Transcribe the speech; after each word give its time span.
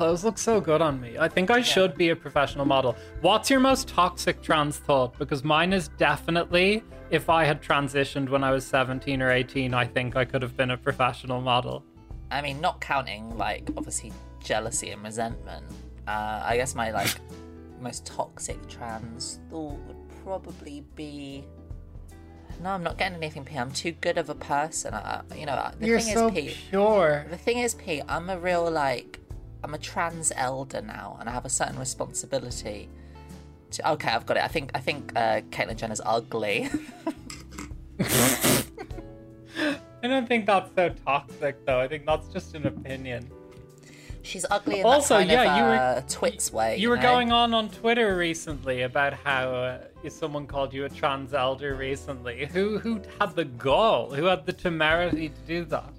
clothes 0.00 0.24
look 0.24 0.38
so 0.38 0.62
good 0.62 0.80
on 0.80 0.98
me. 0.98 1.18
I 1.18 1.28
think 1.28 1.50
I 1.50 1.60
should 1.60 1.94
be 1.94 2.08
a 2.08 2.16
professional 2.16 2.64
model. 2.64 2.96
What's 3.20 3.50
your 3.50 3.60
most 3.60 3.86
toxic 3.86 4.40
trans 4.40 4.78
thought? 4.78 5.18
Because 5.18 5.44
mine 5.44 5.74
is 5.74 5.88
definitely 5.98 6.82
if 7.10 7.28
I 7.28 7.44
had 7.44 7.60
transitioned 7.60 8.30
when 8.30 8.42
I 8.42 8.50
was 8.50 8.64
17 8.64 9.20
or 9.20 9.30
18, 9.30 9.74
I 9.74 9.84
think 9.84 10.16
I 10.16 10.24
could 10.24 10.40
have 10.40 10.56
been 10.56 10.70
a 10.70 10.78
professional 10.78 11.42
model. 11.42 11.84
I 12.30 12.40
mean, 12.40 12.62
not 12.62 12.80
counting 12.80 13.36
like 13.36 13.68
obviously 13.76 14.10
jealousy 14.42 14.88
and 14.88 15.04
resentment. 15.04 15.66
Uh, 16.08 16.44
I 16.46 16.56
guess 16.56 16.74
my 16.74 16.92
like 16.92 17.14
most 17.78 18.06
toxic 18.06 18.66
trans 18.68 19.40
thought 19.50 19.78
would 19.80 20.08
probably 20.24 20.82
be. 20.96 21.44
No, 22.62 22.70
I'm 22.70 22.82
not 22.82 22.96
getting 22.96 23.18
anything, 23.18 23.44
P. 23.44 23.54
I'm 23.58 23.70
too 23.70 23.92
good 23.92 24.16
of 24.16 24.30
a 24.30 24.34
person. 24.34 24.94
I, 24.94 25.20
you 25.36 25.44
know, 25.44 25.70
the 25.78 25.86
You're 25.86 26.00
thing 26.00 26.14
so 26.14 26.28
is, 26.28 26.34
P. 26.34 26.56
pure. 26.70 27.26
The 27.28 27.36
thing 27.36 27.58
is, 27.58 27.74
P. 27.74 28.00
I'm 28.08 28.30
a 28.30 28.38
real 28.38 28.70
like, 28.70 29.19
I'm 29.62 29.74
a 29.74 29.78
trans 29.78 30.32
elder 30.36 30.80
now, 30.80 31.16
and 31.20 31.28
I 31.28 31.32
have 31.32 31.44
a 31.44 31.50
certain 31.50 31.78
responsibility. 31.78 32.88
To, 33.72 33.92
okay, 33.92 34.10
I've 34.10 34.26
got 34.26 34.36
it. 34.36 34.42
I 34.44 34.48
think 34.48 34.70
I 34.74 34.80
think 34.80 35.12
uh, 35.16 35.42
Caitlyn 35.50 35.76
Jenner's 35.76 36.00
ugly. 36.04 36.68
I 40.02 40.08
don't 40.08 40.26
think 40.26 40.46
that's 40.46 40.74
so 40.74 40.88
toxic, 41.04 41.64
though. 41.66 41.78
I 41.78 41.86
think 41.86 42.06
that's 42.06 42.28
just 42.28 42.54
an 42.54 42.66
opinion. 42.66 43.30
She's 44.22 44.44
ugly 44.50 44.80
in 44.80 44.86
Also, 44.86 45.14
that 45.14 45.20
kind 45.26 45.30
yeah, 45.30 45.52
of 45.52 45.58
you 45.58 45.64
were- 45.64 45.76
uh, 45.76 46.02
twits 46.08 46.52
way. 46.52 46.76
You 46.76 46.88
were 46.90 46.96
know? 46.96 47.02
going 47.02 47.32
on 47.32 47.54
on 47.54 47.68
Twitter 47.70 48.16
recently 48.16 48.82
about 48.82 49.12
how 49.14 49.50
uh, 49.50 49.78
someone 50.08 50.46
called 50.46 50.72
you 50.74 50.84
a 50.84 50.88
trans 50.88 51.32
elder 51.34 51.74
recently. 51.74 52.46
Who 52.46 52.78
who 52.78 53.00
had 53.18 53.34
the 53.34 53.44
gall? 53.44 54.10
Who 54.14 54.24
had 54.24 54.46
the 54.46 54.52
temerity 54.52 55.28
to 55.30 55.40
do 55.46 55.64
that? 55.66 55.92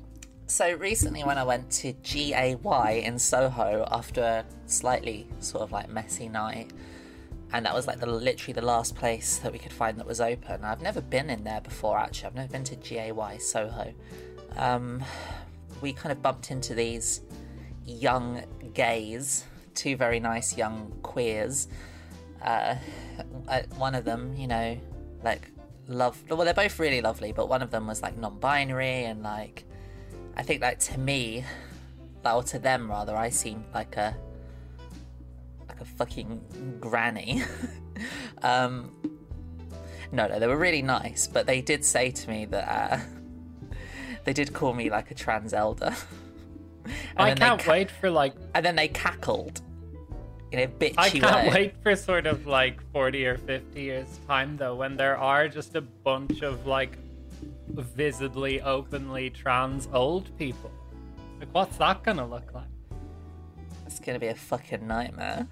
So 0.52 0.74
recently, 0.74 1.24
when 1.24 1.38
I 1.38 1.46
went 1.46 1.72
to 1.80 1.94
GAY 2.04 3.04
in 3.06 3.18
Soho 3.18 3.88
after 3.90 4.22
a 4.22 4.46
slightly 4.66 5.26
sort 5.40 5.64
of 5.64 5.72
like 5.72 5.90
messy 5.90 6.28
night, 6.28 6.74
and 7.54 7.66
that 7.66 7.74
was 7.74 7.88
like 7.88 8.02
the 8.02 8.06
literally 8.06 8.52
the 8.52 8.62
last 8.62 8.94
place 8.94 9.38
that 9.38 9.54
we 9.54 9.60
could 9.60 9.72
find 9.72 9.98
that 9.98 10.06
was 10.06 10.20
open. 10.20 10.66
I've 10.66 10.82
never 10.82 11.00
been 11.00 11.30
in 11.30 11.46
there 11.46 11.62
before. 11.62 11.98
Actually, 11.98 12.28
I've 12.28 12.36
never 12.36 12.52
been 12.52 12.66
to 12.66 12.76
GAY 12.76 13.14
Soho. 13.40 13.94
Um, 14.58 15.02
we 15.80 15.94
kind 15.94 16.12
of 16.12 16.22
bumped 16.22 16.52
into 16.52 16.74
these 16.74 17.22
young 17.86 18.44
gays, 18.74 19.46
two 19.74 19.96
very 19.96 20.20
nice 20.20 20.58
young 20.58 20.92
queers. 21.02 21.70
Uh, 22.44 22.76
one 23.78 23.96
of 23.96 24.04
them, 24.04 24.36
you 24.36 24.48
know, 24.48 24.78
like 25.24 25.50
love. 25.88 26.22
Well, 26.30 26.44
they're 26.44 26.54
both 26.54 26.78
really 26.78 27.00
lovely, 27.00 27.32
but 27.32 27.48
one 27.48 27.62
of 27.62 27.72
them 27.72 27.88
was 27.88 28.02
like 28.02 28.18
non-binary 28.18 29.06
and 29.06 29.24
like 29.24 29.64
I 30.36 30.44
think 30.44 30.62
that 30.62 30.80
to 30.82 31.00
me, 31.00 31.44
or 32.26 32.44
to 32.44 32.60
them 32.60 32.90
rather, 32.90 33.16
I 33.16 33.30
seemed 33.30 33.66
like 33.74 33.98
a 33.98 34.16
like 35.68 35.82
a 35.82 35.86
fucking 35.86 36.78
granny. 36.80 37.44
um, 38.44 38.92
no, 40.12 40.28
no, 40.28 40.40
they 40.40 40.48
were 40.48 40.58
really 40.58 40.82
nice, 40.82 41.28
but 41.28 41.46
they 41.46 41.62
did 41.62 41.86
say 41.86 42.12
to 42.12 42.30
me 42.30 42.46
that 42.46 42.68
uh, 42.68 43.00
they 44.26 44.34
did 44.34 44.54
call 44.54 44.74
me 44.74 44.90
like 44.90 45.12
a 45.12 45.16
trans 45.16 45.54
elder. 45.54 45.96
I 47.18 47.34
can't 47.36 47.62
ca- 47.62 47.72
wait 47.72 47.92
for 47.92 48.10
like 48.10 48.34
And 48.56 48.66
then 48.66 48.76
they 48.76 48.88
cackled 48.88 49.62
in 50.52 50.60
a 50.60 50.68
bitchy 50.68 50.96
I 50.98 51.10
can't 51.12 51.48
way. 51.48 51.54
wait 51.54 51.76
for 51.84 51.96
sort 51.96 52.26
of 52.26 52.48
like 52.48 52.82
40 52.92 53.26
or 53.28 53.38
50 53.38 53.80
years 53.80 54.08
time 54.28 54.58
though 54.58 54.76
when 54.76 54.98
there 54.98 55.16
are 55.16 55.48
just 55.48 55.76
a 55.76 55.82
bunch 55.82 56.42
of 56.42 56.66
like 56.66 56.98
visibly 57.70 58.62
openly 58.62 59.30
trans 59.30 59.88
old 59.94 60.36
people. 60.38 60.72
Like 61.40 61.50
what's 61.54 61.78
that 61.78 62.04
gonna 62.04 62.26
look 62.28 62.54
like? 62.54 62.68
It's 63.86 64.00
gonna 64.00 64.20
be 64.20 64.28
a 64.28 64.36
fucking 64.36 64.86
nightmare. 64.86 65.48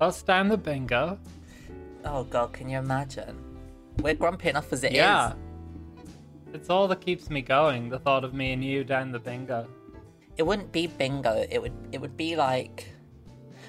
Us 0.00 0.22
down 0.22 0.48
the 0.48 0.56
bingo. 0.56 1.18
Oh 2.04 2.24
god, 2.24 2.52
can 2.52 2.68
you 2.68 2.78
imagine? 2.78 3.36
We're 4.02 4.14
grumpy 4.14 4.48
enough 4.50 4.72
as 4.72 4.84
it 4.84 4.92
is. 4.92 4.98
Yeah. 4.98 5.32
It's 6.52 6.70
all 6.70 6.88
that 6.88 7.00
keeps 7.00 7.28
me 7.30 7.42
going, 7.42 7.88
the 7.88 7.98
thought 7.98 8.24
of 8.24 8.32
me 8.32 8.52
and 8.52 8.64
you 8.64 8.84
down 8.84 9.12
the 9.12 9.18
bingo. 9.18 9.66
It 10.36 10.44
wouldn't 10.44 10.70
be 10.72 10.86
bingo. 10.86 11.44
It 11.50 11.60
would 11.60 11.72
it 11.92 12.00
would 12.00 12.16
be 12.16 12.36
like 12.36 12.88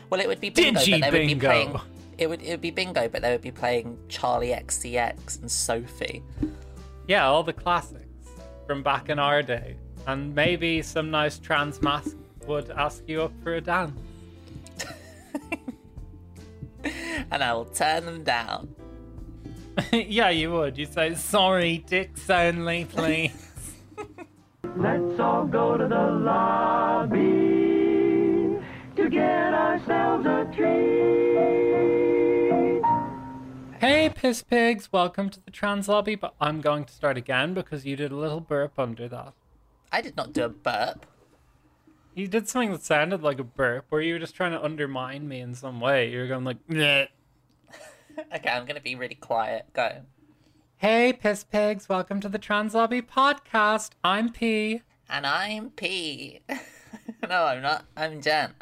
well 0.10 0.22
it 0.22 0.28
would 0.28 0.40
be 0.40 0.50
bingo, 0.50 0.80
Digi 0.80 1.00
but 1.02 1.12
they 1.12 1.20
would 1.20 1.28
be 1.28 1.34
bingo. 1.34 1.48
playing 1.48 1.80
it 2.18 2.28
would 2.28 2.42
it 2.42 2.50
would 2.52 2.62
be 2.62 2.72
bingo, 2.72 3.08
but 3.08 3.22
they 3.22 3.32
would 3.32 3.42
be 3.42 3.52
playing 3.52 3.98
Charli 4.08 4.58
XCX 4.58 5.42
and 5.42 5.52
Sophie. 5.52 6.24
Yeah, 7.08 7.28
all 7.28 7.44
the 7.44 7.54
classics 7.54 8.06
from 8.66 8.84
back 8.84 9.10
in 9.10 9.20
our 9.20 9.42
day. 9.42 9.76
And 10.08 10.34
maybe 10.34 10.82
some 10.82 11.12
nice 11.12 11.38
trans 11.38 11.82
mask 11.82 12.16
would 12.46 12.70
ask 12.72 13.04
you 13.08 13.24
up 13.24 13.34
for 13.44 13.56
a 13.56 13.62
dance. 13.62 14.00
And 17.30 17.44
I 17.44 17.54
will 17.54 17.66
turn 17.66 18.06
them 18.06 18.24
down. 18.24 18.74
yeah, 19.92 20.30
you 20.30 20.52
would. 20.52 20.78
You'd 20.78 20.94
say, 20.94 21.14
sorry, 21.16 21.80
dicks 21.80 22.30
only, 22.30 22.86
please. 22.86 23.52
Let's 24.78 25.20
all 25.20 25.46
go 25.46 25.76
to 25.76 25.88
the 25.88 26.12
lobby 26.12 27.67
to 29.10 29.16
get 29.16 29.54
ourselves 29.54 30.26
a 30.26 30.44
treat. 30.54 30.68
hey, 33.80 34.10
piss 34.10 34.42
pigs, 34.42 34.92
welcome 34.92 35.30
to 35.30 35.40
the 35.46 35.52
trans 35.52 35.88
lobby, 35.88 36.16
but 36.16 36.34
I'm 36.42 36.60
going 36.60 36.84
to 36.84 36.94
start 36.94 37.16
again 37.16 37.54
because 37.54 37.86
you 37.86 37.96
did 37.96 38.12
a 38.12 38.18
little 38.18 38.42
burp 38.42 38.78
under 38.78 39.08
that. 39.08 39.34
I 39.94 40.02
did 40.02 40.18
not 40.18 40.34
do 40.34 40.44
a 40.44 40.50
burp. 40.50 41.06
You 42.16 42.28
did 42.28 42.50
something 42.50 42.74
that 42.74 42.84
sounded 42.84 43.24
like 43.24 43.40
a 43.40 43.46
burp, 43.46 43.86
where 43.88 44.02
you 44.02 44.16
were 44.16 44.20
just 44.20 44.36
trying 44.36 44.52
to 44.52 44.62
undermine 44.62 45.26
me 45.30 45.40
in 45.40 45.56
some 45.56 45.80
way. 45.80 46.12
You 46.12 46.20
were 46.20 46.28
going 46.28 46.44
like, 46.44 46.68
Bleh. 46.68 47.08
Okay, 48.36 48.50
I'm 48.50 48.66
gonna 48.66 48.82
be 48.82 48.96
really 48.96 49.16
quiet. 49.16 49.68
Go. 49.74 50.02
hey, 50.78 51.14
piss 51.14 51.46
pigs, 51.46 51.88
welcome 51.88 52.20
to 52.20 52.28
the 52.28 52.40
trans 52.40 52.74
lobby 52.74 53.02
podcast. 53.02 53.92
I'm 54.04 54.34
P. 54.34 54.82
And 55.08 55.26
I'm 55.26 55.70
P. 55.70 56.42
no, 57.30 57.46
I'm 57.46 57.62
not. 57.62 57.86
I'm 57.96 58.22
Jen. 58.22 58.54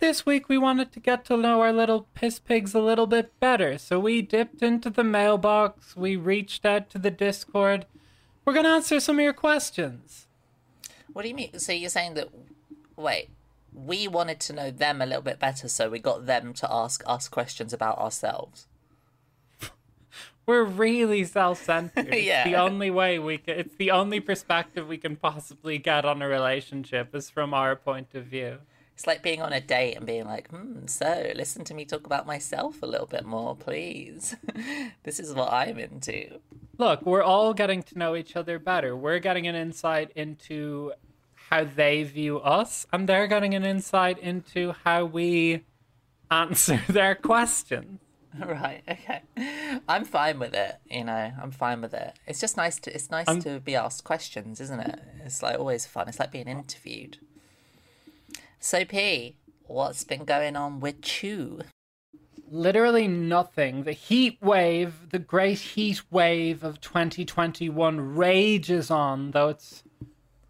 This 0.00 0.24
week 0.24 0.48
we 0.48 0.56
wanted 0.56 0.92
to 0.92 1.00
get 1.00 1.26
to 1.26 1.36
know 1.36 1.60
our 1.60 1.72
little 1.74 2.06
piss 2.14 2.38
pigs 2.38 2.74
a 2.74 2.80
little 2.80 3.06
bit 3.06 3.38
better, 3.38 3.76
so 3.76 4.00
we 4.00 4.22
dipped 4.22 4.62
into 4.62 4.88
the 4.88 5.04
mailbox, 5.04 5.94
we 5.94 6.16
reached 6.16 6.64
out 6.64 6.88
to 6.90 6.98
the 6.98 7.10
Discord. 7.10 7.84
We're 8.44 8.54
gonna 8.54 8.70
answer 8.70 8.98
some 8.98 9.18
of 9.18 9.22
your 9.22 9.34
questions. 9.34 10.26
What 11.12 11.22
do 11.22 11.28
you 11.28 11.34
mean? 11.34 11.58
So 11.58 11.72
you're 11.72 11.90
saying 11.90 12.14
that? 12.14 12.28
Wait, 12.96 13.28
we 13.74 14.08
wanted 14.08 14.40
to 14.40 14.54
know 14.54 14.70
them 14.70 15.02
a 15.02 15.06
little 15.06 15.22
bit 15.22 15.38
better, 15.38 15.68
so 15.68 15.90
we 15.90 15.98
got 15.98 16.24
them 16.24 16.54
to 16.54 16.72
ask 16.72 17.02
us 17.06 17.28
questions 17.28 17.74
about 17.74 17.98
ourselves. 17.98 18.68
We're 20.46 20.64
really 20.64 21.24
self-centered. 21.24 22.08
It's 22.08 22.22
Yeah. 22.26 22.44
the 22.44 22.56
only 22.56 22.90
way 22.90 23.18
we 23.18 23.36
can. 23.36 23.58
It's 23.58 23.74
the 23.76 23.90
only 23.90 24.20
perspective 24.20 24.88
we 24.88 24.96
can 24.96 25.16
possibly 25.16 25.76
get 25.76 26.06
on 26.06 26.22
a 26.22 26.26
relationship 26.28 27.14
is 27.14 27.28
from 27.28 27.52
our 27.52 27.76
point 27.76 28.14
of 28.14 28.24
view. 28.24 28.58
It's 29.00 29.06
like 29.06 29.22
being 29.22 29.40
on 29.40 29.54
a 29.54 29.62
date 29.62 29.94
and 29.96 30.04
being 30.04 30.26
like, 30.26 30.50
hmm, 30.50 30.84
so 30.84 31.32
listen 31.34 31.64
to 31.64 31.72
me 31.72 31.86
talk 31.86 32.04
about 32.04 32.26
myself 32.26 32.82
a 32.82 32.86
little 32.86 33.06
bit 33.06 33.24
more, 33.24 33.56
please. 33.56 34.36
this 35.04 35.18
is 35.18 35.32
what 35.32 35.50
I'm 35.50 35.78
into. 35.78 36.38
Look, 36.76 37.06
we're 37.06 37.22
all 37.22 37.54
getting 37.54 37.82
to 37.84 37.98
know 37.98 38.14
each 38.14 38.36
other 38.36 38.58
better. 38.58 38.94
We're 38.94 39.18
getting 39.18 39.46
an 39.46 39.54
insight 39.54 40.10
into 40.14 40.92
how 41.48 41.64
they 41.64 42.02
view 42.02 42.40
us, 42.40 42.86
and 42.92 43.08
they're 43.08 43.26
getting 43.26 43.54
an 43.54 43.64
insight 43.64 44.18
into 44.18 44.74
how 44.84 45.06
we 45.06 45.64
answer 46.30 46.82
their 46.90 47.14
questions. 47.14 48.00
Right, 48.38 48.82
okay. 48.88 49.22
I'm 49.88 50.04
fine 50.04 50.38
with 50.38 50.54
it, 50.54 50.76
you 50.88 51.02
know, 51.02 51.32
I'm 51.42 51.50
fine 51.50 51.80
with 51.80 51.94
it. 51.94 52.16
It's 52.28 52.38
just 52.40 52.56
nice 52.56 52.78
to 52.80 52.94
it's 52.94 53.10
nice 53.10 53.26
I'm- 53.26 53.40
to 53.42 53.58
be 53.58 53.74
asked 53.74 54.04
questions, 54.04 54.60
isn't 54.60 54.78
it? 54.78 55.00
It's 55.24 55.42
like 55.42 55.58
always 55.58 55.84
fun. 55.84 56.06
It's 56.08 56.20
like 56.20 56.30
being 56.30 56.46
interviewed. 56.46 57.18
So 58.62 58.84
P, 58.84 59.36
what's 59.62 60.04
been 60.04 60.26
going 60.26 60.54
on 60.54 60.80
with 60.80 61.22
you? 61.22 61.60
Literally 62.50 63.08
nothing. 63.08 63.84
The 63.84 63.92
heat 63.92 64.36
wave, 64.42 65.08
the 65.08 65.18
great 65.18 65.58
heat 65.58 66.02
wave 66.10 66.62
of 66.62 66.78
2021 66.82 68.16
rages 68.16 68.90
on, 68.90 69.30
though 69.30 69.48
it 69.48 69.82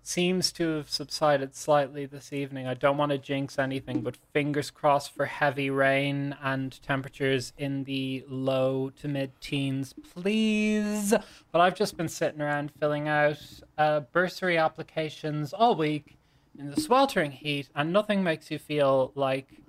seems 0.03 0.51
to 0.53 0.71
have 0.71 0.91
subsided 0.91 1.55
slightly 1.55 2.05
this 2.05 2.33
evening. 2.33 2.67
I 2.67 2.75
don't 2.75 2.97
want 2.97 3.12
to 3.12 3.19
jinx 3.19 3.61
anything, 3.61 4.01
but 4.01 4.17
fingers 4.33 4.73
crossed 4.73 5.15
for 5.15 5.27
heavy 5.27 5.71
rain 5.71 6.35
and 6.43 6.83
temperatures 6.83 7.53
in 7.59 7.85
the 7.85 8.25
low 8.29 8.91
to 8.99 9.06
mid 9.06 9.41
teens, 9.41 9.95
please. 10.13 11.15
But 11.53 11.61
I've 11.61 11.77
just 11.77 11.97
been 11.97 12.09
sitting 12.09 12.41
around 12.41 12.73
filling 12.81 13.06
out 13.06 13.39
uh, 13.79 14.01
bursary 14.01 14.59
applications 14.59 15.53
all 15.53 15.77
week 15.77 16.17
in 16.58 16.70
the 16.70 16.81
sweltering 16.81 17.32
heat, 17.32 17.69
and 17.75 17.93
nothing 17.93 18.23
makes 18.23 18.50
you 18.50 18.58
feel 18.58 19.12
like 19.14 19.62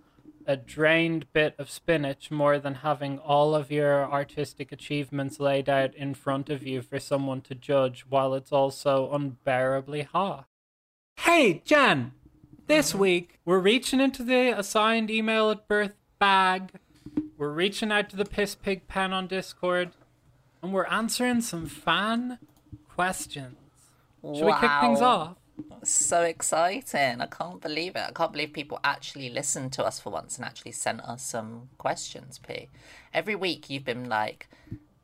a 0.48 0.57
drained 0.57 1.31
bit 1.33 1.56
of 1.57 1.69
spinach 1.69 2.31
more 2.31 2.60
than 2.60 2.75
having 2.75 3.19
all 3.19 3.56
of 3.56 3.72
your 3.72 4.12
artistic 4.12 4.72
achievements 4.72 5.39
laid 5.39 5.69
out 5.69 5.94
in 5.95 6.13
front 6.13 6.50
of 6.50 6.66
you 6.66 6.81
for 6.81 7.00
someone 7.00 7.42
to 7.42 7.56
judge 7.56 8.06
while 8.10 8.33
it's 8.33 8.51
also 8.51 9.12
unbearably 9.12 10.01
hot. 10.01 10.48
Hey, 11.18 11.62
Jen! 11.66 12.13
this 12.68 12.92
mm-hmm. 12.92 13.00
week, 13.00 13.39
we're 13.45 13.60
reaching 13.60 14.00
into 14.00 14.24
the 14.24 14.57
assigned 14.57 15.12
email 15.12 15.51
at 15.51 15.68
birth 15.68 15.95
bag. 16.19 16.72
We're 17.38 17.51
reaching 17.51 17.92
out 17.92 18.10
to 18.10 18.16
the 18.16 18.25
piss 18.25 18.56
pig 18.56 18.88
pen 18.88 19.13
on 19.13 19.27
Discord, 19.27 19.92
and 20.62 20.74
we're 20.74 20.86
answering 20.86 21.42
some 21.42 21.66
fan 21.66 22.39
questions. 22.88 23.57
Should 24.24 24.45
we 24.45 24.54
kick 24.54 24.72
things 24.80 25.01
off? 25.01 25.36
So 25.83 26.24
exciting. 26.24 27.21
I 27.21 27.25
can't 27.25 27.62
believe 27.62 27.95
it. 27.95 28.03
I 28.07 28.12
can't 28.12 28.31
believe 28.31 28.53
people 28.53 28.80
actually 28.83 29.30
listened 29.30 29.74
to 29.74 29.83
us 29.83 30.00
for 30.00 30.12
once 30.12 30.38
and 30.38 30.45
actually 30.45 30.74
sent 30.74 31.01
us 31.01 31.24
some 31.24 31.69
questions, 31.77 32.38
P. 32.38 32.69
Every 33.13 33.36
week 33.36 33.69
you've 33.69 33.86
been 33.86 34.07
like, 34.07 34.48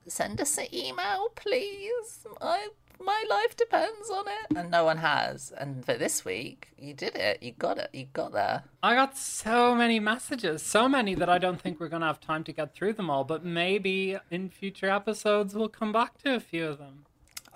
send 0.08 0.40
us 0.40 0.58
an 0.58 0.68
email, 0.74 1.30
please. 1.36 2.26
I, 2.42 2.70
my 3.00 3.24
life 3.30 3.58
depends 3.58 4.10
on 4.10 4.26
it. 4.28 4.58
And 4.58 4.72
no 4.72 4.86
one 4.86 4.98
has. 4.98 5.52
And 5.58 5.86
but 5.86 6.00
this 6.00 6.24
week, 6.24 6.70
you 6.78 6.94
did 6.94 7.16
it. 7.16 7.42
You 7.42 7.54
got 7.54 7.78
it. 7.78 7.90
You 7.94 8.06
got 8.14 8.34
there. 8.34 8.64
I 8.84 8.96
got 8.96 9.18
so 9.18 9.76
many 9.76 10.00
messages, 10.00 10.62
so 10.62 10.88
many 10.88 11.16
that 11.16 11.30
I 11.30 11.38
don't 11.38 11.60
think 11.60 11.80
we're 11.80 11.90
going 11.90 12.02
to 12.02 12.08
have 12.08 12.22
time 12.22 12.44
to 12.46 12.52
get 12.52 12.74
through 12.74 12.94
them 12.94 13.10
all, 13.10 13.24
but 13.24 13.44
maybe 13.44 14.18
in 14.30 14.50
future 14.50 14.90
episodes 14.90 15.56
we'll 15.56 15.70
come 15.70 15.92
back 15.92 16.18
to 16.24 16.36
a 16.36 16.40
few 16.40 16.68
of 16.68 16.78
them. 16.78 17.07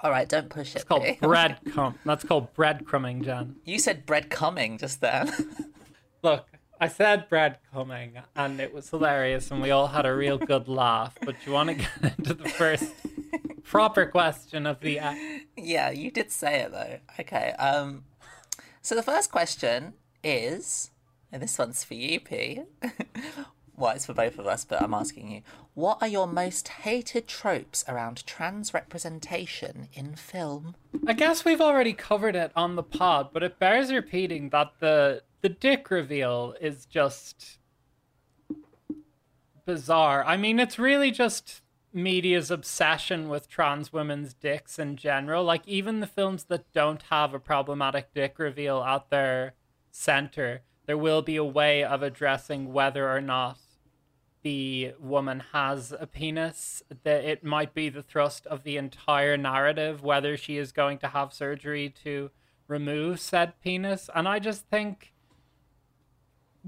All 0.01 0.11
right, 0.11 0.27
don't 0.27 0.49
push 0.49 0.71
it. 0.71 0.77
It's 0.77 0.83
called 0.83 1.03
breadcrumb. 1.21 1.95
That's 2.05 2.23
called 2.23 2.53
breadcrumbing, 2.55 3.23
Jen. 3.23 3.57
You 3.65 3.79
said 3.79 4.05
bread 4.05 4.29
coming 4.29 4.77
just 4.77 4.99
then. 5.01 5.31
Look, 6.23 6.47
I 6.79 6.87
said 6.87 7.29
breadcrumbing, 7.29 8.23
and 8.35 8.59
it 8.59 8.73
was 8.73 8.89
hilarious, 8.89 9.51
and 9.51 9.61
we 9.61 9.69
all 9.69 9.87
had 9.87 10.05
a 10.05 10.15
real 10.15 10.37
good 10.39 10.67
laugh. 10.67 11.17
But 11.23 11.35
you 11.45 11.51
want 11.51 11.69
to 11.69 11.75
get 11.75 11.89
into 12.17 12.33
the 12.33 12.49
first 12.49 12.91
proper 13.63 14.05
question 14.05 14.65
of 14.65 14.79
the 14.81 14.99
act? 14.99 15.19
Yeah, 15.55 15.91
you 15.91 16.11
did 16.11 16.31
say 16.31 16.61
it 16.61 16.71
though. 16.71 16.99
Okay. 17.19 17.51
Um 17.57 18.03
so 18.81 18.95
the 18.95 19.03
first 19.03 19.31
question 19.31 19.93
is 20.23 20.91
and 21.31 21.41
this 21.41 21.57
one's 21.57 21.83
for 21.83 21.93
you, 21.93 22.19
P. 22.19 22.63
well, 23.77 23.95
it's 23.95 24.05
for 24.05 24.13
both 24.13 24.37
of 24.37 24.47
us, 24.47 24.65
but 24.65 24.81
I'm 24.81 24.93
asking 24.93 25.31
you. 25.31 25.41
What 25.73 25.99
are 26.01 26.07
your 26.07 26.27
most 26.27 26.67
hated 26.67 27.27
tropes 27.27 27.85
around 27.87 28.25
trans 28.25 28.73
representation 28.73 29.87
in 29.93 30.15
film? 30.15 30.75
I 31.07 31.13
guess 31.13 31.45
we've 31.45 31.61
already 31.61 31.93
covered 31.93 32.35
it 32.35 32.51
on 32.57 32.75
the 32.75 32.83
pod, 32.83 33.29
but 33.31 33.41
it 33.41 33.57
bears 33.57 33.91
repeating 33.91 34.49
that 34.49 34.73
the 34.79 35.23
the 35.41 35.49
dick 35.49 35.89
reveal 35.89 36.55
is 36.59 36.85
just 36.85 37.59
bizarre. 39.65 40.23
I 40.25 40.37
mean, 40.37 40.59
it's 40.59 40.77
really 40.77 41.09
just 41.09 41.61
media's 41.93 42.51
obsession 42.51 43.29
with 43.29 43.49
trans 43.49 43.91
women's 43.93 44.33
dicks 44.33 44.77
in 44.77 44.97
general. 44.97 45.43
Like 45.43 45.67
even 45.67 45.99
the 45.99 46.07
films 46.07 46.43
that 46.45 46.71
don't 46.73 47.03
have 47.09 47.33
a 47.33 47.39
problematic 47.39 48.13
dick 48.13 48.37
reveal 48.39 48.83
at 48.83 49.09
their 49.09 49.53
center, 49.89 50.61
there 50.85 50.97
will 50.97 51.21
be 51.21 51.37
a 51.37 51.43
way 51.43 51.83
of 51.83 52.03
addressing 52.03 52.73
whether 52.73 53.09
or 53.09 53.21
not 53.21 53.57
the 54.43 54.93
woman 54.99 55.43
has 55.51 55.93
a 55.99 56.07
penis 56.07 56.81
that 57.03 57.23
it 57.23 57.43
might 57.43 57.73
be 57.73 57.89
the 57.89 58.01
thrust 58.01 58.45
of 58.47 58.63
the 58.63 58.77
entire 58.77 59.37
narrative 59.37 60.03
whether 60.03 60.35
she 60.35 60.57
is 60.57 60.71
going 60.71 60.97
to 60.97 61.07
have 61.09 61.33
surgery 61.33 61.93
to 62.03 62.31
remove 62.67 63.19
said 63.19 63.53
penis. 63.61 64.09
And 64.15 64.27
i 64.27 64.39
just 64.39 64.67
think 64.67 65.13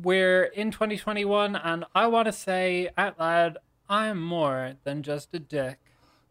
we're 0.01 0.43
in 0.43 0.71
2021 0.71 1.55
and 1.55 1.85
i 1.93 2.07
want 2.07 2.25
to 2.25 2.31
say 2.31 2.89
out 2.97 3.19
loud 3.19 3.57
i 3.89 4.07
am 4.07 4.21
more 4.21 4.73
than 4.83 5.03
just 5.03 5.33
a 5.33 5.39
dick. 5.39 5.79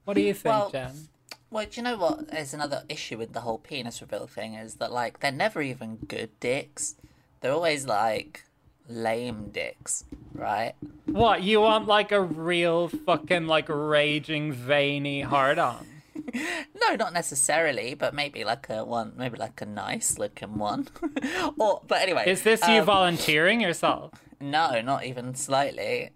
What 0.05 0.15
do 0.15 0.21
you 0.21 0.35
think 0.35 0.55
Well, 0.55 0.71
jen? 0.71 1.09
Well, 1.51 1.67
do 1.67 1.77
you 1.77 1.83
know 1.83 1.99
what? 1.99 2.33
Is 2.33 2.55
another 2.55 2.83
issue 2.89 3.19
with 3.19 3.35
the 3.35 3.41
whole 3.41 3.59
penis 3.59 4.01
reveal 4.01 4.27
thing 4.27 4.55
is 4.55 4.77
that 4.77 4.91
like 4.91 5.21
they're 5.21 5.31
never 5.31 5.61
even 5.61 5.97
good 5.97 6.31
dicks. 6.41 6.97
They're 7.41 7.53
always 7.53 7.87
like 7.87 8.45
lame 8.89 9.51
dicks, 9.51 10.05
right? 10.35 10.75
what 11.07 11.43
you 11.43 11.61
want 11.61 11.87
like 11.87 12.13
a 12.13 12.21
real 12.21 12.89
fucking 12.89 13.47
like 13.47 13.69
raging 13.69 14.53
veiny 14.53 15.21
hard 15.21 15.59
on 15.59 15.87
No, 16.35 16.97
not 16.97 17.13
necessarily, 17.13 17.95
but 17.95 18.15
maybe 18.15 18.45
like 18.45 18.69
a 18.69 18.85
one, 18.85 19.13
maybe 19.17 19.39
like 19.39 19.61
a 19.61 19.67
nice 19.67 20.19
looking 20.19 20.59
one. 20.59 20.89
or, 21.59 21.83
but 21.87 22.03
anyway, 22.03 22.25
is 22.27 22.43
this 22.43 22.61
you 22.67 22.81
um, 22.81 22.87
volunteering 22.87 23.61
yourself 23.61 24.13
No, 24.43 24.81
not 24.81 25.05
even 25.05 25.37
slightly. 25.37 26.11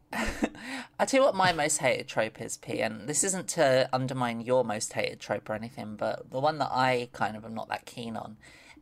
I 0.99 1.05
tell 1.05 1.21
you 1.21 1.25
what, 1.25 1.37
my 1.37 1.53
most 1.53 1.79
hated 1.79 2.09
trope 2.09 2.41
is 2.41 2.57
P, 2.57 2.81
and 2.81 3.09
this 3.09 3.23
isn't 3.23 3.47
to 3.51 3.89
undermine 3.93 4.41
your 4.41 4.65
most 4.65 4.93
hated 4.95 5.21
trope 5.21 5.49
or 5.49 5.55
anything, 5.55 5.95
but 5.95 6.29
the 6.33 6.41
one 6.41 6.59
that 6.59 6.71
I 6.73 7.09
kind 7.13 7.37
of 7.37 7.45
am 7.45 7.55
not 7.55 7.69
that 7.69 7.87
keen 7.87 8.17
on 8.17 8.37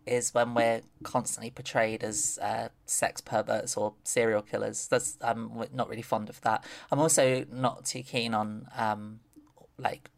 is 0.06 0.35
when 0.35 0.55
we're 0.55 0.83
constantly 1.03 1.51
portrayed 1.51 2.03
as 2.03 2.39
uh, 2.43 2.69
sex 2.87 3.21
perverts 3.21 3.77
or 3.77 3.95
serial 4.05 4.43
killers. 4.43 4.87
That's 4.89 5.17
I'm 5.21 5.67
not 5.73 5.89
really 5.89 6.03
fond 6.03 6.29
of 6.29 6.41
that. 6.43 6.65
I'm 6.91 6.99
also 6.99 7.45
not 7.51 7.85
too 7.87 8.03
keen 8.03 8.35
on 8.35 8.69
um, 8.77 9.21
like 9.79 10.11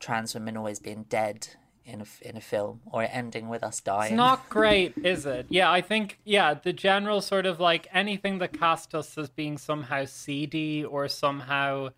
trans 0.00 0.34
women 0.34 0.56
always 0.56 0.78
being 0.78 1.04
dead 1.08 1.48
in 1.84 2.00
a, 2.00 2.28
in 2.28 2.36
a 2.36 2.40
film 2.40 2.80
or 2.86 3.02
ending 3.02 3.48
with 3.48 3.62
us 3.62 3.80
dying. 3.80 4.12
It's 4.12 4.16
not 4.16 4.48
great, 4.48 4.94
is 4.96 5.26
it? 5.26 5.46
Yeah, 5.48 5.70
I 5.70 5.80
think 5.80 6.18
yeah, 6.24 6.54
the 6.54 6.72
general 6.72 7.20
sort 7.20 7.46
of 7.46 7.60
like 7.60 7.86
anything 7.92 8.38
that 8.38 8.58
cast 8.58 8.94
us 8.94 9.16
as 9.18 9.28
being 9.28 9.58
somehow 9.58 10.04
seedy 10.06 10.84
or 10.84 11.08
somehow 11.08 11.90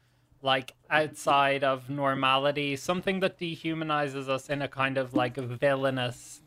like 0.42 0.74
outside 0.90 1.64
of 1.64 1.88
normality, 1.88 2.76
something 2.76 3.20
that 3.20 3.38
dehumanizes 3.38 4.28
us 4.28 4.48
in 4.48 4.62
a 4.62 4.68
kind 4.68 4.98
of 4.98 5.14
like 5.14 5.36
villainous 5.36 6.42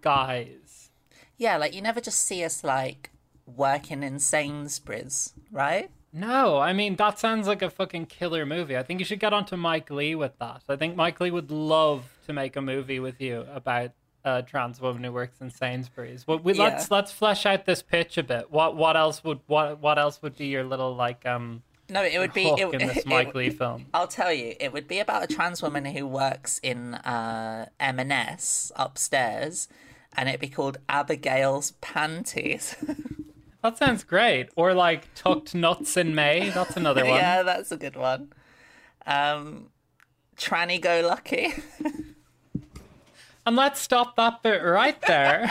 guise. 0.00 0.90
Yeah, 1.38 1.56
like 1.56 1.74
you 1.74 1.82
never 1.82 2.00
just 2.00 2.20
see 2.20 2.44
us 2.44 2.64
like 2.64 3.10
working 3.46 4.02
in 4.02 4.18
Sainsbury's, 4.18 5.34
right? 5.50 5.90
No, 6.12 6.58
I 6.58 6.72
mean 6.72 6.96
that 6.96 7.18
sounds 7.18 7.46
like 7.46 7.60
a 7.62 7.68
fucking 7.70 8.06
killer 8.06 8.46
movie. 8.46 8.76
I 8.76 8.82
think 8.82 9.00
you 9.00 9.06
should 9.06 9.20
get 9.20 9.32
onto 9.34 9.56
Mike 9.56 9.90
Leigh 9.90 10.14
with 10.14 10.38
that. 10.38 10.62
I 10.68 10.76
think 10.76 10.96
Mike 10.96 11.20
Leigh 11.20 11.30
would 11.30 11.50
love 11.50 12.04
to 12.26 12.32
make 12.32 12.56
a 12.56 12.62
movie 12.62 13.00
with 13.00 13.20
you 13.20 13.44
about 13.52 13.90
a 14.24 14.42
trans 14.42 14.80
woman 14.80 15.04
who 15.04 15.12
works 15.12 15.40
in 15.40 15.50
Sainsbury's. 15.50 16.26
Well, 16.26 16.38
we, 16.38 16.54
Yeah. 16.54 16.64
let's 16.64 16.90
let's 16.90 17.12
flesh 17.12 17.44
out 17.46 17.66
this 17.66 17.82
pitch 17.82 18.16
a 18.18 18.22
bit. 18.22 18.50
What 18.50 18.74
what 18.76 18.96
else 18.96 19.22
would 19.24 19.40
what 19.46 19.78
what 19.80 19.98
else 19.98 20.22
would 20.22 20.36
be 20.36 20.46
your 20.46 20.64
little 20.64 20.94
like 20.96 21.26
um 21.26 21.62
No, 21.88 22.02
it 22.02 22.18
would 22.18 22.32
be. 22.32 22.46
It, 22.48 22.72
in 22.74 22.86
this 22.88 22.96
it- 22.98 23.06
Mike 23.06 23.34
Leigh 23.34 23.50
film? 23.50 23.86
I'll 23.94 24.08
tell 24.08 24.32
you, 24.32 24.54
it 24.58 24.72
would 24.72 24.88
be 24.88 24.98
about 24.98 25.22
a 25.22 25.26
trans 25.32 25.62
woman 25.62 25.84
who 25.84 26.06
works 26.06 26.58
in 26.62 26.94
uh, 26.94 27.66
M&S 27.78 28.72
upstairs, 28.76 29.68
and 30.16 30.28
it'd 30.28 30.40
be 30.40 30.48
called 30.48 30.78
Abigail's 30.88 31.72
Panties. 31.80 32.76
That 33.62 33.78
sounds 33.78 34.04
great. 34.04 34.48
Or 34.54 34.74
like 34.74 35.12
tucked 35.16 35.52
nuts 35.52 35.96
in 35.96 36.14
May. 36.14 36.50
That's 36.50 36.76
another 36.76 37.04
one. 37.04 37.14
yeah, 37.16 37.42
that's 37.42 37.72
a 37.72 37.76
good 37.76 37.96
one. 37.96 38.32
Um, 39.04 39.70
Tranny 40.36 40.80
Go 40.80 41.02
Lucky. 41.04 41.52
And 43.44 43.56
let's 43.56 43.80
stop 43.80 44.14
that 44.16 44.44
bit 44.44 44.62
right 44.62 45.00
there. 45.08 45.50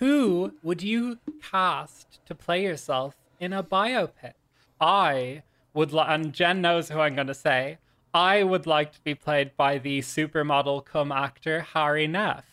Who 0.00 0.54
would 0.62 0.82
you 0.82 1.18
cast 1.50 2.18
to 2.26 2.34
play 2.34 2.64
yourself 2.64 3.14
in 3.40 3.52
a 3.52 3.62
biopic? 3.62 4.34
I 4.80 5.42
would, 5.74 5.92
li- 5.92 6.04
and 6.06 6.32
Jen 6.32 6.60
knows 6.60 6.90
who 6.90 7.00
I'm 7.00 7.14
going 7.14 7.26
to 7.26 7.34
say. 7.34 7.78
I 8.14 8.42
would 8.42 8.66
like 8.66 8.92
to 8.92 9.00
be 9.02 9.14
played 9.14 9.56
by 9.56 9.78
the 9.78 10.00
supermodel 10.00 10.84
come 10.84 11.12
actor 11.12 11.60
Hari 11.60 12.06
Nef 12.06 12.44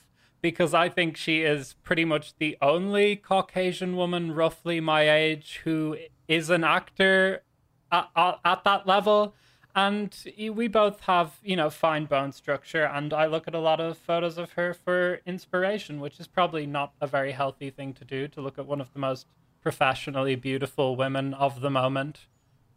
because 0.42 0.74
I 0.74 0.90
think 0.90 1.16
she 1.16 1.42
is 1.42 1.76
pretty 1.84 2.04
much 2.04 2.36
the 2.38 2.58
only 2.62 3.16
Caucasian 3.16 3.96
woman 3.96 4.34
roughly 4.34 4.82
my 4.82 5.10
age 5.10 5.62
who 5.64 5.98
is 6.28 6.50
an 6.50 6.66
actor 6.66 7.44
at, 7.92 8.10
at, 8.16 8.40
at 8.44 8.64
that 8.66 8.86
level 8.86 9.36
and 9.76 10.26
we 10.54 10.68
both 10.68 11.02
have 11.02 11.40
you 11.44 11.56
know 11.56 11.70
fine 11.70 12.06
bone 12.06 12.32
structure 12.32 12.84
and 12.84 13.14
i 13.14 13.26
look 13.26 13.48
at 13.48 13.56
a 13.56 13.60
lot 13.60 13.80
of 13.80 13.98
photos 13.98 14.38
of 14.38 14.52
her 14.52 14.74
for 14.74 15.20
inspiration 15.26 16.00
which 16.00 16.20
is 16.20 16.28
probably 16.28 16.66
not 16.66 16.94
a 17.02 17.08
very 17.08 17.32
healthy 17.32 17.70
thing 17.70 17.94
to 17.94 18.06
do 18.06 18.28
to 18.28 18.42
look 18.42 18.60
at 18.60 18.66
one 18.66 18.80
of 18.80 18.94
the 18.94 19.00
most 19.00 19.28
professionally 19.64 20.36
beautiful 20.36 20.96
women 20.96 21.34
of 21.34 21.62
the 21.62 21.70
moment 21.70 22.28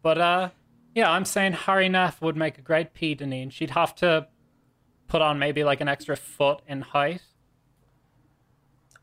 but 0.01 0.17
uh 0.17 0.49
yeah 0.95 1.11
i'm 1.11 1.25
saying 1.25 1.53
hari 1.53 1.89
nef 1.89 2.21
would 2.21 2.35
make 2.37 2.57
a 2.57 2.61
great 2.61 2.93
p 2.93 3.15
Deneen. 3.15 3.51
she'd 3.51 3.71
have 3.71 3.93
to 3.95 4.27
put 5.07 5.21
on 5.21 5.37
maybe 5.37 5.63
like 5.63 5.81
an 5.81 5.87
extra 5.87 6.15
foot 6.15 6.61
in 6.67 6.81
height 6.81 7.21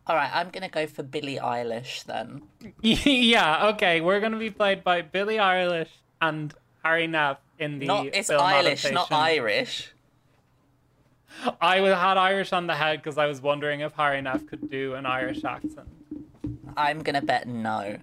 All 0.06 0.16
right, 0.16 0.30
I'm 0.34 0.50
gonna 0.50 0.68
go 0.68 0.86
for 0.86 1.02
Billie 1.02 1.38
Eilish 1.38 2.04
then. 2.04 2.42
yeah 2.82 3.68
okay 3.68 4.00
we're 4.00 4.20
gonna 4.20 4.38
be 4.38 4.50
played 4.50 4.82
by 4.84 5.00
billie 5.02 5.36
eilish 5.36 5.88
and 6.20 6.52
hari 6.82 7.06
nef 7.06 7.38
in 7.58 7.78
the 7.78 7.86
Not 7.86 8.06
it's 8.06 8.30
Eilish, 8.30 8.92
not. 8.92 9.12
Irish. 9.12 9.90
I 11.60 11.78
had 11.78 12.16
Irish 12.16 12.52
on 12.52 12.66
the 12.66 12.74
head 12.74 12.98
because 13.02 13.18
I 13.18 13.26
was 13.26 13.40
wondering 13.40 13.80
if 13.80 13.92
Hari 13.92 14.22
Nef 14.22 14.46
could 14.46 14.70
do 14.70 14.94
an 14.94 15.06
Irish 15.06 15.44
accent. 15.44 15.88
I'm 16.76 17.02
gonna 17.02 17.23
bet 17.23 17.47
no. 17.47 17.99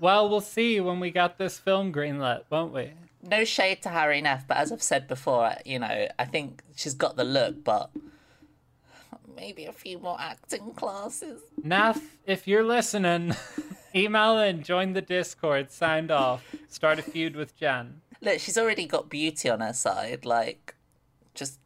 Well, 0.00 0.28
we'll 0.28 0.40
see 0.40 0.80
when 0.80 0.98
we 0.98 1.10
get 1.10 1.36
this 1.36 1.58
film 1.58 1.92
greenlit, 1.92 2.44
won't 2.50 2.72
we? 2.72 2.92
No 3.22 3.44
shade 3.44 3.82
to 3.82 3.90
Hari 3.90 4.22
Nef, 4.22 4.46
but 4.48 4.56
as 4.56 4.72
I've 4.72 4.82
said 4.82 5.06
before, 5.06 5.54
you 5.66 5.78
know, 5.78 6.08
I 6.18 6.24
think 6.24 6.62
she's 6.74 6.94
got 6.94 7.16
the 7.16 7.24
look, 7.24 7.62
but 7.62 7.90
maybe 9.36 9.66
a 9.66 9.72
few 9.72 9.98
more 9.98 10.16
acting 10.18 10.72
classes. 10.72 11.42
Nath, 11.62 12.02
if 12.26 12.48
you're 12.48 12.64
listening, 12.64 13.34
email 13.94 14.38
in, 14.38 14.62
join 14.62 14.94
the 14.94 15.02
Discord, 15.02 15.70
sound 15.70 16.10
off, 16.10 16.44
start 16.68 16.98
a 16.98 17.02
feud 17.02 17.36
with 17.36 17.56
Jen. 17.58 18.00
Look, 18.22 18.38
she's 18.38 18.58
already 18.58 18.86
got 18.86 19.10
beauty 19.10 19.48
on 19.50 19.60
her 19.60 19.72
side. 19.72 20.24
Like, 20.24 20.74
just 21.34 21.58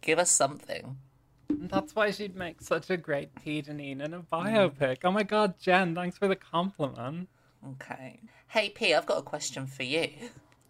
give 0.00 0.18
us 0.18 0.30
something. 0.30 0.96
And 1.48 1.70
that's 1.70 1.94
why 1.94 2.10
she'd 2.10 2.36
make 2.36 2.60
such 2.60 2.90
a 2.90 2.96
great 2.96 3.34
Pedanine 3.34 4.02
in 4.04 4.14
a 4.14 4.20
mm. 4.20 4.26
biopic. 4.32 4.98
Oh 5.04 5.10
my 5.10 5.22
god, 5.22 5.54
Jen, 5.58 5.94
thanks 5.94 6.18
for 6.18 6.28
the 6.28 6.36
compliment. 6.36 7.28
Okay. 7.72 8.20
Hey 8.48 8.70
P, 8.70 8.94
I've 8.94 9.06
got 9.06 9.18
a 9.18 9.22
question 9.22 9.66
for 9.66 9.82
you. 9.82 10.10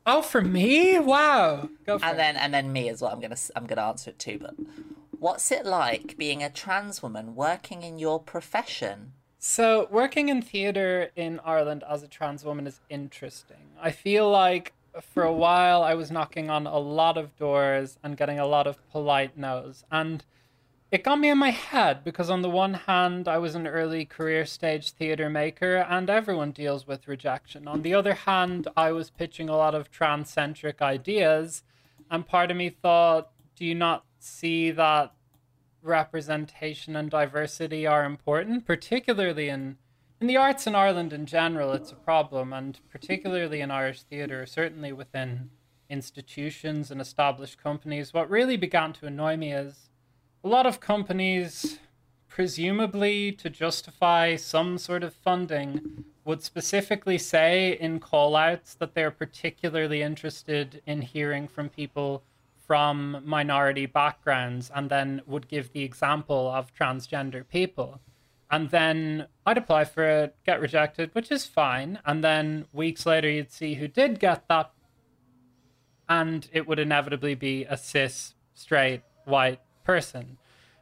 Oh, 0.07 0.23
for 0.23 0.41
me? 0.41 0.99
Wow. 0.99 1.69
Go 1.85 1.99
for 1.99 2.05
And 2.05 2.15
it. 2.15 2.19
then 2.19 2.37
and 2.37 2.55
then 2.55 2.73
me 2.73 2.89
as 2.89 3.03
well. 3.03 3.13
I'm 3.13 3.21
gonna 3.21 3.37
I'm 3.55 3.67
gonna 3.67 3.83
answer 3.83 4.11
it 4.11 4.19
too. 4.19 4.39
But 4.41 4.55
what's 5.19 5.51
it 5.51 5.67
like 5.67 6.17
being 6.17 6.43
a 6.43 6.51
trans 6.51 7.03
woman 7.03 7.35
working 7.35 7.83
in 7.83 7.99
your 7.99 8.21
profession? 8.21 9.13
So, 9.39 9.87
working 9.91 10.29
in 10.29 10.43
theatre 10.43 11.11
in 11.15 11.41
Ireland 11.45 11.85
as 11.89 12.03
a 12.03 12.09
trans 12.09 12.45
woman 12.45 12.67
is 12.67 12.81
interesting. 12.89 13.71
I 13.81 13.91
feel 13.91 14.31
like 14.31 14.73
for 15.01 15.23
a 15.23 15.33
while 15.33 15.83
I 15.83 15.95
was 15.95 16.11
knocking 16.11 16.51
on 16.51 16.67
a 16.67 16.79
lot 16.79 17.19
of 17.19 17.37
doors 17.37 17.99
and 18.03 18.17
getting 18.17 18.39
a 18.39 18.47
lot 18.47 18.67
of 18.67 18.79
polite 18.91 19.37
no's. 19.37 19.85
And 19.91 20.25
it 20.91 21.03
got 21.03 21.19
me 21.19 21.29
in 21.29 21.39
my 21.39 21.51
head 21.51 22.05
because, 22.05 22.31
on 22.31 22.43
the 22.43 22.51
one 22.51 22.75
hand, 22.75 23.27
I 23.27 23.39
was 23.39 23.55
an 23.55 23.67
early 23.67 24.05
career 24.05 24.47
stage 24.47 24.93
theatre 24.93 25.29
maker 25.29 25.77
and 25.77 26.09
everyone 26.09 26.53
deals 26.53 26.87
with 26.87 27.09
rejection. 27.09 27.67
On 27.67 27.83
the 27.83 27.95
other 27.95 28.15
hand, 28.15 28.69
I 28.77 28.93
was 28.93 29.11
pitching 29.11 29.49
a 29.49 29.57
lot 29.57 29.75
of 29.75 29.91
trans 29.91 30.31
centric 30.31 30.81
ideas. 30.81 31.65
And 32.11 32.27
part 32.27 32.51
of 32.51 32.57
me 32.57 32.71
thought, 32.71 33.31
do 33.57 33.65
you 33.65 33.75
not 33.75 34.05
see 34.21 34.71
that 34.71 35.13
representation 35.83 36.97
and 36.97 37.11
diversity 37.11 37.87
are 37.87 38.05
important, 38.05 38.67
particularly 38.67 39.49
in 39.49 39.77
in 40.19 40.27
the 40.27 40.37
arts 40.37 40.67
in 40.67 40.75
Ireland 40.75 41.13
in 41.13 41.27
general. 41.27 41.73
It's 41.73 41.93
a 41.93 41.97
problem, 41.97 42.53
and 42.53 42.81
particularly 42.91 43.61
in 43.61 43.71
Irish 43.71 44.03
theatre, 44.03 44.47
certainly 44.47 44.91
within 44.91 45.51
institutions 45.91 46.91
and 46.91 47.03
established 47.03 47.63
companies. 47.63 48.15
What 48.15 48.31
really 48.31 48.57
began 48.57 48.95
to 48.95 49.07
annoy 49.07 49.37
me 49.37 49.53
is 49.53 49.91
a 50.47 50.49
lot 50.49 50.65
of 50.65 50.79
companies, 50.79 51.81
presumably 52.29 53.33
to 53.33 53.51
justify 53.51 54.37
some 54.37 54.79
sort 54.79 55.03
of 55.03 55.13
funding, 55.13 56.05
would 56.25 56.41
specifically 56.41 57.19
say 57.19 57.73
in 57.73 57.99
callouts 57.99 58.79
that 58.79 58.95
they're 58.95 59.11
particularly 59.11 60.03
interested 60.03 60.81
in 60.87 61.03
hearing 61.03 61.49
from 61.49 61.69
people 61.69 62.23
from 62.65 63.21
minority 63.25 63.87
backgrounds 63.87 64.71
and 64.73 64.89
then 64.89 65.21
would 65.27 65.49
give 65.49 65.73
the 65.73 65.83
example 65.83 66.49
of 66.49 66.73
transgender 66.73 67.43
people. 67.49 68.01
And 68.49 68.71
then 68.71 69.27
I'd 69.45 69.59
apply 69.59 69.85
for 69.85 70.05
it, 70.05 70.37
get 70.47 70.61
rejected, 70.61 71.11
which 71.13 71.33
is 71.33 71.45
fine. 71.45 71.99
And 72.07 72.23
then 72.23 72.67
weeks 72.73 73.05
later, 73.05 73.29
you'd 73.29 73.51
see 73.51 73.75
who 73.75 73.89
did 73.89 74.21
get 74.21 74.47
that. 74.47 74.71
And 76.09 76.49
it 76.53 76.69
would 76.69 76.79
inevitably 76.79 77.35
be 77.35 77.65
a 77.65 77.77
cis, 77.77 78.35
straight, 78.55 79.03
white 79.25 79.61
person. 79.87 80.37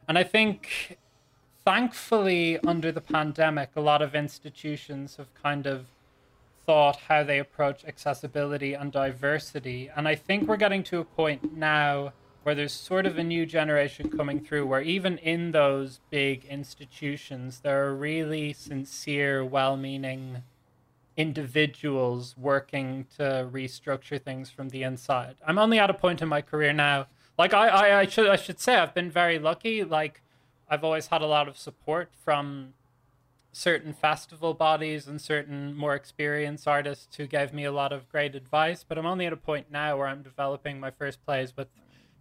And 0.07 0.17
I 0.17 0.23
think, 0.23 0.97
thankfully, 1.63 2.59
under 2.65 2.91
the 2.91 3.01
pandemic, 3.01 3.69
a 3.75 3.81
lot 3.81 4.01
of 4.01 4.15
institutions 4.15 5.15
have 5.17 5.33
kind 5.41 5.67
of 5.67 5.85
thought 6.65 6.97
how 7.07 7.23
they 7.23 7.39
approach 7.39 7.85
accessibility 7.85 8.73
and 8.73 8.91
diversity. 8.91 9.89
And 9.95 10.07
I 10.07 10.15
think 10.15 10.47
we're 10.47 10.57
getting 10.57 10.83
to 10.85 10.99
a 10.99 11.05
point 11.05 11.55
now 11.55 12.13
where 12.41 12.55
there's 12.55 12.73
sort 12.73 13.05
of 13.05 13.17
a 13.17 13.23
new 13.23 13.45
generation 13.45 14.09
coming 14.09 14.39
through 14.39 14.65
where 14.67 14.81
even 14.81 15.17
in 15.19 15.51
those 15.51 15.99
big 16.09 16.45
institutions, 16.45 17.61
there 17.61 17.85
are 17.85 17.95
really 17.95 18.53
sincere, 18.53 19.43
well 19.43 19.77
meaning 19.77 20.43
individuals 21.17 22.35
working 22.37 23.05
to 23.17 23.47
restructure 23.51 24.21
things 24.21 24.49
from 24.49 24.69
the 24.69 24.83
inside. 24.83 25.35
I'm 25.47 25.57
only 25.57 25.79
at 25.79 25.89
a 25.89 25.93
point 25.93 26.21
in 26.21 26.27
my 26.27 26.41
career 26.41 26.73
now. 26.73 27.07
Like 27.37 27.53
I, 27.53 27.67
I, 27.67 27.99
I 27.99 28.05
should 28.07 28.27
I 28.27 28.35
should 28.35 28.59
say 28.59 28.75
I've 28.75 28.93
been 28.93 29.11
very 29.11 29.39
lucky. 29.39 29.83
Like 29.83 30.21
I've 30.69 30.83
always 30.83 31.07
had 31.07 31.21
a 31.21 31.27
lot 31.27 31.47
of 31.47 31.57
support 31.57 32.11
from 32.23 32.73
certain 33.51 33.93
festival 33.93 34.53
bodies 34.53 35.07
and 35.07 35.21
certain 35.21 35.73
more 35.73 35.95
experienced 35.95 36.67
artists 36.67 37.15
who 37.15 37.25
gave 37.25 37.53
me 37.53 37.63
a 37.63 37.71
lot 37.71 37.93
of 37.93 38.09
great 38.09 38.35
advice. 38.35 38.83
But 38.87 38.97
I'm 38.97 39.05
only 39.05 39.25
at 39.25 39.33
a 39.33 39.37
point 39.37 39.67
now 39.71 39.97
where 39.97 40.07
I'm 40.07 40.21
developing 40.21 40.79
my 40.79 40.91
first 40.91 41.25
plays 41.25 41.55
with, 41.55 41.69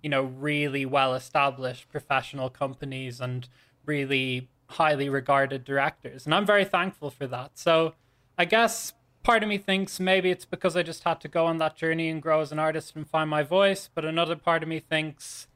you 0.03 0.09
know, 0.09 0.23
really 0.23 0.87
well 0.87 1.15
established 1.15 1.89
professional 1.91 2.51
companies 2.51 3.21
and 3.21 3.49
really 3.85 4.49
highly 4.71 5.09
regarded 5.09 5.65
directors. 5.65 6.25
And 6.25 6.35
I'm 6.35 6.47
very 6.47 6.65
thankful 6.65 7.11
for 7.11 7.27
that. 7.27 7.59
So 7.59 7.95
I 8.39 8.45
guess 8.45 8.93
part 9.25 9.43
of 9.43 9.49
me 9.49 9.59
thinks 9.59 9.99
maybe 9.99 10.31
it's 10.31 10.45
because 10.45 10.77
I 10.77 10.85
just 10.85 11.03
had 11.03 11.21
to 11.23 11.29
go 11.29 11.47
on 11.47 11.59
that 11.59 11.77
journey 11.77 12.09
and 12.09 12.23
grow 12.23 12.41
as 12.41 12.53
an 12.53 12.61
artist 12.61 12.95
and 12.95 13.09
find 13.09 13.29
my 13.29 13.43
voice. 13.43 13.91
But 13.93 14.05
another 14.05 14.37
part 14.37 14.63
of 14.63 14.69
me 14.69 14.79
thinks 14.79 15.49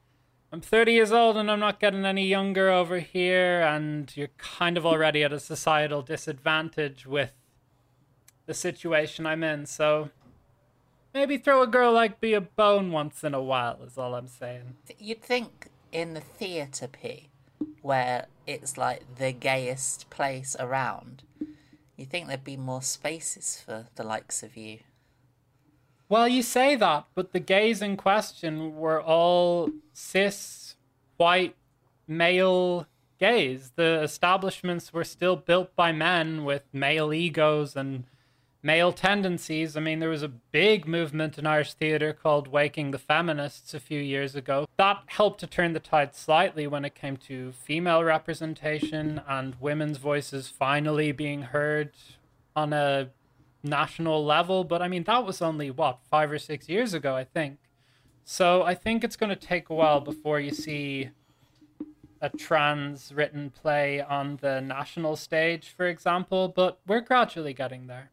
I'm 0.51 0.59
30 0.59 0.91
years 0.91 1.11
old 1.11 1.37
and 1.37 1.49
I'm 1.49 1.59
not 1.59 1.79
getting 1.79 2.05
any 2.05 2.27
younger 2.27 2.69
over 2.69 2.99
here, 2.99 3.61
and 3.61 4.11
you're 4.17 4.31
kind 4.37 4.77
of 4.77 4.85
already 4.85 5.23
at 5.23 5.31
a 5.31 5.39
societal 5.39 6.01
disadvantage 6.01 7.05
with 7.05 7.33
the 8.47 8.55
situation 8.55 9.27
I'm 9.27 9.43
in. 9.43 9.67
So 9.67 10.09
maybe 11.13 11.37
throw 11.37 11.61
a 11.61 11.67
girl 11.67 11.93
like 11.93 12.19
me 12.21 12.33
a 12.33 12.41
bone 12.41 12.91
once 12.91 13.23
in 13.23 13.35
a 13.35 13.41
while, 13.41 13.79
is 13.85 13.97
all 13.97 14.15
I'm 14.15 14.27
saying. 14.27 14.75
You'd 14.97 15.21
think 15.21 15.67
in 15.91 16.15
the 16.15 16.21
theatre 16.21 16.87
P, 16.87 17.29
where 17.83 18.25
it's 18.47 18.75
like 18.75 19.03
the 19.17 19.31
gayest 19.31 20.09
place 20.09 20.55
around, 20.59 21.21
you 21.99 22.05
think 22.05 22.27
there'd 22.27 22.43
be 22.43 22.57
more 22.57 22.81
spaces 22.81 23.61
for 23.63 23.87
the 23.95 24.03
likes 24.03 24.41
of 24.41 24.55
you. 24.55 24.79
Well, 26.07 26.27
you 26.27 26.41
say 26.41 26.75
that, 26.75 27.05
but 27.13 27.33
the 27.33 27.39
gays 27.39 27.81
in 27.81 27.97
question 27.97 28.77
were 28.77 29.01
all 29.01 29.69
cis, 29.93 30.75
white, 31.17 31.55
male 32.07 32.87
gays. 33.19 33.73
The 33.75 34.01
establishments 34.01 34.91
were 34.91 35.03
still 35.03 35.35
built 35.35 35.75
by 35.75 35.91
men 35.91 36.45
with 36.45 36.63
male 36.73 37.13
egos 37.13 37.75
and 37.75 38.05
male 38.61 38.91
tendencies. 38.91 39.77
I 39.77 39.79
mean, 39.79 39.99
there 39.99 40.09
was 40.09 40.23
a 40.23 40.27
big 40.27 40.87
movement 40.87 41.37
in 41.37 41.47
Irish 41.47 41.73
theatre 41.73 42.13
called 42.13 42.47
Waking 42.47 42.91
the 42.91 42.97
Feminists 42.97 43.73
a 43.73 43.79
few 43.79 43.99
years 43.99 44.35
ago. 44.35 44.67
That 44.77 45.03
helped 45.07 45.39
to 45.41 45.47
turn 45.47 45.73
the 45.73 45.79
tide 45.79 46.15
slightly 46.15 46.67
when 46.67 46.85
it 46.85 46.95
came 46.95 47.17
to 47.17 47.51
female 47.51 48.03
representation 48.03 49.21
and 49.27 49.55
women's 49.59 49.97
voices 49.97 50.49
finally 50.49 51.11
being 51.11 51.43
heard 51.43 51.91
on 52.55 52.73
a 52.73 53.09
national 53.63 54.25
level. 54.25 54.63
But 54.63 54.81
I 54.81 54.87
mean, 54.87 55.03
that 55.03 55.25
was 55.25 55.41
only, 55.41 55.71
what, 55.71 55.99
five 56.09 56.31
or 56.31 56.39
six 56.39 56.67
years 56.67 56.93
ago, 56.93 57.15
I 57.15 57.23
think. 57.23 57.59
So 58.25 58.63
I 58.63 58.75
think 58.75 59.03
it's 59.03 59.15
going 59.15 59.31
to 59.31 59.35
take 59.35 59.69
a 59.69 59.73
while 59.73 60.01
before 60.01 60.39
you 60.39 60.51
see 60.51 61.09
a 62.21 62.29
trans 62.29 63.13
written 63.13 63.49
play 63.49 64.01
on 64.01 64.37
the 64.41 64.59
national 64.59 65.15
stage, 65.15 65.73
for 65.75 65.87
example, 65.87 66.49
but 66.49 66.79
we're 66.85 66.99
gradually 66.99 67.53
getting 67.53 67.87
there. 67.87 68.11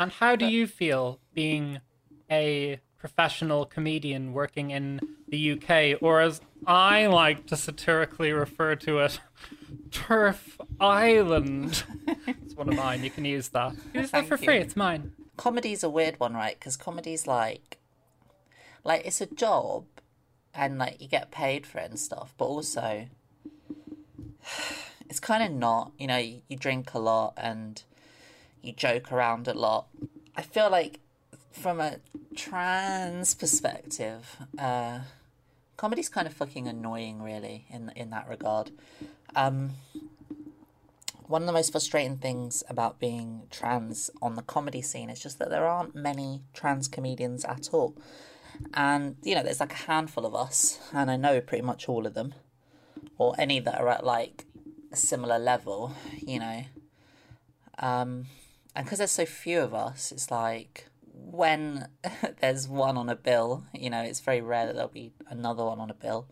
And 0.00 0.12
how 0.12 0.34
do 0.34 0.46
you 0.46 0.66
feel 0.66 1.20
being 1.34 1.80
a 2.30 2.80
professional 2.98 3.66
comedian 3.66 4.32
working 4.32 4.70
in 4.70 5.00
the 5.28 5.52
UK, 5.52 6.02
or 6.02 6.20
as 6.20 6.40
I 6.66 7.06
like 7.06 7.46
to 7.48 7.56
satirically 7.56 8.32
refer 8.32 8.76
to 8.76 9.00
it, 9.00 9.20
Turf 9.90 10.58
Island? 10.80 11.84
it's 12.26 12.54
one 12.54 12.68
of 12.68 12.76
mine. 12.76 13.04
You 13.04 13.10
can 13.10 13.24
use 13.24 13.48
that. 13.48 13.74
Use 13.94 14.10
that 14.10 14.10
Thank 14.10 14.28
for 14.28 14.36
free. 14.36 14.56
you. 14.56 14.60
It's 14.60 14.76
mine. 14.76 15.12
Comedy's 15.36 15.82
a 15.82 15.90
weird 15.90 16.18
one, 16.18 16.34
right? 16.34 16.58
Because 16.58 16.76
comedy's 16.76 17.26
like, 17.26 17.78
like 18.84 19.04
it's 19.06 19.20
a 19.20 19.26
job, 19.26 19.84
and 20.54 20.78
like 20.78 21.00
you 21.00 21.08
get 21.08 21.30
paid 21.30 21.66
for 21.66 21.78
it 21.78 21.90
and 21.90 21.98
stuff, 21.98 22.34
but 22.38 22.46
also 22.46 23.06
it's 25.08 25.20
kind 25.20 25.42
of 25.42 25.50
not. 25.52 25.92
You 25.98 26.06
know, 26.06 26.18
you, 26.18 26.42
you 26.48 26.56
drink 26.56 26.94
a 26.94 26.98
lot 26.98 27.34
and 27.36 27.82
you 28.62 28.72
joke 28.72 29.12
around 29.12 29.48
a 29.48 29.54
lot. 29.54 29.86
I 30.36 30.42
feel 30.42 30.70
like 30.70 31.00
from 31.50 31.80
a 31.80 31.96
trans 32.34 33.34
perspective, 33.34 34.36
uh, 34.58 35.00
comedy's 35.76 36.08
kind 36.08 36.26
of 36.26 36.34
fucking 36.34 36.68
annoying, 36.68 37.22
really, 37.22 37.66
in 37.70 37.92
in 37.96 38.10
that 38.10 38.28
regard. 38.28 38.70
Um, 39.34 39.72
one 41.26 41.42
of 41.42 41.46
the 41.46 41.52
most 41.52 41.70
frustrating 41.70 42.18
things 42.18 42.64
about 42.68 42.98
being 42.98 43.42
trans 43.50 44.10
on 44.20 44.34
the 44.34 44.42
comedy 44.42 44.82
scene 44.82 45.08
is 45.08 45.20
just 45.20 45.38
that 45.38 45.48
there 45.48 45.64
aren't 45.64 45.94
many 45.94 46.42
trans 46.52 46.88
comedians 46.88 47.44
at 47.44 47.70
all. 47.72 47.94
And, 48.74 49.14
you 49.22 49.36
know, 49.36 49.44
there's 49.44 49.60
like 49.60 49.72
a 49.72 49.86
handful 49.86 50.26
of 50.26 50.34
us, 50.34 50.80
and 50.92 51.08
I 51.08 51.16
know 51.16 51.40
pretty 51.40 51.62
much 51.62 51.88
all 51.88 52.04
of 52.04 52.14
them, 52.14 52.34
or 53.16 53.34
any 53.38 53.60
that 53.60 53.80
are 53.80 53.88
at 53.88 54.04
like 54.04 54.44
a 54.92 54.96
similar 54.96 55.38
level, 55.38 55.94
you 56.18 56.40
know. 56.40 56.64
Um, 57.78 58.26
and 58.74 58.84
because 58.84 58.98
there's 58.98 59.10
so 59.10 59.26
few 59.26 59.60
of 59.60 59.74
us, 59.74 60.12
it's 60.12 60.30
like, 60.30 60.86
when 61.12 61.88
there's 62.40 62.68
one 62.68 62.96
on 62.96 63.08
a 63.08 63.16
bill, 63.16 63.64
you 63.74 63.90
know, 63.90 64.02
it's 64.02 64.20
very 64.20 64.40
rare 64.40 64.66
that 64.66 64.74
there'll 64.74 64.88
be 64.88 65.12
another 65.28 65.64
one 65.64 65.80
on 65.80 65.90
a 65.90 65.94
bill. 65.94 66.26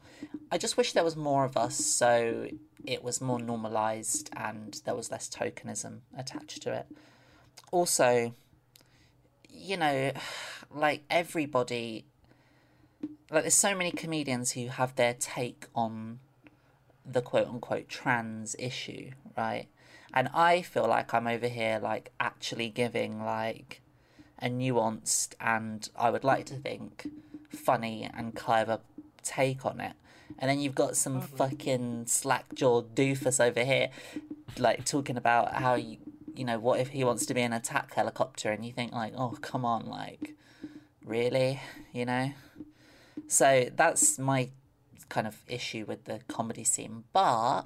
I 0.51 0.59
just 0.59 0.77
wish 0.77 0.93
there 0.93 1.05
was 1.05 1.17
more 1.17 1.45
of 1.45 1.57
us 1.57 1.77
so 1.77 2.49
it 2.85 3.03
was 3.03 3.21
more 3.21 3.39
normalized 3.39 4.31
and 4.37 4.81
there 4.85 4.95
was 4.95 5.11
less 5.11 5.29
tokenism 5.29 6.01
attached 6.17 6.63
to 6.63 6.73
it. 6.73 6.87
Also, 7.71 8.35
you 9.49 9.77
know, 9.77 10.13
like 10.75 11.05
everybody, 11.11 12.05
like 13.31 13.43
there's 13.43 13.55
so 13.55 13.75
many 13.75 13.91
comedians 13.91 14.53
who 14.53 14.69
have 14.69 14.95
their 14.97 15.15
take 15.15 15.67
on 15.75 16.21
the 17.05 17.23
quote 17.23 17.49
unquote 17.49 17.89
trans 17.89 18.55
issue, 18.59 19.11
right? 19.37 19.67
And 20.15 20.29
I 20.35 20.63
feel 20.63 20.87
like 20.87 21.13
I'm 21.13 21.27
over 21.27 21.49
here, 21.49 21.79
like 21.83 22.13
actually 22.19 22.71
giving 22.71 23.23
like 23.25 23.83
a 24.41 24.49
nuanced 24.49 25.35
and 25.41 25.89
I 25.97 26.11
would 26.11 26.25
like 26.25 26.47
to 26.47 26.55
think 26.55 27.09
funny 27.51 28.09
and 28.13 28.35
clever 28.35 28.81
take 29.23 29.67
on 29.67 29.81
it. 29.81 29.93
And 30.39 30.51
then 30.51 30.61
you've 30.61 30.75
got 30.75 30.97
some 30.97 31.21
fucking 31.21 32.07
slack 32.07 32.55
jawed 32.55 32.95
doofus 32.95 33.45
over 33.45 33.65
here, 33.65 33.89
like 34.59 34.85
talking 34.85 35.17
about 35.17 35.55
how 35.55 35.75
you, 35.75 35.99
you 36.35 36.45
know, 36.45 36.59
what 36.59 36.81
if 36.81 36.89
he 36.89 37.03
wants 37.05 37.27
to 37.27 37.35
be 37.35 37.43
an 37.43 37.53
attack 37.53 37.95
helicopter, 37.95 38.51
and 38.51 38.65
you 38.65 38.73
think 38.73 38.93
like, 38.93 39.15
oh 39.17 39.37
come 39.41 39.65
on, 39.65 39.87
like, 39.87 40.35
really, 41.05 41.61
you 41.93 42.05
know. 42.05 42.33
So 43.27 43.69
that's 43.75 44.19
my 44.19 44.51
kind 45.09 45.27
of 45.27 45.43
issue 45.49 45.85
with 45.87 46.05
the 46.05 46.21
comedy 46.29 46.65
scene. 46.65 47.05
But 47.13 47.63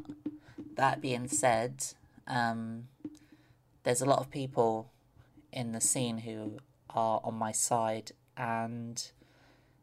that 0.77 1.01
being 1.01 1.29
said, 1.29 1.85
um, 2.27 2.89
there's 3.83 4.01
a 4.01 4.07
lot 4.07 4.19
of 4.19 4.31
people 4.31 4.91
in 5.53 5.73
the 5.73 5.81
scene 5.81 6.19
who 6.19 6.59
are 6.91 7.21
on 7.25 7.35
my 7.35 7.53
side 7.53 8.13
and 8.37 9.11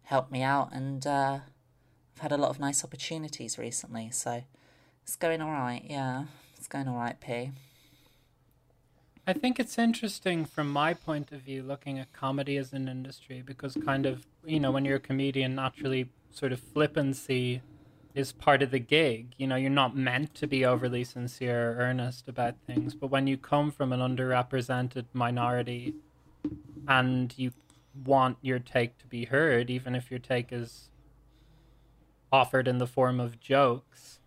help 0.03 0.31
me 0.31 0.41
out, 0.41 0.69
and 0.72 1.05
uh, 1.05 1.39
I've 2.15 2.22
had 2.22 2.31
a 2.31 2.38
lot 2.38 2.50
of 2.50 2.60
nice 2.60 2.84
opportunities 2.84 3.58
recently. 3.58 4.10
So 4.12 4.43
it's 5.03 5.15
going 5.15 5.41
all 5.41 5.51
right. 5.51 5.84
Yeah, 5.88 6.25
it's 6.58 6.67
going 6.67 6.88
all 6.88 6.98
right, 6.98 7.19
P. 7.19 7.51
I 9.29 9.34
think 9.34 9.60
it's 9.60 9.77
interesting 9.77 10.43
from 10.43 10.72
my 10.72 10.96
point 10.96 11.31
of 11.31 11.41
view 11.41 11.62
looking 11.62 12.00
at 12.00 12.12
comedy 12.13 12.58
as 12.58 12.74
an 12.74 12.88
industry 12.88 13.43
because 13.46 13.77
kind 13.86 14.08
of 14.08 14.25
you 14.43 14.60
know 14.60 14.72
when 14.72 14.86
you're 14.86 14.96
a 14.96 15.00
comedian 15.00 15.53
naturally 15.53 16.10
sort 16.31 16.51
of 16.51 16.60
flippancy 16.60 17.62
is 18.19 18.31
part 18.31 18.61
of 18.61 18.71
the 18.71 18.79
gig. 18.79 19.33
You 19.38 19.47
know, 19.47 19.55
you're 19.55 19.69
not 19.69 19.95
meant 19.95 20.35
to 20.35 20.47
be 20.47 20.65
overly 20.65 21.03
sincere 21.03 21.71
or 21.71 21.75
earnest 21.77 22.27
about 22.27 22.55
things, 22.67 22.93
but 22.93 23.07
when 23.07 23.25
you 23.25 23.38
come 23.38 23.71
from 23.71 23.91
an 23.91 23.99
underrepresented 23.99 25.05
minority 25.13 25.95
and 26.88 27.33
you 27.38 27.51
want 28.05 28.38
your 28.41 28.59
take 28.59 28.97
to 28.99 29.07
be 29.07 29.25
heard, 29.25 29.69
even 29.69 29.95
if 29.95 30.11
your 30.11 30.19
take 30.19 30.51
is 30.51 30.89
offered 32.31 32.67
in 32.67 32.77
the 32.77 32.88
form 32.88 33.19
of 33.19 33.39
jokes, 33.39 34.19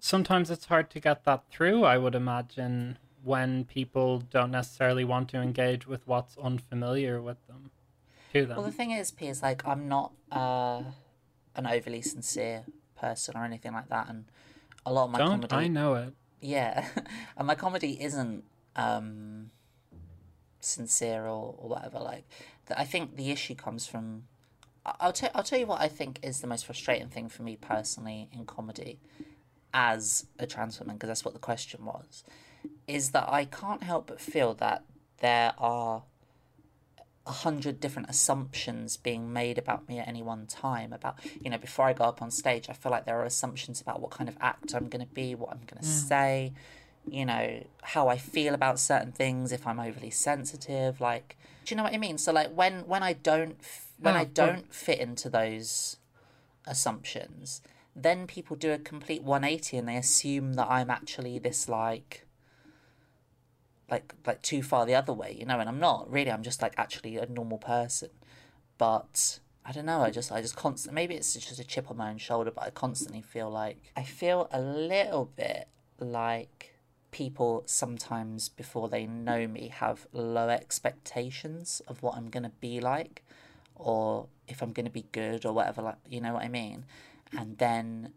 sometimes 0.00 0.50
it's 0.50 0.64
hard 0.66 0.90
to 0.90 1.00
get 1.00 1.24
that 1.24 1.44
through, 1.50 1.84
I 1.84 1.98
would 1.98 2.14
imagine, 2.14 2.98
when 3.22 3.64
people 3.64 4.18
don't 4.18 4.50
necessarily 4.50 5.04
want 5.04 5.28
to 5.28 5.38
engage 5.38 5.86
with 5.86 6.06
what's 6.06 6.36
unfamiliar 6.38 7.20
with 7.20 7.46
them 7.46 7.70
to 8.32 8.46
them. 8.46 8.56
Well, 8.56 8.66
the 8.66 8.72
thing 8.72 8.90
is, 8.90 9.10
P, 9.10 9.28
is 9.28 9.42
like 9.42 9.66
I'm 9.66 9.88
not 9.88 10.12
uh, 10.32 10.82
an 11.54 11.66
overly 11.66 12.02
sincere 12.02 12.64
person 13.00 13.36
or 13.36 13.44
anything 13.44 13.72
like 13.72 13.88
that, 13.88 14.08
and 14.08 14.26
a 14.84 14.92
lot 14.92 15.04
of 15.04 15.10
my 15.10 15.18
don't 15.18 15.30
comedy, 15.30 15.54
I 15.54 15.68
know 15.68 15.94
it? 15.94 16.14
yeah, 16.40 16.86
and 17.36 17.46
my 17.46 17.54
comedy 17.54 18.02
isn't 18.02 18.44
um, 18.76 19.50
sincere 20.60 21.24
or, 21.24 21.54
or 21.58 21.68
whatever. 21.68 21.98
Like, 21.98 22.24
I 22.76 22.84
think 22.84 23.16
the 23.16 23.30
issue 23.30 23.54
comes 23.54 23.86
from. 23.86 24.24
I'll 24.86 25.12
tell 25.12 25.30
I'll 25.34 25.42
tell 25.42 25.58
you 25.58 25.66
what 25.66 25.80
I 25.80 25.88
think 25.88 26.20
is 26.22 26.40
the 26.40 26.46
most 26.46 26.64
frustrating 26.64 27.08
thing 27.08 27.28
for 27.28 27.42
me 27.42 27.56
personally 27.56 28.28
in 28.32 28.46
comedy, 28.46 28.98
as 29.74 30.26
a 30.38 30.46
trans 30.46 30.80
woman, 30.80 30.96
because 30.96 31.08
that's 31.08 31.24
what 31.24 31.34
the 31.34 31.40
question 31.40 31.84
was, 31.84 32.24
is 32.86 33.10
that 33.10 33.28
I 33.28 33.44
can't 33.44 33.82
help 33.82 34.06
but 34.06 34.20
feel 34.20 34.54
that 34.54 34.84
there 35.18 35.52
are 35.58 36.04
a 37.26 37.32
hundred 37.32 37.80
different 37.80 38.08
assumptions 38.08 38.96
being 38.96 39.32
made 39.32 39.58
about 39.58 39.88
me 39.88 39.98
at 39.98 40.08
any 40.08 40.22
one 40.22 40.46
time 40.46 40.92
about 40.92 41.16
you 41.40 41.50
know 41.50 41.58
before 41.58 41.86
i 41.86 41.92
go 41.92 42.04
up 42.04 42.22
on 42.22 42.30
stage 42.30 42.68
i 42.70 42.72
feel 42.72 42.90
like 42.90 43.04
there 43.04 43.20
are 43.20 43.24
assumptions 43.24 43.80
about 43.80 44.00
what 44.00 44.10
kind 44.10 44.28
of 44.28 44.36
actor 44.40 44.76
i'm 44.76 44.88
going 44.88 45.04
to 45.06 45.14
be 45.14 45.34
what 45.34 45.50
i'm 45.50 45.60
going 45.66 45.80
to 45.80 45.86
mm. 45.86 46.08
say 46.08 46.52
you 47.08 47.24
know 47.26 47.62
how 47.82 48.08
i 48.08 48.16
feel 48.16 48.54
about 48.54 48.80
certain 48.80 49.12
things 49.12 49.52
if 49.52 49.66
i'm 49.66 49.78
overly 49.78 50.10
sensitive 50.10 51.00
like 51.00 51.36
do 51.64 51.74
you 51.74 51.76
know 51.76 51.84
what 51.84 51.92
i 51.92 51.98
mean? 51.98 52.18
So 52.18 52.32
like 52.32 52.52
when 52.52 52.80
when 52.86 53.02
i 53.02 53.12
don't 53.12 53.56
when 53.98 54.16
Oh, 54.16 54.20
i 54.20 54.24
don't 54.24 54.72
fit 54.74 54.98
into 54.98 55.28
those 55.28 55.98
assumptions 56.66 57.62
then 57.94 58.26
people 58.26 58.56
do 58.56 58.72
a 58.72 58.78
complete 58.78 59.22
180 59.22 59.76
and 59.76 59.88
they 59.88 59.96
assume 59.96 60.54
that 60.54 60.68
i'm 60.68 60.90
actually 60.90 61.38
this 61.38 61.68
like 61.68 62.26
like 63.90 64.14
like 64.26 64.42
too 64.42 64.62
far 64.62 64.86
the 64.86 64.94
other 64.94 65.12
way, 65.12 65.36
you 65.38 65.44
know, 65.44 65.58
and 65.58 65.68
I'm 65.68 65.80
not 65.80 66.10
really. 66.10 66.30
I'm 66.30 66.42
just 66.42 66.62
like 66.62 66.74
actually 66.78 67.16
a 67.16 67.26
normal 67.26 67.58
person, 67.58 68.10
but 68.78 69.40
I 69.64 69.72
don't 69.72 69.86
know. 69.86 70.02
I 70.02 70.10
just 70.10 70.30
I 70.32 70.40
just 70.40 70.56
constant. 70.56 70.94
Maybe 70.94 71.14
it's 71.14 71.34
just 71.34 71.58
a 71.58 71.64
chip 71.64 71.90
on 71.90 71.96
my 71.96 72.10
own 72.10 72.18
shoulder, 72.18 72.50
but 72.50 72.64
I 72.64 72.70
constantly 72.70 73.20
feel 73.20 73.50
like 73.50 73.92
I 73.96 74.02
feel 74.02 74.48
a 74.52 74.60
little 74.60 75.30
bit 75.36 75.68
like 75.98 76.74
people 77.10 77.64
sometimes 77.66 78.48
before 78.48 78.88
they 78.88 79.06
know 79.06 79.48
me 79.48 79.68
have 79.68 80.06
low 80.12 80.48
expectations 80.48 81.82
of 81.88 82.02
what 82.02 82.16
I'm 82.16 82.30
gonna 82.30 82.52
be 82.60 82.80
like, 82.80 83.24
or 83.74 84.28
if 84.46 84.62
I'm 84.62 84.72
gonna 84.72 84.90
be 84.90 85.06
good 85.12 85.44
or 85.44 85.52
whatever. 85.52 85.82
Like 85.82 85.98
you 86.08 86.20
know 86.20 86.34
what 86.34 86.44
I 86.44 86.48
mean, 86.48 86.84
and 87.36 87.58
then 87.58 88.12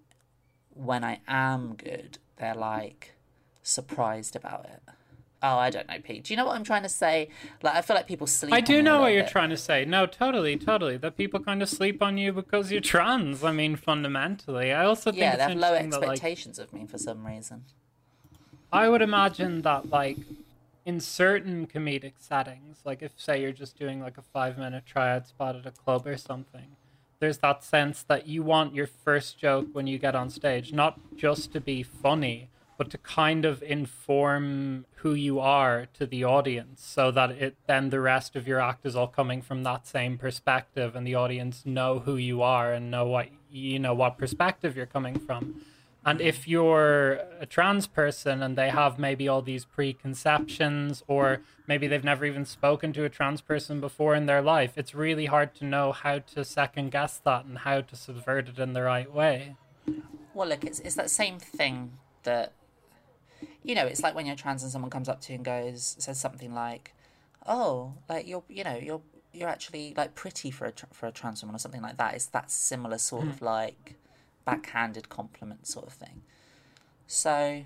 when 0.69 1.03
I 1.03 1.19
am 1.27 1.75
good, 1.75 2.19
they're 2.37 2.55
like 2.55 3.13
surprised 3.63 4.35
about 4.35 4.65
it. 4.65 4.81
Oh, 5.43 5.57
I 5.57 5.69
don't 5.69 5.87
know, 5.89 5.99
Pete. 6.01 6.23
Do 6.23 6.33
you 6.33 6.37
know 6.37 6.45
what 6.45 6.55
I'm 6.55 6.63
trying 6.63 6.83
to 6.83 6.89
say? 6.89 7.27
Like, 7.61 7.75
I 7.75 7.81
feel 7.81 7.97
like 7.97 8.07
people 8.07 8.27
sleep. 8.27 8.53
I 8.53 8.61
do 8.61 8.81
know 8.81 9.01
what 9.01 9.11
you're 9.11 9.23
bit. 9.23 9.31
trying 9.31 9.49
to 9.49 9.57
say. 9.57 9.83
No, 9.83 10.05
totally, 10.05 10.55
totally. 10.55 10.95
That 10.95 11.17
people 11.17 11.41
kind 11.41 11.61
of 11.61 11.67
sleep 11.67 12.01
on 12.01 12.17
you 12.17 12.31
because 12.31 12.71
you're 12.71 12.79
trans. 12.79 13.43
I 13.43 13.51
mean, 13.51 13.75
fundamentally. 13.75 14.71
I 14.71 14.85
also 14.85 15.11
think 15.11 15.21
Yeah, 15.21 15.35
they 15.35 15.43
have 15.43 15.55
low 15.55 15.75
interesting 15.75 15.89
that, 15.89 15.99
like, 15.99 16.11
expectations 16.11 16.59
of 16.59 16.71
me 16.71 16.85
for 16.87 16.97
some 16.97 17.27
reason. 17.27 17.65
I 18.71 18.87
would 18.87 19.01
imagine 19.01 19.63
that, 19.63 19.89
like, 19.89 20.17
in 20.85 20.99
certain 20.99 21.67
comedic 21.67 22.13
settings, 22.19 22.79
like 22.85 23.01
if, 23.01 23.11
say, 23.17 23.41
you're 23.41 23.51
just 23.51 23.77
doing 23.77 24.01
like 24.01 24.17
a 24.17 24.21
five 24.21 24.57
minute 24.57 24.85
tryout 24.85 25.27
spot 25.27 25.55
at 25.55 25.65
a 25.65 25.71
club 25.71 26.05
or 26.07 26.17
something, 26.17 26.75
there's 27.19 27.37
that 27.39 27.63
sense 27.63 28.03
that 28.03 28.27
you 28.27 28.43
want 28.43 28.75
your 28.75 28.87
first 28.87 29.37
joke 29.37 29.67
when 29.73 29.87
you 29.87 29.97
get 29.97 30.15
on 30.15 30.29
stage 30.29 30.73
not 30.73 30.99
just 31.15 31.53
to 31.53 31.61
be 31.61 31.83
funny, 31.83 32.49
but 32.77 32.89
to 32.89 32.97
kind 32.97 33.45
of 33.45 33.61
inform 33.63 34.85
who 34.97 35.13
you 35.13 35.39
are 35.39 35.87
to 35.93 36.05
the 36.05 36.23
audience 36.23 36.83
so 36.85 37.11
that 37.11 37.31
it 37.31 37.55
then 37.67 37.89
the 37.89 37.99
rest 37.99 38.35
of 38.35 38.47
your 38.47 38.59
act 38.59 38.85
is 38.85 38.95
all 38.95 39.07
coming 39.07 39.41
from 39.41 39.63
that 39.63 39.85
same 39.87 40.17
perspective 40.17 40.95
and 40.95 41.05
the 41.05 41.15
audience 41.15 41.65
know 41.65 41.99
who 41.99 42.15
you 42.15 42.41
are 42.41 42.73
and 42.73 42.89
know 42.89 43.05
what 43.05 43.27
you 43.49 43.79
know 43.79 43.93
what 43.93 44.17
perspective 44.17 44.75
you're 44.75 44.85
coming 44.85 45.19
from. 45.19 45.61
And 46.05 46.19
if 46.19 46.47
you're 46.47 47.21
a 47.39 47.45
trans 47.45 47.87
person 47.87 48.43
and 48.43 48.57
they 48.57 48.69
have 48.69 48.99
maybe 48.99 49.27
all 49.27 49.41
these 49.41 49.63
preconceptions, 49.63 51.01
or 51.07 51.41
maybe 51.65 51.87
they've 51.87 52.03
never 52.03 52.25
even 52.25 52.43
spoken 52.43 52.91
to 52.93 53.05
a 53.05 53.09
trans 53.09 53.39
person 53.39 53.79
before 53.79 54.13
in 54.13 54.25
their 54.25 54.41
life, 54.41 54.73
it's 54.75 54.93
really 54.93 55.27
hard 55.27 55.55
to 55.55 55.65
know 55.65 55.93
how 55.93 56.19
to 56.19 56.43
second 56.43 56.91
guess 56.91 57.19
that 57.19 57.45
and 57.45 57.59
how 57.59 57.79
to 57.81 57.95
subvert 57.95 58.49
it 58.49 58.59
in 58.59 58.73
the 58.73 58.81
right 58.81 59.13
way. 59.13 59.55
Well, 60.33 60.49
look, 60.49 60.65
it's 60.65 60.79
it's 60.79 60.95
that 60.95 61.09
same 61.09 61.39
thing 61.39 61.93
that 62.23 62.51
you 63.63 63.75
know. 63.75 63.85
It's 63.85 64.03
like 64.03 64.15
when 64.15 64.25
you're 64.25 64.35
trans 64.35 64.63
and 64.63 64.71
someone 64.71 64.91
comes 64.91 65.09
up 65.09 65.21
to 65.21 65.33
you 65.33 65.37
and 65.37 65.45
goes 65.45 65.95
says 65.99 66.19
something 66.19 66.53
like, 66.53 66.93
"Oh, 67.47 67.93
like 68.09 68.27
you're 68.27 68.43
you 68.49 68.63
know 68.63 68.75
you're 68.75 69.01
you're 69.31 69.49
actually 69.49 69.93
like 69.95 70.15
pretty 70.15 70.51
for 70.51 70.65
a 70.65 70.71
tr- 70.71 70.85
for 70.91 71.07
a 71.07 71.11
trans 71.11 71.41
woman 71.41 71.55
or 71.55 71.59
something 71.59 71.81
like 71.81 71.97
that." 71.97 72.13
It's 72.15 72.27
that 72.27 72.51
similar 72.51 72.97
sort 72.97 73.27
of 73.27 73.39
hmm. 73.39 73.45
like 73.45 73.95
backhanded 74.45 75.09
compliment 75.09 75.67
sort 75.67 75.87
of 75.87 75.93
thing. 75.93 76.21
So 77.07 77.65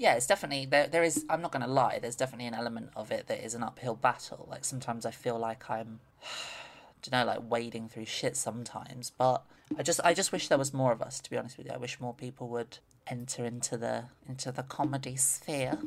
yeah, 0.00 0.14
it's 0.14 0.26
definitely 0.26 0.64
there. 0.64 0.86
There 0.86 1.02
is. 1.02 1.26
I'm 1.28 1.42
not 1.42 1.52
going 1.52 1.62
to 1.62 1.70
lie. 1.70 1.98
There's 2.00 2.16
definitely 2.16 2.46
an 2.46 2.54
element 2.54 2.90
of 2.96 3.12
it 3.12 3.26
that 3.26 3.44
is 3.44 3.54
an 3.54 3.62
uphill 3.62 3.94
battle. 3.94 4.46
Like 4.50 4.64
sometimes 4.64 5.04
I 5.04 5.10
feel 5.10 5.38
like 5.38 5.68
I'm, 5.68 6.00
don't 7.02 7.20
know, 7.20 7.26
like 7.26 7.50
wading 7.50 7.90
through 7.90 8.06
shit 8.06 8.34
sometimes. 8.34 9.10
But 9.10 9.42
I 9.76 9.82
just, 9.82 10.00
I 10.02 10.14
just 10.14 10.32
wish 10.32 10.48
there 10.48 10.56
was 10.56 10.72
more 10.72 10.92
of 10.92 11.02
us. 11.02 11.20
To 11.20 11.30
be 11.30 11.36
honest 11.36 11.58
with 11.58 11.66
you, 11.66 11.72
I 11.74 11.76
wish 11.76 12.00
more 12.00 12.14
people 12.14 12.48
would 12.48 12.78
enter 13.10 13.44
into 13.44 13.76
the 13.76 14.04
into 14.28 14.52
the 14.52 14.62
comedy 14.62 15.16
sphere. 15.16 15.78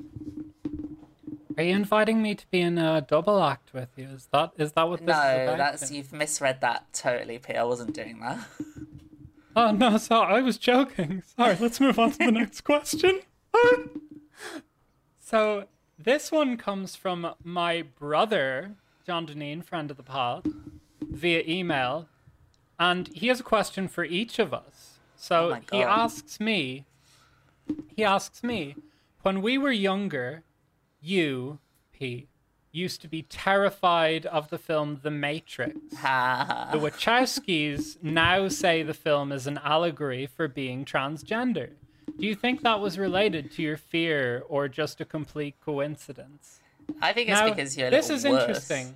Are 1.57 1.63
you 1.63 1.75
inviting 1.75 2.21
me 2.21 2.33
to 2.35 2.45
be 2.49 2.61
in 2.61 2.77
a 2.77 3.01
double 3.01 3.41
act 3.43 3.73
with 3.73 3.89
you? 3.95 4.07
Is 4.15 4.27
that 4.31 4.51
is 4.57 4.73
that 4.73 4.89
what 4.89 5.05
this 5.05 5.15
is 5.15 5.47
No, 5.47 5.57
that's 5.57 5.91
you've 5.91 6.11
misread 6.11 6.61
that 6.61 6.91
totally, 6.93 7.37
P. 7.39 7.53
I 7.53 7.63
wasn't 7.63 7.93
doing 7.93 8.19
that. 8.21 8.39
Oh 9.55 9.71
no, 9.71 9.97
sorry, 9.97 10.37
I 10.37 10.41
was 10.41 10.57
joking. 10.57 11.21
Sorry, 11.37 11.55
let's 11.59 11.79
move 11.79 11.99
on 11.99 12.11
to 12.13 12.17
the 12.17 12.31
next 12.31 12.61
question. 12.61 13.19
so 15.19 15.65
this 15.99 16.31
one 16.31 16.57
comes 16.57 16.95
from 16.95 17.35
my 17.43 17.83
brother, 17.83 18.71
John 19.05 19.27
Deneen, 19.27 19.63
friend 19.63 19.91
of 19.91 19.97
the 19.97 20.01
pod, 20.01 20.47
via 21.01 21.43
email, 21.47 22.07
and 22.79 23.09
he 23.09 23.27
has 23.27 23.41
a 23.41 23.43
question 23.43 23.87
for 23.87 24.03
each 24.03 24.39
of 24.39 24.55
us. 24.55 24.97
So 25.15 25.53
Oh 25.53 25.59
he 25.71 25.83
asks 25.83 26.39
me, 26.39 26.85
he 27.95 28.03
asks 28.03 28.43
me, 28.43 28.75
when 29.21 29.41
we 29.41 29.57
were 29.57 29.71
younger, 29.71 30.43
you, 31.01 31.59
P, 31.91 32.27
used 32.71 33.01
to 33.01 33.07
be 33.07 33.21
terrified 33.21 34.25
of 34.25 34.49
the 34.49 34.57
film 34.57 34.99
The 35.03 35.11
Matrix. 35.11 35.77
Ha. 35.99 36.69
The 36.71 36.79
Wachowskis 36.79 38.01
now 38.01 38.47
say 38.47 38.83
the 38.83 38.93
film 38.93 39.31
is 39.31 39.45
an 39.47 39.59
allegory 39.63 40.25
for 40.25 40.47
being 40.47 40.83
transgender. 40.83 41.69
Do 42.19 42.25
you 42.25 42.35
think 42.35 42.61
that 42.63 42.79
was 42.79 42.97
related 42.97 43.51
to 43.51 43.61
your 43.61 43.77
fear 43.77 44.43
or 44.49 44.67
just 44.67 44.99
a 44.99 45.05
complete 45.05 45.55
coincidence? 45.63 46.59
I 47.01 47.13
think 47.13 47.29
it's 47.29 47.39
Now, 47.39 47.49
because 47.49 47.77
you're 47.77 47.87
a 47.87 47.91
this 47.91 48.09
is 48.09 48.25
worse. 48.25 48.41
interesting. 48.41 48.95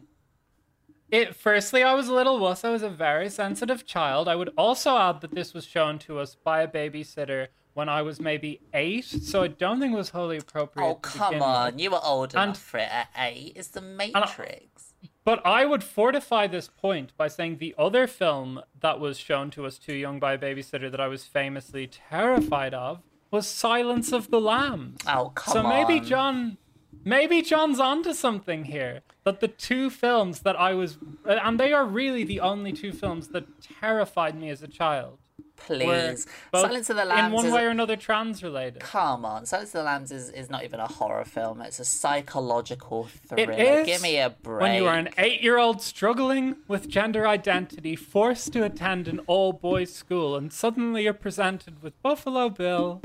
It 1.09 1.35
firstly, 1.35 1.83
I 1.83 1.93
was 1.93 2.09
a 2.09 2.13
little 2.13 2.37
wuss. 2.37 2.65
I 2.65 2.69
was 2.69 2.83
a 2.83 2.89
very 2.89 3.29
sensitive 3.29 3.85
child. 3.85 4.27
I 4.27 4.35
would 4.35 4.51
also 4.57 4.97
add 4.97 5.21
that 5.21 5.33
this 5.33 5.53
was 5.53 5.65
shown 5.65 5.99
to 5.99 6.19
us 6.19 6.35
by 6.35 6.61
a 6.61 6.67
babysitter 6.67 7.47
when 7.77 7.89
I 7.89 8.01
was 8.01 8.19
maybe 8.19 8.59
eight, 8.73 9.05
so 9.05 9.43
I 9.43 9.49
don't 9.49 9.79
think 9.79 9.93
it 9.93 9.97
was 9.97 10.09
wholly 10.09 10.37
appropriate. 10.37 10.83
Oh 10.83 10.93
to 10.95 10.99
come 11.01 11.33
begin 11.35 11.39
with. 11.47 11.47
on, 11.47 11.77
you 11.79 11.91
were 11.91 11.99
old 12.03 12.33
And- 12.33 12.43
enough 12.45 12.59
for 12.59 12.79
it 12.79 12.89
at 12.91 13.09
eight. 13.15 13.53
It's 13.55 13.67
the 13.67 13.81
Matrix. 13.81 14.95
But 15.23 15.45
I 15.45 15.63
would 15.65 15.83
fortify 15.83 16.47
this 16.47 16.67
point 16.69 17.11
by 17.17 17.27
saying 17.27 17.57
the 17.57 17.75
other 17.77 18.07
film 18.07 18.61
that 18.79 18.99
was 18.99 19.19
shown 19.19 19.51
to 19.51 19.65
us 19.67 19.77
too 19.77 19.93
young 19.93 20.19
by 20.19 20.33
a 20.33 20.37
babysitter 20.39 20.89
that 20.89 20.99
I 20.99 21.07
was 21.07 21.25
famously 21.25 21.85
terrified 21.85 22.73
of 22.73 23.03
was 23.29 23.45
Silence 23.47 24.11
of 24.11 24.31
the 24.31 24.41
Lambs. 24.41 25.01
Oh 25.07 25.31
come 25.35 25.53
so 25.53 25.59
on. 25.63 25.69
maybe 25.69 26.03
John 26.03 26.57
maybe 27.05 27.43
John's 27.43 27.79
onto 27.79 28.13
something 28.13 28.63
here. 28.65 29.01
That 29.23 29.39
the 29.41 29.49
two 29.49 29.89
films 29.91 30.39
that 30.39 30.57
I 30.59 30.73
was 30.73 30.97
and 31.25 31.59
they 31.59 31.73
are 31.73 31.85
really 31.85 32.23
the 32.23 32.39
only 32.39 32.73
two 32.73 32.91
films 32.93 33.27
that 33.29 33.45
terrified 33.61 34.33
me 34.39 34.49
as 34.49 34.63
a 34.63 34.67
child. 34.67 35.19
Please, 35.57 36.25
Silence 36.53 36.89
of 36.89 36.95
the 36.95 37.05
Lambs 37.05 37.27
in 37.27 37.33
one 37.33 37.51
way 37.51 37.65
or 37.65 37.69
another 37.69 37.95
trans 37.95 38.41
related. 38.41 38.79
Come 38.79 39.25
on, 39.25 39.45
Silence 39.45 39.69
of 39.69 39.79
the 39.79 39.83
Lambs 39.83 40.11
is, 40.11 40.29
is 40.29 40.49
not 40.49 40.63
even 40.63 40.79
a 40.79 40.87
horror 40.87 41.25
film. 41.25 41.61
It's 41.61 41.79
a 41.79 41.85
psychological 41.85 43.09
thriller. 43.27 43.51
is 43.51 43.85
Give 43.85 44.01
me 44.01 44.17
a 44.17 44.29
break. 44.29 44.61
When 44.61 44.75
you 44.75 44.87
are 44.87 44.95
an 44.95 45.09
eight 45.17 45.41
year 45.41 45.57
old 45.57 45.81
struggling 45.81 46.57
with 46.67 46.87
gender 46.87 47.27
identity, 47.27 47.95
forced 47.95 48.53
to 48.53 48.63
attend 48.63 49.07
an 49.07 49.19
all 49.27 49.53
boys 49.53 49.93
school, 49.93 50.35
and 50.35 50.53
suddenly 50.53 51.03
you're 51.03 51.13
presented 51.13 51.81
with 51.81 52.01
Buffalo 52.01 52.49
Bill. 52.49 53.01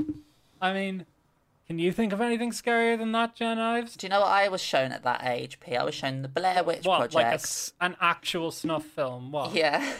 I 0.61 0.73
mean, 0.73 1.05
can 1.67 1.79
you 1.79 1.91
think 1.91 2.11
of 2.13 2.19
anything 2.21 2.51
scarier 2.51 2.97
than 2.97 3.11
that, 3.13 3.35
Jen 3.35 3.57
Ives? 3.59 3.95
Do 3.95 4.05
you 4.05 4.09
know 4.09 4.19
what 4.21 4.29
I 4.31 4.49
was 4.49 4.61
shown 4.61 4.91
at 4.91 5.03
that 5.03 5.21
age, 5.25 5.59
P? 5.59 5.75
I 5.75 5.83
was 5.83 5.95
shown 5.95 6.21
the 6.21 6.27
Blair 6.27 6.63
Witch 6.63 6.85
What, 6.85 6.97
Project. 7.11 7.15
like 7.15 7.41
a 7.81 7.85
an 7.85 7.95
actual 8.01 8.51
snuff 8.51 8.83
film? 8.85 9.31
What? 9.31 9.53
Yeah. 9.55 9.93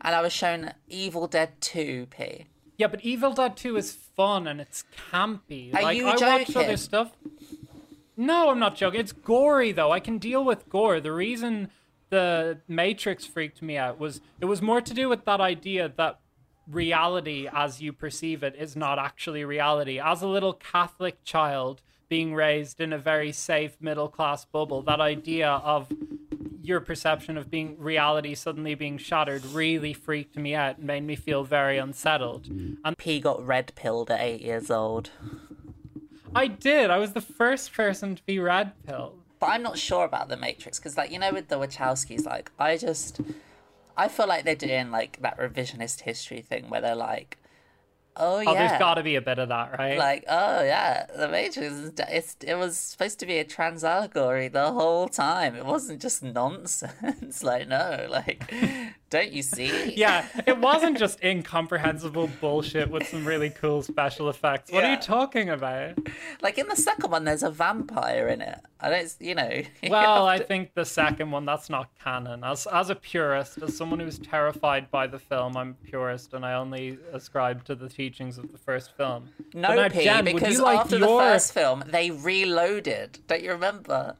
and 0.00 0.14
I 0.14 0.20
was 0.20 0.32
shown 0.32 0.72
Evil 0.88 1.26
Dead 1.26 1.60
2, 1.60 2.06
P. 2.10 2.46
Yeah, 2.76 2.86
but 2.88 3.00
Evil 3.02 3.32
Dead 3.32 3.56
2 3.56 3.76
is 3.76 3.92
fun 3.92 4.46
and 4.46 4.60
it's 4.60 4.84
campy. 5.12 5.74
Are 5.74 5.82
like, 5.82 5.96
you 5.96 6.04
I 6.06 6.10
watched 6.10 6.20
joking? 6.20 6.56
other 6.56 6.76
stuff. 6.76 7.12
No, 8.16 8.50
I'm 8.50 8.58
not 8.58 8.74
joking. 8.74 9.00
It's 9.00 9.12
gory 9.12 9.72
though. 9.72 9.92
I 9.92 10.00
can 10.00 10.18
deal 10.18 10.44
with 10.44 10.68
gore. 10.68 11.00
The 11.00 11.12
reason 11.12 11.70
the 12.10 12.58
Matrix 12.66 13.24
freaked 13.24 13.62
me 13.62 13.76
out 13.76 13.98
was 13.98 14.20
it 14.40 14.46
was 14.46 14.60
more 14.60 14.80
to 14.80 14.94
do 14.94 15.08
with 15.08 15.24
that 15.26 15.40
idea 15.40 15.92
that 15.96 16.18
reality 16.70 17.48
as 17.52 17.80
you 17.80 17.92
perceive 17.92 18.42
it 18.42 18.54
is 18.56 18.76
not 18.76 18.98
actually 18.98 19.44
reality. 19.44 19.98
As 19.98 20.22
a 20.22 20.28
little 20.28 20.52
Catholic 20.52 21.24
child 21.24 21.82
being 22.08 22.34
raised 22.34 22.80
in 22.80 22.92
a 22.92 22.98
very 22.98 23.32
safe 23.32 23.76
middle 23.80 24.08
class 24.08 24.44
bubble, 24.44 24.82
that 24.82 25.00
idea 25.00 25.48
of 25.48 25.92
your 26.62 26.80
perception 26.80 27.36
of 27.38 27.50
being 27.50 27.76
reality 27.78 28.34
suddenly 28.34 28.74
being 28.74 28.98
shattered 28.98 29.44
really 29.46 29.92
freaked 29.92 30.36
me 30.36 30.54
out 30.54 30.76
and 30.78 30.86
made 30.86 31.02
me 31.02 31.16
feel 31.16 31.42
very 31.42 31.78
unsettled. 31.78 32.44
Mm. 32.44 32.76
And 32.84 32.98
P 32.98 33.20
got 33.20 33.44
red 33.44 33.72
pilled 33.74 34.10
at 34.10 34.20
eight 34.20 34.42
years 34.42 34.70
old. 34.70 35.10
I 36.34 36.46
did. 36.46 36.90
I 36.90 36.98
was 36.98 37.12
the 37.12 37.22
first 37.22 37.72
person 37.72 38.16
to 38.16 38.22
be 38.24 38.38
red 38.38 38.72
pilled. 38.84 39.18
But 39.40 39.46
I'm 39.46 39.62
not 39.62 39.78
sure 39.78 40.04
about 40.04 40.28
the 40.28 40.36
Matrix 40.36 40.78
because, 40.78 40.96
like, 40.96 41.10
you 41.10 41.18
know, 41.18 41.32
with 41.32 41.48
the 41.48 41.58
Wachowskis, 41.58 42.26
like, 42.26 42.50
I 42.58 42.76
just, 42.76 43.20
I 43.98 44.08
feel 44.08 44.26
like 44.28 44.44
they're 44.44 44.54
doing 44.54 44.90
like 44.90 45.20
that 45.20 45.38
revisionist 45.38 46.02
history 46.02 46.40
thing 46.40 46.70
where 46.70 46.80
they're 46.80 46.94
like, 46.94 47.36
oh 48.16 48.38
yeah, 48.38 48.50
Oh, 48.50 48.54
there's 48.54 48.78
got 48.78 48.94
to 48.94 49.02
be 49.02 49.16
a 49.16 49.20
bit 49.20 49.38
of 49.38 49.48
that, 49.48 49.78
right? 49.78 49.98
like, 49.98 50.24
oh 50.28 50.62
yeah, 50.62 51.06
the 51.16 51.28
Matrix 51.28 51.72
is, 51.72 51.92
it's, 52.08 52.36
it 52.42 52.54
was 52.54 52.78
supposed 52.78 53.18
to 53.20 53.26
be 53.26 53.38
a 53.38 53.44
trans 53.44 53.84
allegory 53.84 54.48
the 54.48 54.72
whole 54.72 55.08
time. 55.08 55.54
It 55.54 55.66
wasn't 55.66 56.00
just 56.00 56.22
nonsense. 56.22 57.42
like, 57.42 57.68
no, 57.68 58.06
like, 58.08 58.52
don't 59.10 59.32
you 59.32 59.42
see? 59.42 59.94
yeah, 59.96 60.26
it 60.46 60.58
wasn't 60.58 60.98
just 60.98 61.22
incomprehensible 61.22 62.28
bullshit 62.40 62.90
with 62.90 63.06
some 63.08 63.24
really 63.24 63.50
cool 63.50 63.82
special 63.82 64.28
effects. 64.28 64.70
What 64.70 64.84
are 64.84 64.90
you 64.90 65.00
talking 65.00 65.48
about? 65.48 65.98
Like 66.42 66.58
in 66.58 66.68
the 66.68 66.76
second 66.76 67.10
one, 67.10 67.24
there's 67.24 67.42
a 67.42 67.50
vampire 67.50 68.28
in 68.28 68.42
it. 68.42 68.58
I 68.80 68.90
don't, 68.90 69.16
you 69.20 69.34
know. 69.34 69.50
you 69.82 69.90
Well, 69.90 70.26
have 70.28 70.40
I 70.40 70.44
think 70.44 70.74
the 70.74 70.84
second 70.84 71.30
one 71.30 71.44
that's 71.46 71.70
not 71.70 71.88
canon. 72.02 72.44
As 72.44 72.66
as 72.66 72.90
a 72.90 72.94
purist, 72.94 73.62
as 73.62 73.76
someone 73.76 74.00
who's 74.00 74.18
terrified 74.18 74.90
by 74.90 75.06
the 75.06 75.18
film, 75.18 75.56
I'm 75.56 75.70
a 75.82 75.86
purist 75.86 76.34
and 76.34 76.44
I 76.44 76.54
only 76.54 76.98
ascribe 77.12 77.64
to 77.64 77.74
the 77.74 77.88
teachings 77.88 78.38
of 78.38 78.52
the 78.52 78.58
first 78.58 78.96
film. 78.96 79.30
No, 79.54 79.74
now, 79.74 79.88
P, 79.88 80.04
Jen, 80.04 80.24
because 80.24 80.54
you 80.54 80.62
like 80.62 80.80
after 80.80 80.98
your... 80.98 81.08
the 81.08 81.30
first 81.30 81.52
film, 81.52 81.84
they 81.86 82.10
reloaded. 82.10 83.20
Don't 83.26 83.42
you 83.42 83.52
remember? 83.52 84.16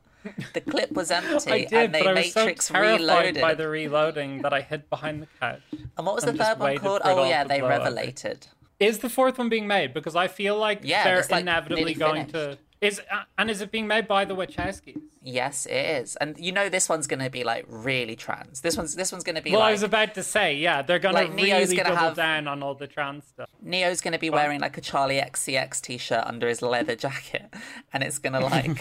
The 0.55 0.61
clip 0.61 0.93
was 0.93 1.11
empty, 1.11 1.51
I 1.51 1.59
did, 1.65 1.73
and 1.73 1.95
they 1.95 1.99
but 2.03 2.09
I 2.09 2.13
was 2.21 2.35
Matrix 2.37 2.67
so 2.67 2.75
terrified 2.75 3.01
reloaded. 3.01 3.41
by 3.41 3.55
the 3.55 3.69
reloading 3.69 4.43
that 4.43 4.53
I 4.53 4.61
hid 4.61 4.89
behind 4.91 5.23
the 5.23 5.29
couch. 5.41 5.61
And 5.97 6.07
what 6.07 6.15
was 6.15 6.25
the 6.25 6.33
third 6.33 6.59
one 6.59 6.79
called? 6.79 7.03
Oh 7.05 7.25
yeah, 7.29 7.45
they 7.45 7.61
blow 7.61 7.69
over. 7.71 7.79
revelated. 7.85 8.47
Is 8.81 8.99
the 9.01 9.09
fourth 9.11 9.39
one 9.39 9.49
being 9.49 9.67
made? 9.67 9.93
Because 9.93 10.15
I 10.15 10.29
feel 10.29 10.57
like 10.57 10.81
Yeah, 10.85 11.03
they're 11.05 11.25
like, 11.31 11.41
inevitably 11.43 11.95
going 11.95 12.27
finished. 12.27 12.35
to. 12.53 12.59
Is 12.81 13.01
uh, 13.11 13.23
and 13.37 13.51
is 13.51 13.61
it 13.61 13.73
being 13.73 13.89
made 13.89 14.07
by 14.07 14.25
the 14.25 14.37
Wachowskis? 14.37 15.01
Yes, 15.23 15.67
it 15.67 15.73
is. 16.03 16.15
And 16.17 16.39
you 16.39 16.53
know 16.53 16.69
this 16.69 16.89
one's 16.89 17.09
gonna 17.09 17.29
be 17.29 17.43
like 17.43 17.65
really 17.69 18.15
trans. 18.15 18.61
This 18.61 18.77
one's 18.77 18.95
this 18.95 19.11
one's 19.11 19.25
gonna 19.25 19.43
be 19.43 19.51
Well, 19.51 19.63
I 19.63 19.73
was 19.73 19.83
about 19.83 20.15
to 20.15 20.23
say, 20.23 20.55
yeah, 20.55 20.83
they're 20.83 21.01
gonna 21.01 21.15
Like, 21.15 21.33
Neo's 21.35 21.71
really 21.71 21.77
gonna 21.77 21.89
double 21.91 22.09
have- 22.09 22.17
down 22.17 22.47
on 22.47 22.63
all 22.63 22.75
the 22.75 22.87
trans 22.87 23.27
stuff. 23.27 23.49
Neo's 23.61 24.01
gonna 24.01 24.19
be 24.19 24.31
wearing 24.31 24.61
like 24.61 24.79
a 24.79 24.81
Charli 24.81 25.21
XCX 25.21 25.81
t-shirt 25.81 26.23
under 26.25 26.47
his 26.49 26.63
leather 26.63 26.95
jacket, 26.95 27.53
and 27.93 28.05
it's 28.05 28.19
gonna 28.21 28.41
like 28.41 28.81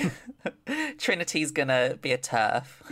Trinity's 0.99 1.51
gonna 1.51 1.97
be 1.99 2.11
a 2.11 2.17
turf. 2.19 2.83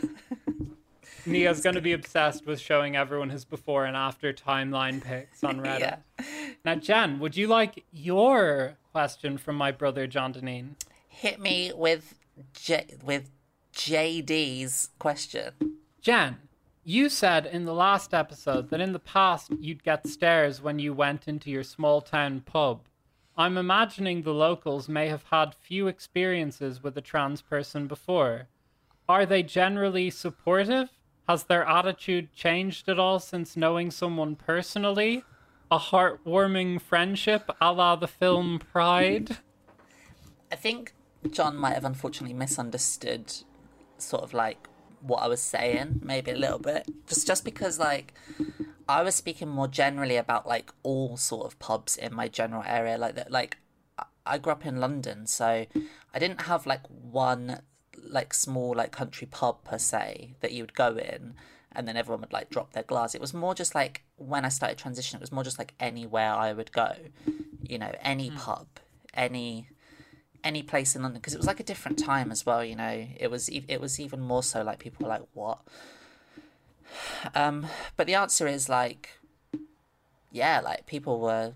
Neo's 1.27 1.61
gonna 1.61 1.81
be 1.81 1.93
obsessed 1.93 2.45
with 2.45 2.59
showing 2.59 2.95
everyone 2.95 3.29
his 3.29 3.45
before 3.45 3.85
and 3.85 3.95
after 3.97 4.33
timeline 4.33 5.03
pics 5.03 5.43
on 5.43 5.59
Reddit. 5.59 5.79
Yeah. 5.79 5.95
Now, 6.63 6.75
Jen, 6.75 7.19
would 7.19 7.35
you 7.35 7.47
like 7.47 7.83
your 7.91 8.77
question 8.91 9.37
from 9.37 9.55
my 9.55 9.71
brother 9.71 10.07
John 10.07 10.33
Deneen? 10.33 10.75
Hit 11.15 11.39
me 11.39 11.71
with 11.73 12.15
J- 12.53 12.97
with 13.01 13.31
JD's 13.73 14.89
question. 14.99 15.53
Jen, 16.01 16.37
you 16.83 17.07
said 17.07 17.45
in 17.45 17.63
the 17.63 17.73
last 17.73 18.13
episode 18.13 18.69
that 18.69 18.81
in 18.81 18.91
the 18.91 18.99
past 18.99 19.49
you'd 19.57 19.81
get 19.81 20.07
stares 20.07 20.61
when 20.61 20.77
you 20.77 20.93
went 20.93 21.25
into 21.25 21.49
your 21.49 21.63
small 21.63 22.01
town 22.01 22.41
pub. 22.41 22.81
I'm 23.37 23.57
imagining 23.57 24.21
the 24.21 24.33
locals 24.33 24.89
may 24.89 25.07
have 25.07 25.23
had 25.31 25.55
few 25.55 25.87
experiences 25.87 26.83
with 26.83 26.97
a 26.97 27.01
trans 27.01 27.41
person 27.41 27.87
before. 27.87 28.49
Are 29.07 29.25
they 29.25 29.41
generally 29.41 30.09
supportive? 30.09 30.89
Has 31.29 31.45
their 31.45 31.63
attitude 31.63 32.33
changed 32.33 32.89
at 32.89 32.99
all 32.99 33.19
since 33.19 33.55
knowing 33.55 33.89
someone 33.89 34.35
personally? 34.35 35.23
A 35.71 35.79
heartwarming 35.79 36.81
friendship 36.81 37.49
a 37.61 37.71
la 37.71 37.95
the 37.95 38.07
film 38.07 38.59
Pride? 38.59 39.37
I 40.51 40.55
think 40.55 40.93
John 41.31 41.57
might 41.57 41.73
have 41.73 41.85
unfortunately 41.85 42.35
misunderstood 42.35 43.33
sort 43.97 44.23
of 44.23 44.33
like 44.33 44.67
what 45.01 45.17
I 45.17 45.27
was 45.27 45.41
saying, 45.41 46.01
maybe 46.03 46.31
a 46.31 46.37
little 46.37 46.59
bit. 46.59 46.87
Just 47.07 47.27
just 47.27 47.45
because 47.45 47.79
like 47.79 48.13
I 48.87 49.03
was 49.03 49.15
speaking 49.15 49.49
more 49.49 49.67
generally 49.67 50.17
about 50.17 50.47
like 50.47 50.71
all 50.83 51.17
sort 51.17 51.45
of 51.45 51.59
pubs 51.59 51.95
in 51.97 52.13
my 52.13 52.27
general 52.27 52.63
area. 52.65 52.97
Like 52.97 53.15
that 53.15 53.31
like 53.31 53.57
I- 53.97 54.05
I 54.25 54.37
grew 54.37 54.53
up 54.53 54.65
in 54.65 54.77
London, 54.77 55.27
so 55.27 55.65
I 56.13 56.19
didn't 56.19 56.41
have 56.41 56.65
like 56.65 56.85
one 56.87 57.61
like 58.07 58.33
small 58.33 58.75
like 58.75 58.91
country 58.91 59.27
pub 59.29 59.63
per 59.63 59.77
se 59.77 60.35
that 60.41 60.51
you 60.51 60.63
would 60.63 60.75
go 60.75 60.95
in 60.95 61.33
and 61.75 61.87
then 61.87 61.97
everyone 61.97 62.21
would 62.21 62.33
like 62.33 62.49
drop 62.49 62.73
their 62.73 62.83
glass. 62.83 63.13
It 63.13 63.21
was 63.21 63.33
more 63.33 63.53
just 63.53 63.75
like 63.75 64.03
when 64.15 64.45
I 64.45 64.49
started 64.49 64.77
transition, 64.77 65.17
it 65.17 65.21
was 65.21 65.31
more 65.31 65.43
just 65.43 65.59
like 65.59 65.73
anywhere 65.79 66.31
I 66.31 66.53
would 66.53 66.71
go, 66.71 66.93
you 67.61 67.77
know, 67.77 67.91
any 68.01 68.29
hmm. 68.29 68.37
pub, 68.37 68.67
any 69.13 69.69
any 70.45 70.63
place 70.63 70.95
in 70.95 71.01
London 71.01 71.19
because 71.19 71.33
it 71.33 71.37
was 71.37 71.47
like 71.47 71.59
a 71.59 71.63
different 71.63 71.99
time 71.99 72.31
as 72.31 72.45
well. 72.45 72.63
You 72.63 72.75
know, 72.75 73.07
it 73.19 73.29
was 73.29 73.49
it 73.49 73.81
was 73.81 73.99
even 73.99 74.21
more 74.21 74.43
so 74.43 74.63
like 74.63 74.79
people 74.79 75.03
were 75.03 75.09
like 75.09 75.23
what. 75.33 75.59
Um, 77.33 77.67
but 77.97 78.07
the 78.07 78.13
answer 78.13 78.47
is 78.47 78.69
like, 78.69 79.19
yeah, 80.31 80.61
like 80.61 80.85
people 80.85 81.19
were 81.19 81.53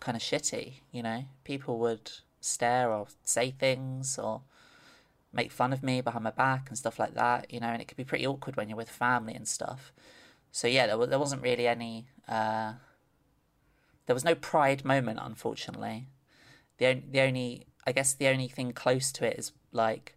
kind 0.00 0.14
of 0.16 0.22
shitty. 0.22 0.74
You 0.92 1.02
know, 1.02 1.24
people 1.44 1.78
would 1.78 2.10
stare 2.40 2.90
or 2.92 3.06
say 3.24 3.52
things 3.52 4.18
or 4.18 4.42
make 5.32 5.50
fun 5.50 5.72
of 5.72 5.82
me 5.82 6.00
behind 6.00 6.24
my 6.24 6.30
back 6.30 6.68
and 6.68 6.78
stuff 6.78 6.98
like 6.98 7.14
that, 7.14 7.52
you 7.52 7.60
know, 7.60 7.68
and 7.68 7.82
it 7.82 7.88
could 7.88 7.96
be 7.96 8.04
pretty 8.04 8.26
awkward 8.26 8.56
when 8.56 8.68
you're 8.68 8.76
with 8.76 8.90
family 8.90 9.34
and 9.34 9.48
stuff. 9.48 9.92
So 10.52 10.68
yeah, 10.68 10.86
there, 10.86 11.06
there 11.06 11.18
wasn't 11.18 11.42
really 11.42 11.66
any. 11.66 12.06
Uh, 12.28 12.74
there 14.06 14.14
was 14.14 14.24
no 14.24 14.34
pride 14.34 14.84
moment, 14.84 15.18
unfortunately. 15.20 16.06
The 16.78 17.02
the 17.10 17.20
only, 17.20 17.66
I 17.86 17.92
guess, 17.92 18.14
the 18.14 18.28
only 18.28 18.48
thing 18.48 18.72
close 18.72 19.12
to 19.12 19.26
it 19.26 19.38
is 19.38 19.52
like 19.72 20.16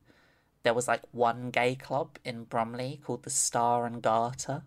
there 0.63 0.73
was 0.73 0.87
like 0.87 1.01
one 1.11 1.49
gay 1.51 1.75
club 1.75 2.17
in 2.23 2.43
Bromley 2.43 2.99
called 3.03 3.23
the 3.23 3.29
Star 3.29 3.85
and 3.85 4.01
Garter, 4.01 4.63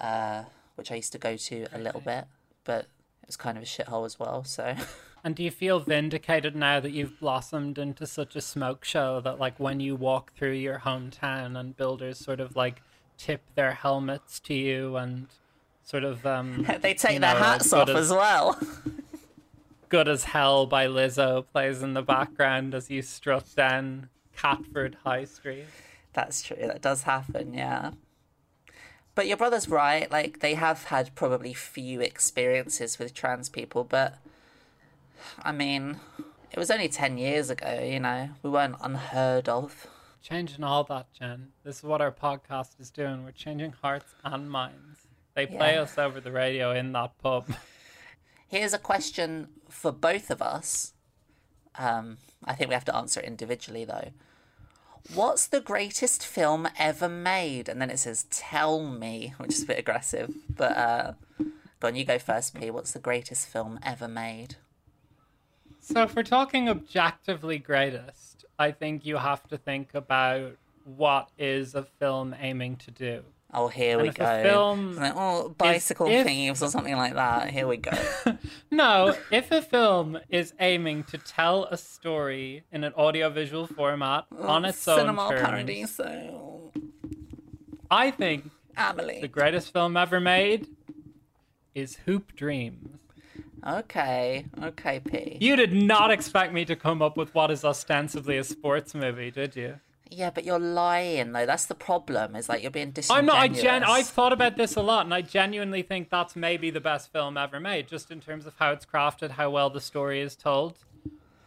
uh, 0.00 0.44
which 0.74 0.90
I 0.90 0.96
used 0.96 1.12
to 1.12 1.18
go 1.18 1.36
to 1.36 1.66
a 1.72 1.78
little 1.78 2.00
bit, 2.00 2.26
but 2.64 2.82
it 3.22 3.26
was 3.26 3.36
kind 3.36 3.56
of 3.56 3.62
a 3.62 3.66
shithole 3.66 4.06
as 4.06 4.18
well. 4.18 4.44
So 4.44 4.74
And 5.22 5.34
do 5.34 5.42
you 5.42 5.50
feel 5.50 5.80
vindicated 5.80 6.56
now 6.56 6.80
that 6.80 6.92
you've 6.92 7.20
blossomed 7.20 7.78
into 7.78 8.06
such 8.06 8.36
a 8.36 8.40
smoke 8.40 8.84
show 8.84 9.20
that, 9.20 9.38
like, 9.38 9.60
when 9.60 9.80
you 9.80 9.94
walk 9.94 10.32
through 10.32 10.52
your 10.52 10.80
hometown 10.80 11.58
and 11.58 11.76
builders 11.76 12.18
sort 12.18 12.40
of 12.40 12.56
like 12.56 12.82
tip 13.18 13.42
their 13.54 13.72
helmets 13.72 14.40
to 14.40 14.54
you 14.54 14.96
and 14.96 15.26
sort 15.84 16.04
of 16.04 16.24
um, 16.24 16.66
they 16.80 16.94
take 16.94 17.20
their 17.20 17.34
know, 17.34 17.40
hats 17.40 17.70
good 17.70 17.90
off 17.90 17.96
as 17.96 18.10
well. 18.10 18.58
"Good 19.90 20.08
as 20.08 20.24
Hell" 20.24 20.64
by 20.66 20.86
Lizzo 20.86 21.46
plays 21.46 21.82
in 21.82 21.92
the 21.92 22.02
background 22.02 22.74
as 22.74 22.88
you 22.90 23.02
strut 23.02 23.44
down 23.54 24.08
Catford 24.34 24.96
High 25.04 25.24
Street. 25.24 25.66
That's 26.14 26.42
true. 26.42 26.56
That 26.58 26.80
does 26.80 27.02
happen, 27.02 27.52
yeah. 27.52 27.90
But 29.14 29.26
your 29.28 29.36
brother's 29.36 29.68
right. 29.68 30.10
Like 30.10 30.40
they 30.40 30.54
have 30.54 30.84
had 30.84 31.14
probably 31.14 31.52
few 31.52 32.00
experiences 32.00 32.98
with 32.98 33.12
trans 33.12 33.48
people, 33.50 33.84
but 33.84 34.18
I 35.42 35.52
mean, 35.52 36.00
it 36.50 36.58
was 36.58 36.70
only 36.70 36.88
ten 36.88 37.18
years 37.18 37.50
ago. 37.50 37.80
You 37.82 38.00
know, 38.00 38.30
we 38.42 38.48
weren't 38.50 38.76
unheard 38.80 39.48
of. 39.48 39.86
Changing 40.22 40.64
all 40.64 40.84
that, 40.84 41.06
Jen. 41.18 41.48
This 41.64 41.78
is 41.78 41.82
what 41.82 42.00
our 42.00 42.12
podcast 42.12 42.78
is 42.78 42.90
doing. 42.90 43.24
We're 43.24 43.30
changing 43.32 43.72
hearts 43.82 44.14
and 44.24 44.50
minds. 44.50 45.06
They 45.34 45.46
play 45.46 45.74
Yeah. 45.74 45.82
us 45.82 45.96
over 45.98 46.20
the 46.20 46.30
radio 46.32 46.72
in 46.72 46.92
that 46.92 47.18
pub. 47.18 47.46
Here's 48.50 48.74
a 48.74 48.78
question 48.78 49.46
for 49.68 49.92
both 49.92 50.28
of 50.28 50.42
us. 50.42 50.92
Um, 51.78 52.16
I 52.44 52.54
think 52.54 52.68
we 52.68 52.74
have 52.74 52.84
to 52.86 52.96
answer 52.96 53.20
it 53.20 53.26
individually 53.26 53.84
though. 53.84 54.08
What's 55.14 55.46
the 55.46 55.60
greatest 55.60 56.26
film 56.26 56.66
ever 56.76 57.08
made? 57.08 57.68
And 57.68 57.80
then 57.80 57.90
it 57.90 58.00
says, 58.00 58.24
"Tell 58.28 58.82
me," 58.82 59.34
which 59.38 59.54
is 59.54 59.62
a 59.62 59.66
bit 59.66 59.78
aggressive. 59.78 60.34
But 60.48 60.76
uh, 60.76 61.12
go 61.78 61.88
on, 61.88 61.94
you 61.94 62.04
go 62.04 62.18
first, 62.18 62.58
P. 62.58 62.72
What's 62.72 62.90
the 62.90 62.98
greatest 62.98 63.46
film 63.46 63.78
ever 63.84 64.08
made? 64.08 64.56
So, 65.80 66.02
if 66.02 66.16
we're 66.16 66.24
talking 66.24 66.68
objectively 66.68 67.58
greatest, 67.58 68.44
I 68.58 68.72
think 68.72 69.06
you 69.06 69.16
have 69.18 69.46
to 69.48 69.58
think 69.58 69.94
about 69.94 70.56
what 70.84 71.30
is 71.38 71.76
a 71.76 71.84
film 71.84 72.34
aiming 72.38 72.78
to 72.78 72.90
do. 72.90 73.22
Oh, 73.52 73.66
here 73.66 73.94
And 73.94 74.02
we 74.02 74.08
if 74.10 74.14
go. 74.14 74.24
a 74.24 74.42
film 74.42 74.94
Like, 74.94 75.12
oh, 75.16 75.48
bicycle 75.58 76.06
if- 76.06 76.26
thieves 76.26 76.62
or 76.62 76.68
something 76.68 76.96
like 76.96 77.14
that. 77.14 77.50
Here 77.50 77.66
we 77.66 77.76
go. 77.78 77.90
No, 78.70 79.16
if 79.32 79.50
a 79.50 79.60
film 79.60 80.16
is 80.28 80.54
aiming 80.60 81.02
to 81.04 81.18
tell 81.18 81.64
a 81.64 81.76
story 81.76 82.62
in 82.70 82.84
an 82.84 82.92
audiovisual 82.94 83.66
format 83.66 84.26
oh, 84.38 84.46
on 84.46 84.64
its 84.64 84.86
own 84.86 84.98
Cinema 84.98 85.28
Paradiso. 85.30 86.04
So, 86.04 86.72
I 87.90 88.12
think 88.12 88.48
Amelie. 88.76 89.20
the 89.20 89.26
greatest 89.28 89.72
film 89.72 89.96
ever 89.96 90.20
made 90.20 90.68
is 91.74 91.96
Hoop 92.06 92.36
Dreams. 92.36 92.96
Okay, 93.66 94.46
okay, 94.62 95.00
P. 95.00 95.36
You 95.40 95.56
did 95.56 95.72
not 95.72 96.10
expect 96.12 96.52
me 96.52 96.64
to 96.64 96.76
come 96.76 97.02
up 97.02 97.16
with 97.16 97.34
what 97.34 97.50
is 97.50 97.64
ostensibly 97.64 98.38
a 98.38 98.44
sports 98.44 98.94
movie, 98.94 99.30
did 99.32 99.56
you? 99.56 99.80
Yeah, 100.10 100.30
but 100.30 100.44
you're 100.44 100.58
lying 100.58 101.32
though. 101.32 101.46
That's 101.46 101.66
the 101.66 101.74
problem. 101.74 102.34
Is 102.34 102.48
like 102.48 102.62
you're 102.62 102.70
being 102.70 102.90
disingenuous. 102.90 103.34
I'm 103.34 103.50
not. 103.50 103.58
I 103.58 103.62
gen. 103.62 103.84
I've 103.84 104.08
thought 104.08 104.32
about 104.32 104.56
this 104.56 104.74
a 104.74 104.82
lot, 104.82 105.04
and 105.04 105.14
I 105.14 105.22
genuinely 105.22 105.82
think 105.82 106.10
that's 106.10 106.34
maybe 106.34 106.70
the 106.70 106.80
best 106.80 107.12
film 107.12 107.36
ever 107.36 107.60
made, 107.60 107.86
just 107.86 108.10
in 108.10 108.20
terms 108.20 108.44
of 108.46 108.54
how 108.58 108.72
it's 108.72 108.84
crafted, 108.84 109.30
how 109.32 109.50
well 109.50 109.70
the 109.70 109.80
story 109.80 110.20
is 110.20 110.34
told, 110.34 110.78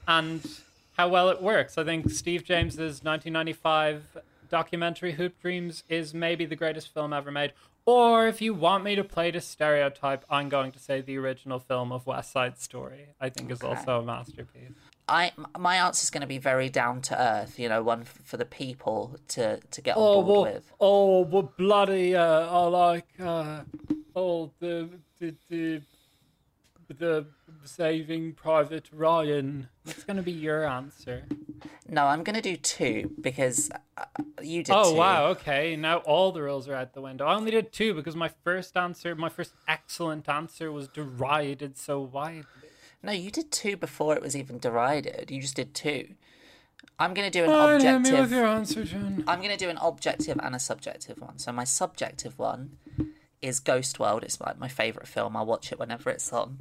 and 0.08 0.45
how 0.93 1.10
well 1.10 1.30
it 1.30 1.41
works. 1.41 1.78
I 1.78 1.84
think 1.84 2.10
Steve 2.10 2.45
James's 2.45 3.04
1995 3.04 4.17
documentary 4.49 5.13
Hoop 5.13 5.41
Dreams 5.41 5.84
is 5.89 6.13
maybe 6.13 6.45
the 6.45 6.56
greatest 6.56 6.93
film 6.93 7.12
ever 7.12 7.32
made. 7.32 7.54
Or 7.86 8.28
if 8.28 8.41
you 8.41 8.54
want 8.54 8.86
me 8.86 8.95
to 8.95 9.04
play 9.04 9.30
the 9.32 9.41
stereotype, 9.41 10.23
I'm 10.30 10.47
going 10.47 10.71
to 10.71 10.80
say 10.80 11.02
the 11.02 11.17
original 11.17 11.60
film 11.60 11.91
of 11.91 12.08
West 12.08 12.32
Side 12.32 12.58
Story. 12.58 13.08
I 13.19 13.30
think 13.30 13.52
is 13.52 13.62
also 13.62 13.99
a 13.99 14.04
masterpiece. 14.04 14.71
I 15.08 15.32
my 15.60 15.76
answer 15.76 16.04
is 16.04 16.10
going 16.10 16.22
to 16.22 16.28
be 16.28 16.38
very 16.38 16.70
down 16.70 17.02
to 17.04 17.20
earth. 17.22 17.60
You 17.60 17.70
know, 17.70 17.84
one 17.84 18.02
f- 18.02 18.20
for 18.24 18.38
the 18.38 18.46
people 18.46 19.18
to 19.30 19.60
to 19.60 19.82
get 19.82 19.98
on 19.98 20.04
Oh, 20.04 20.22
board 20.24 20.28
well, 20.46 20.54
with. 20.54 20.72
oh, 20.80 21.22
well, 21.22 21.54
bloody, 21.58 22.16
uh, 22.16 22.48
I 22.48 22.66
like, 22.68 23.08
uh, 23.20 23.62
oh, 24.16 24.52
the, 24.60 24.89
the, 25.20 25.36
the, 25.50 25.82
the 26.88 27.26
Saving 27.66 28.34
Private 28.34 28.89
Ryan. 28.94 29.68
That's 29.86 30.04
going 30.04 30.18
to 30.18 30.24
be 30.24 30.32
your 30.32 30.66
answer. 30.66 31.26
No, 31.89 32.06
I'm 32.06 32.24
going 32.24 32.36
to 32.36 32.42
do 32.42 32.56
two 32.58 33.12
because 33.20 33.70
uh, 33.98 34.06
you 34.42 34.63
did. 34.63 34.74
Oh, 34.74 34.92
two. 34.92 34.98
wow, 34.98 35.26
okay. 35.28 35.76
Now 35.76 35.98
all 36.00 36.32
the 36.32 36.42
rules 36.42 36.68
are 36.68 36.76
out 36.76 36.94
the 36.94 37.02
window. 37.02 37.26
I 37.26 37.36
only 37.36 37.52
did 37.52 37.72
two 37.74 37.94
because 37.94 38.16
my 38.16 38.30
first 38.44 38.76
answer, 38.78 39.16
my 39.16 39.30
first 39.30 39.54
excellent 39.68 40.28
answer 40.30 40.72
was 40.72 40.88
derided 40.88 41.78
so 41.78 42.00
widely. 42.02 42.46
No, 43.04 43.12
you 43.12 43.30
did 43.30 43.52
two 43.52 43.76
before 43.76 44.16
it 44.16 44.22
was 44.22 44.36
even 44.36 44.58
derided. 44.58 45.30
You 45.30 45.42
just 45.42 45.56
did 45.56 45.74
two. 45.74 46.16
I'm 46.98 47.13
going 47.13 47.30
to 47.30 47.38
do 47.38 47.44
an 47.44 47.50
Fine, 47.50 47.82
hit 47.82 47.88
me 47.88 47.98
with 47.98 48.08
objective. 48.08 48.32
your 48.32 48.46
answer, 48.46 48.84
Jen. 48.86 49.24
I'm 49.28 49.39
going 49.39 49.52
to 49.52 49.58
do 49.58 49.70
an 49.70 49.78
objective 49.82 50.39
and 50.42 50.56
a 50.56 50.60
subjective 50.60 51.20
one. 51.20 51.38
So 51.38 51.52
my 51.52 51.63
subjective 51.66 52.39
one 52.39 52.78
is 53.42 53.60
Ghost 53.60 54.00
World. 54.00 54.24
It's 54.24 54.39
like 54.39 54.58
my 54.58 54.70
favorite 54.70 55.08
film. 55.08 55.36
I 55.36 55.42
watch 55.42 55.72
it 55.72 55.80
whenever 55.80 56.10
it's 56.10 56.32
on. 56.32 56.60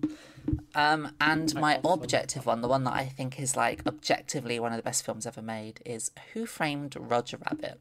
Um, 0.75 1.13
and 1.21 1.55
my 1.55 1.79
objective 1.85 2.45
one, 2.47 2.61
the 2.61 2.69
one 2.69 2.83
that 2.85 2.95
I 2.95 3.05
think 3.07 3.39
is 3.39 3.57
like 3.57 3.87
objectively 3.87 4.59
one 4.59 4.73
of 4.73 4.79
the 4.79 4.83
best 4.83 5.05
films 5.05 5.27
ever 5.27 5.43
made, 5.43 5.81
is 5.87 6.11
Who 6.33 6.45
Framed 6.47 6.97
Roger 6.99 7.39
Rabbit. 7.49 7.81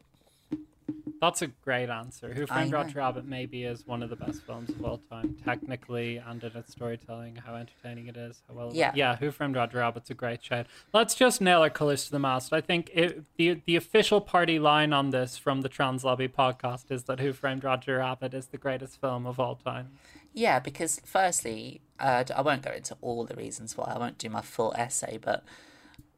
That's 1.22 1.44
a 1.44 1.48
great 1.48 1.90
answer. 1.90 2.34
Who 2.34 2.48
Framed. 2.48 2.74
Roger 2.74 2.98
Rabbit 2.98 3.26
maybe 3.26 3.64
is 3.64 3.86
one 3.86 4.02
of 4.02 4.10
the 4.10 4.16
best 4.16 4.42
films 4.42 4.72
of 4.72 4.84
all 4.84 4.98
time, 4.98 5.38
technically 5.46 6.18
and 6.18 6.44
in 6.44 6.58
its 6.58 6.72
storytelling, 6.72 7.36
how 7.36 7.54
entertaining 7.54 8.08
it 8.08 8.18
is, 8.18 8.42
how 8.48 8.56
well. 8.56 8.72
Yeah. 8.74 8.92
yeah. 8.96 9.18
Who 9.18 9.30
Framed 9.30 9.56
Roger 9.56 9.78
Rabbit's 9.78 10.10
a 10.10 10.16
great 10.16 10.44
shout. 10.44 10.66
Let's 10.94 11.14
just 11.14 11.40
nail 11.40 11.62
our 11.62 11.70
colors 11.70 12.06
to 12.06 12.12
the 12.12 12.18
mast. 12.18 12.52
I 12.52 12.60
think 12.60 12.90
it, 12.92 13.24
the 13.38 13.62
the 13.68 13.76
official 13.76 14.20
party 14.20 14.58
line 14.58 14.94
on 14.94 15.12
this 15.12 15.38
from 15.38 15.62
the 15.62 15.70
Trans 15.70 16.04
Lobby 16.04 16.28
podcast 16.28 16.90
is 16.90 17.04
that 17.04 17.20
Who 17.20 17.34
Framed 17.34 17.64
Roger 17.64 17.98
Rabbit 17.98 18.34
is 18.34 18.48
the 18.48 18.58
greatest 18.58 19.00
film 19.00 19.28
of 19.28 19.40
all 19.40 19.56
time. 19.56 19.92
Yeah, 20.34 20.60
because 20.60 21.02
firstly, 21.06 21.82
uh, 22.00 22.24
I 22.36 22.42
won't 22.42 22.64
go 22.64 22.72
into 22.72 22.98
all 23.02 23.26
the 23.26 23.36
reasons 23.36 23.78
why. 23.78 23.92
I 23.96 24.00
won't 24.00 24.18
do 24.18 24.30
my 24.30 24.42
full 24.42 24.74
essay, 24.76 25.20
but 25.22 25.44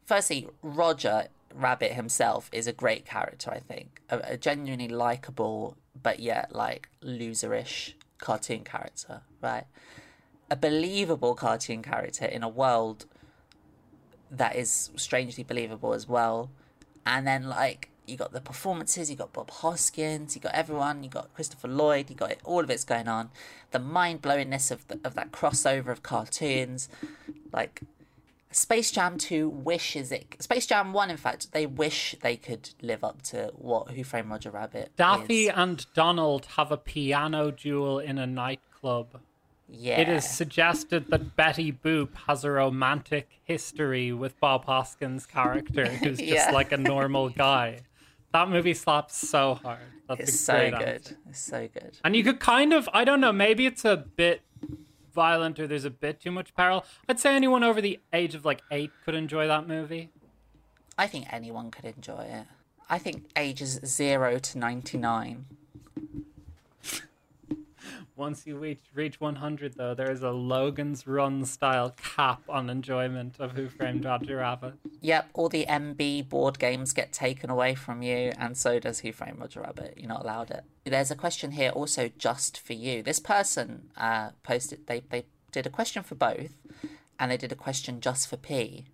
firstly, 0.06 0.48
Roger 0.62 1.28
Rabbit 1.54 1.94
himself 1.94 2.50
is 2.52 2.68
a 2.68 2.74
great 2.74 3.06
character. 3.06 3.52
I 3.52 3.60
think 3.60 4.02
a, 4.10 4.20
a 4.24 4.38
genuinely 4.38 4.88
likable, 4.88 5.78
but 6.02 6.20
yet 6.20 6.54
like 6.54 6.90
loserish 7.04 7.94
cartoon 8.20 8.64
character, 8.64 9.22
right? 9.42 9.66
A 10.50 10.56
believable 10.56 11.36
cartoon 11.36 11.82
character 11.82 12.26
in 12.26 12.44
a 12.44 12.50
world 12.50 13.06
that 14.32 14.56
is 14.56 14.90
strangely 14.96 15.44
believable 15.44 15.94
as 15.94 16.08
well. 16.08 16.50
And 17.06 17.28
then 17.28 17.44
like 17.48 17.90
you 18.06 18.18
got 18.18 18.34
the 18.34 18.42
performances, 18.42 19.10
you 19.10 19.16
got 19.16 19.34
Bob 19.34 19.50
Hoskins, 19.50 20.36
you 20.36 20.42
got 20.42 20.54
everyone, 20.54 21.04
you 21.04 21.10
got 21.10 21.34
Christopher 21.34 21.68
Lloyd, 21.68 22.10
you 22.10 22.16
got 22.16 22.32
it, 22.32 22.42
all 22.44 22.62
of 22.62 22.70
it's 22.70 22.84
going 22.84 23.08
on. 23.08 23.30
The 23.72 23.80
mind 23.80 24.22
blowingness 24.22 24.72
of 24.72 24.88
the, 24.88 25.00
of 25.04 25.16
that 25.16 25.32
crossover 25.32 25.88
of 25.88 26.04
cartoons, 26.04 26.90
like 27.54 27.82
Space 28.54 28.92
Jam 28.92 29.18
2 29.18 29.50
wishes 29.50 30.12
it. 30.12 30.36
Space 30.42 30.66
Jam 30.66 30.94
1, 30.94 31.10
in 31.10 31.18
fact, 31.18 31.52
they 31.52 31.66
wish 31.66 32.16
they 32.22 32.38
could 32.38 32.70
live 32.82 33.04
up 33.04 33.22
to 33.24 33.52
what 33.56 33.92
Who 33.92 34.04
Framed 34.04 34.30
Roger 34.30 34.52
Rabbit 34.52 34.92
Daffy 34.96 35.46
is. 35.48 35.54
and 35.56 35.86
Donald 35.94 36.46
have 36.58 36.72
a 36.72 36.78
piano 36.78 37.52
duel 37.52 38.00
in 38.00 38.18
a 38.18 38.28
nightclub. 38.28 39.20
Yeah. 39.70 40.00
It 40.02 40.10
is 40.10 40.30
suggested 40.30 41.08
that 41.10 41.36
Betty 41.36 41.72
Boop 41.72 42.10
has 42.28 42.44
a 42.44 42.52
romantic 42.52 43.28
history 43.44 44.12
with 44.12 44.40
Bob 44.40 44.66
Hoskins' 44.66 45.26
character, 45.26 45.86
who's 45.90 46.20
just 46.20 46.22
Yeah. 46.48 46.52
like 46.52 46.72
a 46.72 46.78
normal 46.78 47.30
guy. 47.30 47.80
That 48.34 48.50
movie 48.50 48.74
slaps 48.74 49.16
so 49.16 49.56
hard. 49.56 49.80
That's 50.08 50.22
It's 50.30 50.40
so 50.40 50.70
good. 50.70 50.82
answer. 50.82 51.18
It's 51.30 51.40
so 51.40 51.68
good. 51.74 51.98
And 52.04 52.16
you 52.16 52.24
could 52.24 52.40
kind 52.40 52.74
of, 52.74 52.90
I 52.94 53.04
don't 53.04 53.22
know, 53.22 53.32
maybe 53.32 53.66
it's 53.66 53.86
a 53.86 53.96
bit 53.98 54.42
violent 55.14 55.60
or 55.60 55.68
there's 55.68 55.86
a 55.86 55.90
bit 55.90 56.20
too 56.20 56.32
much 56.32 56.54
peril. 56.56 56.86
I'd 57.08 57.20
say 57.20 57.36
anyone 57.36 57.64
over 57.64 57.82
the 57.82 58.00
age 58.12 58.36
of 58.36 58.46
like 58.46 58.62
eight 58.72 58.92
could 59.06 59.16
enjoy 59.16 59.48
that 59.48 59.68
movie. 59.68 60.10
I 60.98 61.08
think 61.08 61.32
anyone 61.32 61.72
could 61.72 61.86
enjoy 61.86 62.24
it. 62.24 62.46
I 62.90 63.00
think 63.00 63.30
ages 63.36 63.80
0 63.86 64.40
to 64.40 64.58
99. 64.58 65.46
Once 68.16 68.46
you 68.46 68.58
reach 68.58 68.82
reach 68.94 69.20
100, 69.20 69.74
though, 69.76 69.96
there 69.96 70.12
is 70.12 70.22
a 70.22 70.30
Logan's 70.30 71.08
Run 71.08 71.44
style 71.46 71.96
cap 71.98 72.42
on 72.48 72.70
enjoyment 72.70 73.36
of 73.40 73.54
Who 73.54 73.70
Framed 73.70 74.06
Roger 74.06 74.38
Rabbit. 74.38 74.76
Yep, 75.02 75.30
all 75.34 75.50
the 75.50 75.66
MB 75.68 76.30
board 76.30 76.60
games 76.60 76.94
get 76.94 77.12
taken 77.12 77.50
away 77.50 77.74
from 77.74 78.04
you, 78.04 78.32
and 78.38 78.56
so 78.56 78.80
does 78.80 79.00
Who 79.00 79.12
Framed 79.12 79.40
Roger 79.40 79.62
Rabbit. 79.62 79.96
You're 79.98 80.10
not 80.10 80.22
allowed 80.24 80.52
it. 80.52 80.64
There's 80.86 81.10
a 81.10 81.16
question 81.16 81.52
here 81.52 81.72
also 81.72 82.12
just 82.18 82.60
for 82.60 82.74
you. 82.74 83.02
This 83.02 83.20
person 83.20 83.90
uh, 83.98 84.30
posted, 84.44 84.86
they, 84.86 85.02
they 85.10 85.26
did 85.52 85.66
a 85.66 85.72
question 85.72 86.04
for 86.04 86.16
both, 86.16 86.54
and 87.20 87.32
they 87.32 87.38
did 87.38 87.52
a 87.52 87.56
question 87.56 88.00
just 88.00 88.28
for 88.28 88.38
P. 88.38 88.86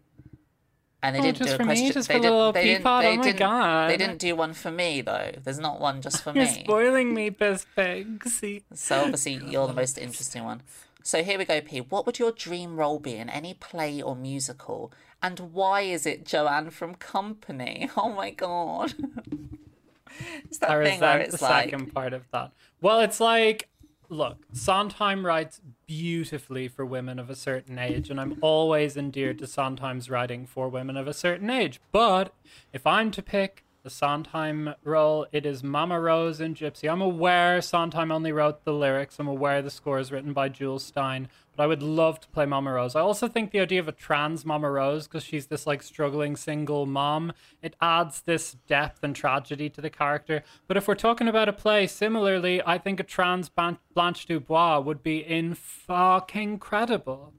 And 1.01 1.15
they 1.15 1.19
Oh, 1.19 1.23
didn't 1.23 1.47
do 1.47 1.53
a 1.53 1.57
for 1.57 1.63
me? 1.63 1.67
question. 1.67 1.91
Just 1.93 2.07
they 2.09 2.13
for 2.15 2.19
didn't, 2.21 2.35
little 2.35 2.51
they 2.51 2.63
didn't, 2.65 2.83
peapod? 2.83 3.01
they 3.01 3.13
Oh 3.13 3.15
my 3.15 3.23
didn't, 3.23 3.39
God. 3.39 3.89
They 3.89 3.97
didn't 3.97 4.17
do 4.17 4.35
one 4.35 4.53
for 4.53 4.69
me 4.71 5.01
though. 5.01 5.31
There's 5.43 5.59
not 5.59 5.79
one 5.79 6.01
just 6.01 6.21
for 6.23 6.33
You're 6.33 6.45
me. 6.45 6.63
spoiling 6.65 7.13
me, 7.13 7.29
Pig. 7.31 8.23
See? 8.27 8.63
So 8.73 9.03
obviously 9.03 9.33
you're 9.47 9.67
the 9.67 9.73
most 9.73 9.97
interesting 9.97 10.43
one. 10.43 10.61
So 11.01 11.23
here 11.23 11.37
we 11.37 11.45
go, 11.45 11.61
P. 11.61 11.79
What 11.79 12.05
would 12.05 12.19
your 12.19 12.33
dream 12.33 12.75
role 12.75 12.99
be 12.99 13.15
in 13.15 13.29
any 13.29 13.53
play 13.53 14.01
or 14.01 14.15
musical? 14.15 14.91
And 15.23 15.39
why 15.53 15.81
is 15.81 16.05
it 16.05 16.25
Joanne 16.25 16.69
from 16.69 16.95
Company? 16.95 17.89
Oh 17.97 18.09
my 18.09 18.31
god. 18.31 18.93
it's 20.43 20.57
that 20.57 20.69
I 20.71 20.83
thing 20.83 20.99
where 20.99 21.17
resent 21.19 21.39
the 21.39 21.43
like 21.45 21.63
second 21.69 21.93
part 21.93 22.11
of 22.13 22.23
that. 22.31 22.51
Well, 22.81 22.99
it's 22.99 23.19
like, 23.21 23.69
look, 24.09 24.37
Sondheim 24.53 25.25
writes 25.25 25.61
beautifully 25.89 26.67
for 26.67 26.85
women 26.85 27.17
of 27.17 27.31
a 27.31 27.35
certain 27.35 27.79
age, 27.79 28.11
and 28.11 28.21
I'm 28.21 28.37
always 28.41 28.95
endeared 28.95 29.39
to 29.39 29.47
Sondheim's 29.47 30.07
writing 30.07 30.45
for 30.45 30.69
women 30.69 30.95
of 30.95 31.07
a 31.07 31.15
certain 31.15 31.49
age. 31.49 31.81
But 31.91 32.31
if 32.71 32.85
I'm 32.85 33.09
to 33.09 33.23
pick 33.23 33.63
the 33.89 33.95
Sondheim 33.95 34.75
role, 34.83 35.25
it 35.31 35.47
is 35.47 35.63
Mama 35.63 35.99
Rose 35.99 36.39
in 36.39 36.53
Gypsy. 36.53 36.91
I'm 36.91 37.01
aware 37.01 37.59
Sondheim 37.59 38.11
only 38.11 38.31
wrote 38.31 38.63
the 38.63 38.71
lyrics. 38.71 39.17
I'm 39.17 39.27
aware 39.27 39.63
the 39.63 39.71
score 39.71 39.97
is 39.97 40.11
written 40.11 40.31
by 40.31 40.47
Jule 40.47 40.77
Styne, 40.77 41.27
but 41.55 41.63
I 41.63 41.65
would 41.65 41.81
love 41.81 42.19
to 42.19 42.27
play 42.27 42.45
Mama 42.45 42.73
Rose. 42.73 42.95
I 42.95 42.99
also 42.99 43.27
think 43.27 43.49
the 43.49 43.61
idea 43.61 43.79
of 43.79 43.87
a 43.87 43.91
trans 43.91 44.45
Mama 44.45 44.69
Rose, 44.69 45.07
because 45.07 45.23
she's 45.23 45.47
this 45.47 45.65
like 45.65 45.81
struggling 45.81 46.35
single 46.35 46.85
mom, 46.85 47.33
it 47.63 47.75
adds 47.81 48.21
this 48.21 48.57
depth 48.67 49.03
and 49.03 49.15
tragedy 49.15 49.71
to 49.71 49.81
the 49.81 49.89
character. 49.89 50.43
But 50.67 50.77
if 50.77 50.87
we're 50.87 50.93
talking 50.93 51.27
about 51.27 51.49
a 51.49 51.53
play, 51.53 51.87
similarly, 51.87 52.61
I 52.63 52.77
think 52.77 52.99
a 52.99 53.03
trans 53.03 53.49
Ban- 53.49 53.79
Blanche 53.95 54.27
Dubois 54.27 54.81
would 54.81 55.01
be 55.01 55.17
in 55.17 55.55
fucking 55.55 56.59
credible. 56.59 57.33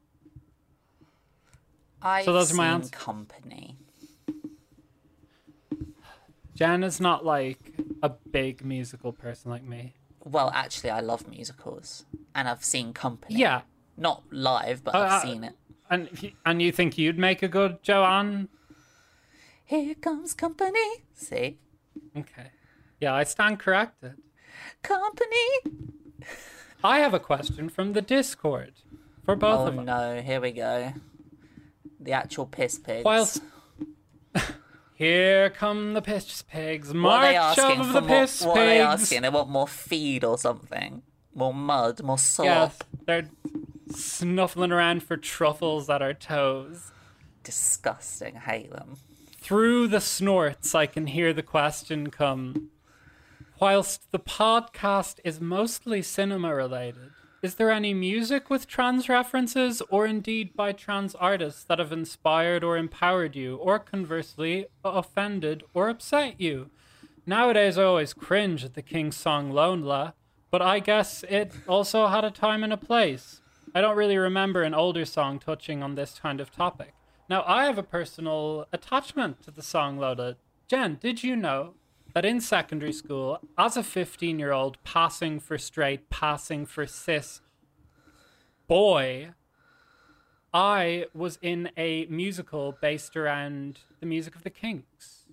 I've 2.03 2.25
So 2.25 2.33
those 2.33 2.53
are 2.53 2.57
my 2.57 2.67
answers. 2.67 2.91
Company. 2.91 3.77
Jen 6.61 6.85
is 6.85 7.01
not 7.01 7.25
like 7.25 7.73
a 8.03 8.11
big 8.11 8.63
musical 8.63 9.13
person 9.15 9.51
like 9.51 9.63
me. 9.65 9.95
Well, 10.23 10.51
actually, 10.55 10.91
I 10.91 11.01
love 11.01 11.27
musicals, 11.27 12.05
and 12.35 12.47
I've 12.47 12.63
seen 12.63 12.93
Company. 12.93 13.37
Yeah, 13.41 13.63
Not 13.97 14.25
live, 14.31 14.85
but 14.85 14.95
Uh, 14.95 14.99
I've 14.99 15.23
seen 15.23 15.43
it. 15.43 15.55
and 15.89 16.33
and 16.45 16.61
you 16.61 16.71
think 16.71 16.99
you'd 16.99 17.19
make 17.19 17.43
a 17.43 17.49
good 17.49 17.83
Joanne? 17.83 18.49
Here 19.65 19.95
comes 19.95 20.35
Company. 20.35 21.05
See, 21.15 21.59
Okay. 22.15 22.51
Yeah, 23.01 23.15
I 23.15 23.25
stand 23.25 23.59
corrected. 23.59 24.17
Company. 24.83 25.49
I 26.85 26.99
have 26.99 27.15
a 27.15 27.21
question 27.21 27.71
from 27.71 27.95
the 27.95 28.03
Discord 28.03 28.75
for 29.25 29.35
both 29.35 29.61
Oh 29.61 29.67
of 29.69 29.75
us. 29.79 29.81
Oh 29.81 29.83
no, 29.85 30.21
here 30.21 30.43
we 30.43 30.51
go. 30.53 30.93
The 31.99 32.13
actual 32.13 32.45
piss 32.45 32.79
pigs. 32.79 33.05
Whilst 33.07 33.43
here 35.01 35.49
come 35.49 35.95
the 35.95 36.03
piss 36.03 36.43
pigs, 36.43 36.89
What 36.89 36.97
march 36.97 37.35
asking 37.35 37.81
of 37.81 37.93
the 37.95 38.03
more, 38.03 38.09
piss 38.21 38.43
What 38.45 38.59
are 38.59 38.67
they 38.67 38.79
pigs. 38.81 39.03
asking? 39.03 39.23
They 39.23 39.31
want 39.31 39.49
more 39.49 39.67
feed 39.67 40.25
or 40.25 40.37
something. 40.37 41.01
More 41.35 41.55
mud, 41.55 42.03
more 42.03 42.19
slop. 42.19 42.47
Yes, 42.47 42.79
they're 43.07 43.31
snuffling 43.95 44.73
around 44.73 45.03
for 45.03 45.17
truffles 45.17 45.89
at 45.89 46.03
our 46.03 46.13
toes. 46.13 46.93
Disgusting. 47.45 48.37
I 48.37 48.41
hate 48.41 48.71
them. 48.73 48.97
Through 49.39 49.89
the 49.89 50.03
snorts, 50.03 50.75
I 50.75 50.85
can 50.85 51.07
hear 51.07 51.33
the 51.33 51.43
question 51.43 52.11
come. 52.11 52.69
Whilst 53.59 54.13
the 54.13 54.19
podcast 54.19 55.19
is 55.25 55.41
mostly 55.41 56.03
cinema 56.03 56.55
related, 56.55 57.13
is 57.43 57.55
there 57.55 57.71
any 57.71 57.95
music 57.95 58.51
with 58.51 58.67
trans 58.67 59.09
references 59.09 59.81
or 59.89 60.05
indeed 60.05 60.55
by 60.55 60.73
trans 60.73 61.15
artists 61.15 61.65
that 61.65 61.79
have 61.79 61.91
inspired 61.91 62.63
or 62.63 62.77
empowered 62.77 63.35
you, 63.35 63.57
or 63.57 63.79
conversely, 63.79 64.67
uh, 64.85 64.91
offended 64.91 65.63
or 65.73 65.89
upset 65.89 66.39
you? 66.39 66.69
Nowadays, 67.25 67.79
I 67.79 67.85
always 67.85 68.13
cringe 68.13 68.65
at 68.65 68.75
the 68.75 68.83
Kinks' 68.83 69.17
song 69.17 69.53
Lonela, 69.53 70.13
but 70.51 70.61
I 70.61 70.81
guess 70.81 71.25
it 71.31 71.53
also 71.67 72.09
had 72.09 72.25
a 72.25 72.31
time 72.31 72.63
and 72.63 72.75
a 72.75 72.77
place. 72.77 73.41
I 73.75 73.81
don't 73.81 73.97
really 73.97 74.19
remember 74.19 74.63
an 74.63 74.75
older 74.75 75.07
song 75.07 75.39
touching 75.39 75.83
on 75.83 75.95
this 75.95 76.19
kind 76.19 76.41
of 76.41 76.51
topic. 76.51 76.93
Now, 77.29 77.45
I 77.47 77.65
have 77.65 77.79
a 77.79 77.83
personal 77.83 78.67
attachment 78.73 79.43
to 79.45 79.51
the 79.51 79.63
song 79.63 79.97
Lola. 79.97 80.37
Jen, 80.69 80.99
did 81.01 81.23
you 81.23 81.37
know 81.37 81.75
that 82.15 82.25
in 82.25 82.41
secondary 82.41 82.93
school, 82.93 83.41
as 83.57 83.77
a 83.77 83.83
15 83.83 84.39
year 84.39 84.53
old 84.53 84.83
passing 84.85 85.41
for 85.41 85.59
straight, 85.59 86.11
passing 86.11 86.67
for 86.67 86.87
cis 86.87 87.41
boy, 88.67 89.31
I 90.55 91.07
was 91.15 91.39
in 91.43 91.71
a 91.77 92.07
musical 92.07 92.77
based 92.81 93.17
around 93.17 93.81
the 94.01 94.07
music 94.07 94.35
of 94.37 94.45
the 94.45 94.51
Kinks? 94.51 95.27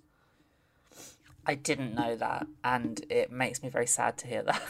I 1.46 1.54
didn't 1.54 1.94
know 1.94 2.14
that, 2.16 2.46
and 2.62 3.00
it 3.08 3.32
makes 3.32 3.62
me 3.62 3.68
very 3.68 3.86
sad 3.86 4.18
to 4.18 4.26
hear 4.26 4.42
that. 4.42 4.62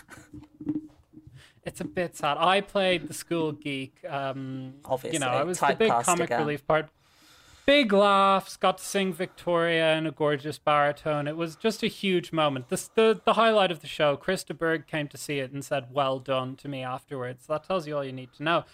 It's 1.65 1.83
a 1.83 1.85
bit 1.85 2.17
sad. 2.17 2.39
I 2.39 2.63
played 2.63 3.09
the 3.09 3.13
school 3.13 3.53
geek. 3.53 4.03
Um, 4.09 4.75
Obviously, 4.87 5.17
you 5.17 5.21
know, 5.21 5.29
I 5.29 5.43
was 5.43 5.59
the 5.59 5.77
big 5.79 5.91
comic 5.91 6.27
again. 6.27 6.41
relief 6.41 6.67
part. 6.67 6.89
Big 7.69 7.93
laughs. 7.93 8.57
Got 8.57 8.79
to 8.79 8.85
sing 8.85 9.13
Victoria 9.13 9.95
in 9.95 10.07
a 10.07 10.11
gorgeous 10.11 10.57
baritone. 10.57 11.29
It 11.29 11.37
was 11.37 11.55
just 11.55 11.83
a 11.83 11.87
huge 11.87 12.33
moment. 12.33 12.71
This 12.71 12.89
the 12.89 13.21
the 13.23 13.35
highlight 13.35 13.71
of 13.71 13.81
the 13.81 13.87
show. 13.87 14.17
Krista 14.17 14.57
Berg 14.57 14.87
came 14.87 15.07
to 15.09 15.19
see 15.19 15.39
it 15.39 15.53
and 15.53 15.63
said, 15.63 15.89
"Well 15.93 16.19
done" 16.19 16.57
to 16.57 16.67
me 16.67 16.83
afterwards. 16.83 17.47
That 17.47 17.65
tells 17.65 17.87
you 17.87 17.95
all 17.95 18.03
you 18.03 18.11
need 18.11 18.33
to 18.39 18.43
know. 18.43 18.65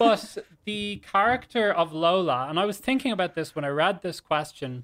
But 0.00 0.38
the 0.64 0.96
character 0.96 1.72
of 1.72 1.92
Lola, 1.92 2.48
and 2.50 2.58
I 2.58 2.64
was 2.64 2.78
thinking 2.78 3.12
about 3.12 3.36
this 3.36 3.54
when 3.54 3.64
I 3.64 3.68
read 3.68 4.02
this 4.02 4.18
question. 4.18 4.82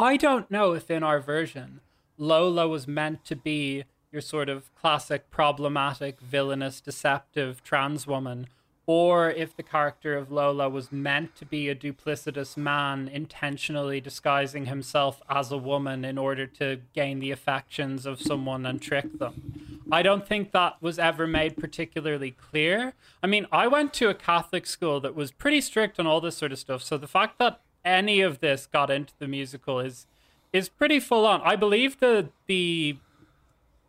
I 0.00 0.16
don't 0.16 0.50
know 0.50 0.72
if 0.72 0.90
in 0.90 1.02
our 1.02 1.20
version 1.20 1.82
Lola 2.16 2.66
was 2.68 2.88
meant 2.88 3.22
to 3.26 3.36
be 3.36 3.84
your 4.10 4.22
sort 4.22 4.48
of 4.48 4.74
classic 4.74 5.30
problematic, 5.30 6.22
villainous, 6.22 6.80
deceptive 6.80 7.62
trans 7.62 8.06
woman, 8.06 8.46
or 8.88 9.30
if 9.30 9.54
the 9.54 9.62
character 9.62 10.16
of 10.16 10.32
Lola 10.32 10.66
was 10.66 10.90
meant 10.90 11.36
to 11.36 11.44
be 11.44 11.68
a 11.68 11.74
duplicitous 11.74 12.56
man 12.56 13.06
intentionally 13.06 14.00
disguising 14.00 14.64
himself 14.64 15.20
as 15.28 15.52
a 15.52 15.58
woman 15.58 16.06
in 16.06 16.16
order 16.16 16.46
to 16.46 16.80
gain 16.94 17.18
the 17.18 17.30
affections 17.30 18.06
of 18.06 18.18
someone 18.18 18.64
and 18.64 18.80
trick 18.80 19.18
them. 19.18 19.82
I 19.92 20.00
don't 20.00 20.26
think 20.26 20.52
that 20.52 20.80
was 20.80 20.98
ever 20.98 21.26
made 21.26 21.58
particularly 21.58 22.30
clear. 22.30 22.94
I 23.22 23.26
mean, 23.26 23.46
I 23.52 23.68
went 23.68 23.92
to 23.94 24.08
a 24.08 24.14
Catholic 24.14 24.66
school 24.66 25.00
that 25.00 25.14
was 25.14 25.32
pretty 25.32 25.60
strict 25.60 26.00
on 26.00 26.06
all 26.06 26.22
this 26.22 26.38
sort 26.38 26.52
of 26.52 26.58
stuff, 26.58 26.82
so 26.82 26.96
the 26.96 27.06
fact 27.06 27.38
that 27.38 27.60
any 27.84 28.22
of 28.22 28.40
this 28.40 28.64
got 28.64 28.90
into 28.90 29.12
the 29.18 29.28
musical 29.28 29.80
is 29.80 30.06
is 30.50 30.70
pretty 30.70 30.98
full 30.98 31.26
on. 31.26 31.42
I 31.42 31.56
believe 31.56 32.00
the 32.00 32.30
the 32.46 32.96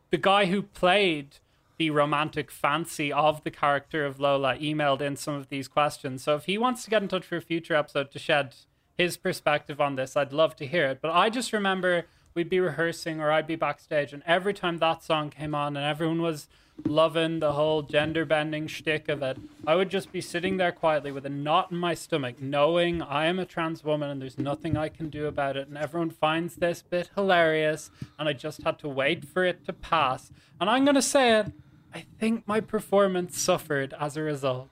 the 0.10 0.18
guy 0.18 0.48
who 0.48 0.62
played 0.62 1.38
the 1.80 1.90
romantic 1.90 2.52
fancy 2.52 3.12
of 3.12 3.42
the 3.44 3.50
character 3.50 4.06
of 4.06 4.20
Lola 4.20 4.58
emailed 4.58 5.02
in 5.02 5.16
some 5.16 5.36
of 5.36 5.48
these 5.48 5.70
questions. 5.70 6.22
So 6.22 6.36
if 6.36 6.44
he 6.44 6.58
wants 6.58 6.84
to 6.84 6.90
get 6.90 7.02
in 7.02 7.08
touch 7.08 7.26
for 7.26 7.38
a 7.38 7.42
future 7.42 7.74
episode 7.74 8.12
to 8.12 8.20
shed 8.20 8.54
his 8.98 9.16
perspective 9.16 9.80
on 9.80 9.96
this, 9.96 10.18
I'd 10.18 10.34
love 10.34 10.58
to 10.58 10.68
hear 10.68 10.88
it. 10.88 11.00
But 11.02 11.12
I 11.12 11.30
just 11.30 11.54
remember 11.54 12.06
we'd 12.34 12.50
be 12.50 12.60
rehearsing 12.60 13.22
or 13.22 13.32
I'd 13.32 13.48
be 13.48 13.56
backstage, 13.56 14.12
and 14.12 14.22
every 14.28 14.54
time 14.54 14.78
that 14.78 15.04
song 15.04 15.30
came 15.30 15.56
on 15.56 15.78
and 15.78 15.86
everyone 15.86 16.22
was 16.22 16.50
loving 16.86 17.40
the 17.40 17.54
whole 17.54 17.82
gender 17.82 18.26
bending 18.26 18.68
shtick 18.68 19.08
of 19.08 19.22
it, 19.24 19.38
I 19.66 19.76
would 19.76 19.90
just 19.90 20.12
be 20.12 20.22
sitting 20.22 20.58
there 20.58 20.72
quietly 20.74 21.14
with 21.14 21.26
a 21.26 21.30
knot 21.30 21.72
in 21.72 21.78
my 21.78 21.94
stomach, 21.94 22.42
knowing 22.42 23.02
I 23.02 23.26
am 23.28 23.40
a 23.40 23.46
trans 23.46 23.86
woman 23.86 24.10
and 24.10 24.22
there's 24.22 24.38
nothing 24.38 24.76
I 24.76 24.90
can 24.90 25.10
do 25.10 25.28
about 25.28 25.56
it. 25.56 25.70
And 25.70 25.78
everyone 25.78 26.10
finds 26.10 26.56
this 26.56 26.82
bit 26.82 27.10
hilarious, 27.16 27.90
and 28.18 28.28
I 28.28 28.34
just 28.34 28.64
had 28.64 28.80
to 28.80 28.90
wait 28.90 29.26
for 29.26 29.46
it 29.46 29.66
to 29.66 29.74
pass. 29.74 30.30
And 30.60 30.70
I'm 30.70 30.84
going 30.84 30.96
to 30.96 31.02
say 31.02 31.40
it, 31.40 31.54
I 31.94 32.06
think 32.20 32.48
my 32.48 32.60
performance 32.60 33.40
suffered 33.40 33.94
as 34.00 34.16
a 34.16 34.22
result. 34.22 34.70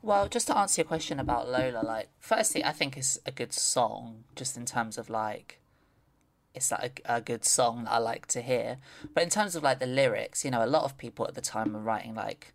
Well, 0.00 0.28
just 0.28 0.46
to 0.46 0.56
answer 0.56 0.82
your 0.82 0.86
question 0.86 1.18
about 1.18 1.48
Lola, 1.48 1.82
like, 1.84 2.08
firstly, 2.18 2.64
I 2.64 2.72
think 2.72 2.96
it's 2.96 3.18
a 3.26 3.32
good 3.32 3.52
song, 3.52 4.24
just 4.36 4.56
in 4.56 4.64
terms 4.64 4.96
of 4.96 5.10
like, 5.10 5.60
it's 6.54 6.70
like 6.70 7.00
a, 7.04 7.16
a 7.16 7.20
good 7.20 7.44
song 7.44 7.84
that 7.84 7.92
I 7.92 7.98
like 7.98 8.26
to 8.28 8.40
hear. 8.40 8.78
But 9.12 9.24
in 9.24 9.30
terms 9.30 9.56
of 9.56 9.62
like 9.62 9.80
the 9.80 9.86
lyrics, 9.86 10.44
you 10.44 10.50
know, 10.50 10.64
a 10.64 10.66
lot 10.66 10.84
of 10.84 10.98
people 10.98 11.26
at 11.26 11.34
the 11.34 11.40
time 11.40 11.72
were 11.72 11.80
writing 11.80 12.14
like, 12.14 12.54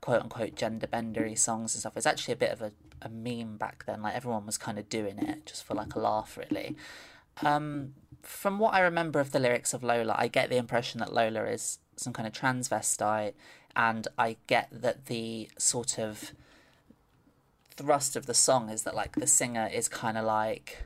quote 0.00 0.22
unquote, 0.22 0.54
gender 0.54 0.86
bendery 0.86 1.36
songs 1.36 1.74
and 1.74 1.80
stuff. 1.80 1.96
It's 1.96 2.06
actually 2.06 2.34
a 2.34 2.38
bit 2.38 2.50
of 2.50 2.62
a, 2.62 2.72
a 3.02 3.08
meme 3.08 3.56
back 3.56 3.84
then. 3.86 4.02
Like 4.02 4.14
everyone 4.14 4.46
was 4.46 4.58
kind 4.58 4.78
of 4.78 4.88
doing 4.88 5.18
it 5.18 5.46
just 5.46 5.64
for 5.64 5.74
like 5.74 5.94
a 5.94 5.98
laugh, 5.98 6.36
really. 6.36 6.76
Um, 7.42 7.94
from 8.22 8.58
what 8.58 8.74
I 8.74 8.80
remember 8.80 9.18
of 9.18 9.32
the 9.32 9.38
lyrics 9.40 9.74
of 9.74 9.82
Lola, 9.82 10.14
I 10.16 10.28
get 10.28 10.48
the 10.48 10.56
impression 10.56 11.00
that 11.00 11.12
Lola 11.12 11.44
is 11.44 11.78
some 11.96 12.12
kind 12.12 12.26
of 12.26 12.32
transvestite 12.32 13.32
and 13.76 14.06
I 14.18 14.36
get 14.46 14.68
that 14.72 15.06
the 15.06 15.48
sort 15.58 15.98
of 15.98 16.32
thrust 17.76 18.14
of 18.16 18.26
the 18.26 18.34
song 18.34 18.68
is 18.70 18.82
that 18.84 18.94
like 18.94 19.16
the 19.16 19.26
singer 19.26 19.68
is 19.72 19.88
kind 19.88 20.16
of 20.16 20.24
like 20.24 20.84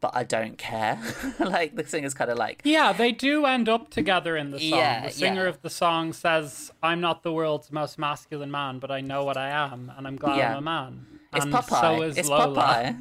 but 0.00 0.12
I 0.16 0.24
don't 0.24 0.56
care. 0.56 0.98
like 1.38 1.76
the 1.76 1.84
singer's 1.86 2.14
kind 2.14 2.30
of 2.30 2.38
like 2.38 2.62
Yeah, 2.64 2.92
they 2.94 3.12
do 3.12 3.44
end 3.44 3.68
up 3.68 3.90
together 3.90 4.34
in 4.36 4.50
the 4.50 4.58
song. 4.58 4.78
Yeah, 4.78 5.06
the 5.06 5.12
singer 5.12 5.42
yeah. 5.42 5.48
of 5.50 5.60
the 5.60 5.68
song 5.68 6.14
says, 6.14 6.70
"I'm 6.82 7.02
not 7.02 7.22
the 7.22 7.32
world's 7.32 7.70
most 7.70 7.98
masculine 7.98 8.50
man, 8.50 8.78
but 8.78 8.90
I 8.90 9.02
know 9.02 9.24
what 9.24 9.36
I 9.36 9.50
am, 9.50 9.92
and 9.94 10.06
I'm 10.06 10.16
glad 10.16 10.38
Yeah. 10.38 10.52
I'm 10.52 10.58
a 10.58 10.62
man." 10.62 11.06
it's 11.34 11.44
and 11.44 11.52
Popeye. 11.54 11.80
so 11.82 12.02
is 12.02 12.16
it's 12.16 12.28
Lola. 12.30 12.96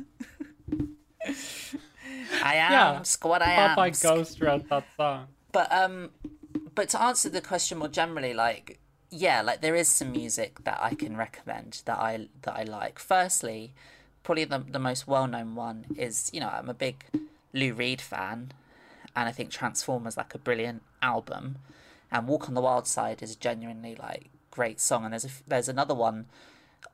Popeye. 0.67 0.89
I 2.43 2.55
am 2.55 2.71
Yeah, 2.71 3.01
squad 3.03 3.41
I 3.41 3.51
am. 3.53 3.77
Popeye 3.77 4.03
Ghost 4.03 4.41
wrote 4.41 4.67
that 4.69 4.85
song. 4.97 5.27
But 5.51 5.71
um, 5.71 6.09
but 6.79 6.87
to 6.87 7.01
answer 7.01 7.27
the 7.27 7.41
question 7.41 7.77
more 7.79 7.89
generally, 7.89 8.33
like 8.33 8.79
yeah, 9.09 9.41
like 9.41 9.59
there 9.59 9.75
is 9.75 9.89
some 9.89 10.13
music 10.13 10.63
that 10.63 10.79
I 10.81 10.93
can 10.93 11.17
recommend 11.17 11.81
that 11.83 11.97
I 11.99 12.29
that 12.43 12.55
I 12.55 12.63
like. 12.63 12.99
Firstly, 12.99 13.73
probably 14.23 14.45
the 14.45 14.59
the 14.59 14.79
most 14.79 15.05
well 15.05 15.27
known 15.27 15.55
one 15.55 15.87
is 15.97 16.29
you 16.31 16.39
know 16.39 16.47
I'm 16.47 16.69
a 16.69 16.73
big 16.73 17.03
Lou 17.53 17.73
Reed 17.73 17.99
fan, 17.99 18.53
and 19.13 19.27
I 19.27 19.33
think 19.33 19.49
Transformer's 19.49 20.15
like 20.15 20.33
a 20.33 20.37
brilliant 20.37 20.81
album, 21.01 21.57
and 22.13 22.29
Walk 22.29 22.47
on 22.47 22.55
the 22.55 22.61
Wild 22.61 22.87
Side 22.87 23.21
is 23.21 23.33
a 23.35 23.37
genuinely 23.37 23.95
like 23.95 24.29
great 24.49 24.79
song. 24.79 25.03
And 25.03 25.11
there's 25.11 25.25
a, 25.25 25.31
there's 25.45 25.67
another 25.67 25.93
one 25.93 26.27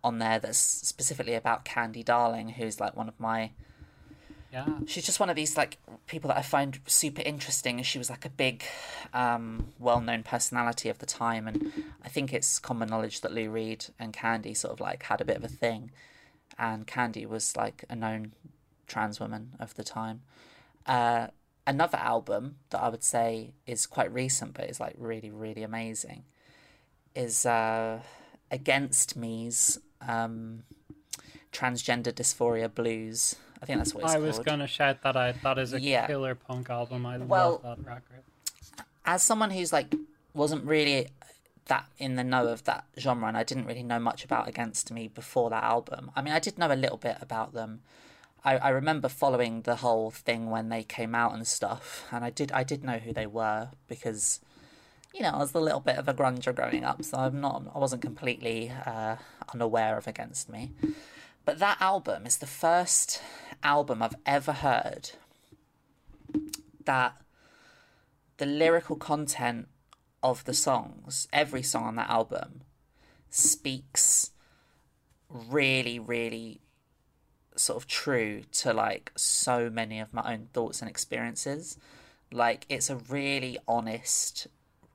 on 0.03 0.17
there 0.17 0.39
that's 0.39 0.57
specifically 0.57 1.35
about 1.35 1.63
Candy 1.63 2.01
Darling, 2.01 2.49
who's 2.49 2.79
like 2.79 2.97
one 2.97 3.07
of 3.07 3.19
my 3.19 3.51
Yeah. 4.55 4.79
she's 4.87 5.05
just 5.05 5.19
one 5.19 5.29
of 5.29 5.35
these 5.35 5.57
like 5.57 5.77
people 6.07 6.29
that 6.29 6.37
I 6.37 6.41
find 6.41 6.79
super 6.87 7.21
interesting. 7.21 7.83
She 7.83 7.97
was 7.97 8.09
like 8.09 8.23
a 8.23 8.29
big, 8.29 8.63
um, 9.13 9.73
well-known 9.79 10.23
personality 10.23 10.87
of 10.87 10.99
the 10.99 11.05
time, 11.05 11.45
and 11.49 11.73
I 12.05 12.07
think 12.07 12.33
it's 12.33 12.57
common 12.57 12.87
knowledge 12.87 13.19
that 13.21 13.33
Lou 13.33 13.49
Reed 13.49 13.87
and 13.99 14.13
Candy 14.13 14.53
sort 14.53 14.71
of 14.71 14.79
like 14.79 15.03
had 15.03 15.19
a 15.19 15.25
bit 15.25 15.35
of 15.35 15.43
a 15.43 15.49
thing, 15.49 15.91
and 16.57 16.87
Candy 16.87 17.25
was 17.25 17.57
like 17.57 17.83
a 17.89 17.97
known 17.97 18.31
trans 18.87 19.19
woman 19.19 19.55
of 19.59 19.75
the 19.75 19.83
time. 19.83 20.21
Uh, 20.85 21.27
another 21.67 21.97
album 21.97 22.55
that 22.69 22.79
I 22.79 22.87
would 22.87 23.03
say 23.03 23.55
is 23.67 23.85
quite 23.85 24.13
recent, 24.13 24.53
but 24.53 24.69
is 24.69 24.79
like 24.79 24.95
really, 24.97 25.31
really 25.31 25.63
amazing, 25.63 26.23
is 27.13 27.45
uh, 27.45 27.99
Against 28.51 29.17
Me's 29.17 29.79
um, 30.07 30.63
Transgender 31.51 32.13
Dysphoria 32.13 32.73
Blues. 32.73 33.35
I 33.65 33.67
think 33.67 33.79
that's 33.79 33.93
what 33.95 34.03
it's 34.03 34.11
I 34.13 34.15
called. 34.17 34.27
was 34.27 34.39
going 34.39 34.59
to 34.59 34.67
shout 34.67 35.01
that 35.01 35.15
out. 35.15 35.35
That 35.41 35.57
is 35.57 35.73
a 35.73 35.81
Yeah. 35.81 36.05
killer 36.07 36.35
punk 36.35 36.69
album. 36.69 37.05
I 37.05 37.17
Well- 37.17 37.61
love 37.63 37.77
that 37.83 37.85
record. 37.85 38.23
as 39.05 39.21
someone 39.23 39.51
who's 39.51 39.71
like 39.73 39.93
wasn't 40.33 40.63
really 40.65 41.07
that 41.67 41.85
in 41.97 42.15
the 42.15 42.23
know 42.23 42.47
of 42.47 42.63
that 42.65 42.85
genre 42.99 43.27
and 43.27 43.37
I 43.37 43.43
didn't 43.43 43.65
really 43.65 43.81
know 43.83 43.99
much 43.99 44.23
about 44.23 44.47
Against 44.47 44.91
Me 44.91 45.07
before 45.07 45.49
that 45.49 45.63
album. 45.63 46.11
I 46.15 46.21
mean 46.21 46.33
I 46.33 46.39
did 46.39 46.57
know 46.57 46.71
a 46.71 46.75
little 46.75 46.97
bit 46.97 47.17
about 47.21 47.53
them. 47.53 47.81
I, 48.43 48.57
I 48.57 48.69
remember 48.69 49.07
following 49.09 49.61
the 49.63 49.77
whole 49.77 50.11
thing 50.11 50.49
when 50.51 50.69
they 50.69 50.83
came 50.83 51.15
out 51.15 51.33
and 51.33 51.47
stuff 51.47 52.05
and 52.11 52.23
I 52.23 52.29
did 52.29 52.51
I 52.51 52.63
did 52.63 52.83
know 52.83 52.97
who 52.99 53.13
they 53.13 53.25
were 53.27 53.69
because 53.87 54.39
you 55.13 55.21
know, 55.21 55.29
I 55.29 55.37
was 55.37 55.53
a 55.55 55.59
little 55.59 55.79
bit 55.79 55.97
of 55.97 56.07
a 56.09 56.13
grunger 56.13 56.53
growing 56.53 56.83
up, 56.83 57.01
so 57.03 57.17
I'm 57.17 57.39
not 57.39 57.63
I 57.73 57.79
wasn't 57.79 58.01
completely 58.01 58.71
uh, 58.85 59.15
unaware 59.53 59.97
of 59.97 60.07
Against 60.07 60.49
Me. 60.49 60.71
But 61.45 61.59
that 61.59 61.79
album 61.79 62.25
is 62.25 62.37
the 62.37 62.47
first 62.47 63.21
album 63.63 64.01
I've 64.01 64.15
ever 64.25 64.51
heard 64.51 65.11
that 66.83 67.15
the 68.37 68.45
lyrical 68.47 68.95
content 68.95 69.67
of 70.23 70.43
the 70.45 70.53
songs, 70.53 71.27
every 71.31 71.61
song 71.61 71.83
on 71.83 71.95
that 71.95 72.09
album, 72.09 72.61
speaks 73.29 74.31
really, 75.29 75.99
really 75.99 76.61
sort 77.55 77.77
of 77.77 77.87
true 77.87 78.41
to 78.51 78.73
like 78.73 79.11
so 79.15 79.69
many 79.69 79.99
of 79.99 80.13
my 80.13 80.33
own 80.33 80.47
thoughts 80.51 80.81
and 80.81 80.89
experiences. 80.89 81.77
Like, 82.31 82.65
it's 82.69 82.89
a 82.89 82.95
really 82.95 83.57
honest, 83.67 84.47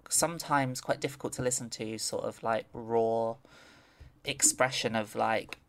sometimes 0.09 0.81
quite 0.81 1.01
difficult 1.01 1.33
to 1.35 1.43
listen 1.43 1.71
to, 1.71 1.97
sort 1.97 2.25
of 2.25 2.43
like 2.43 2.67
raw 2.73 3.37
expression 4.25 4.95
of 4.97 5.15
like 5.15 5.60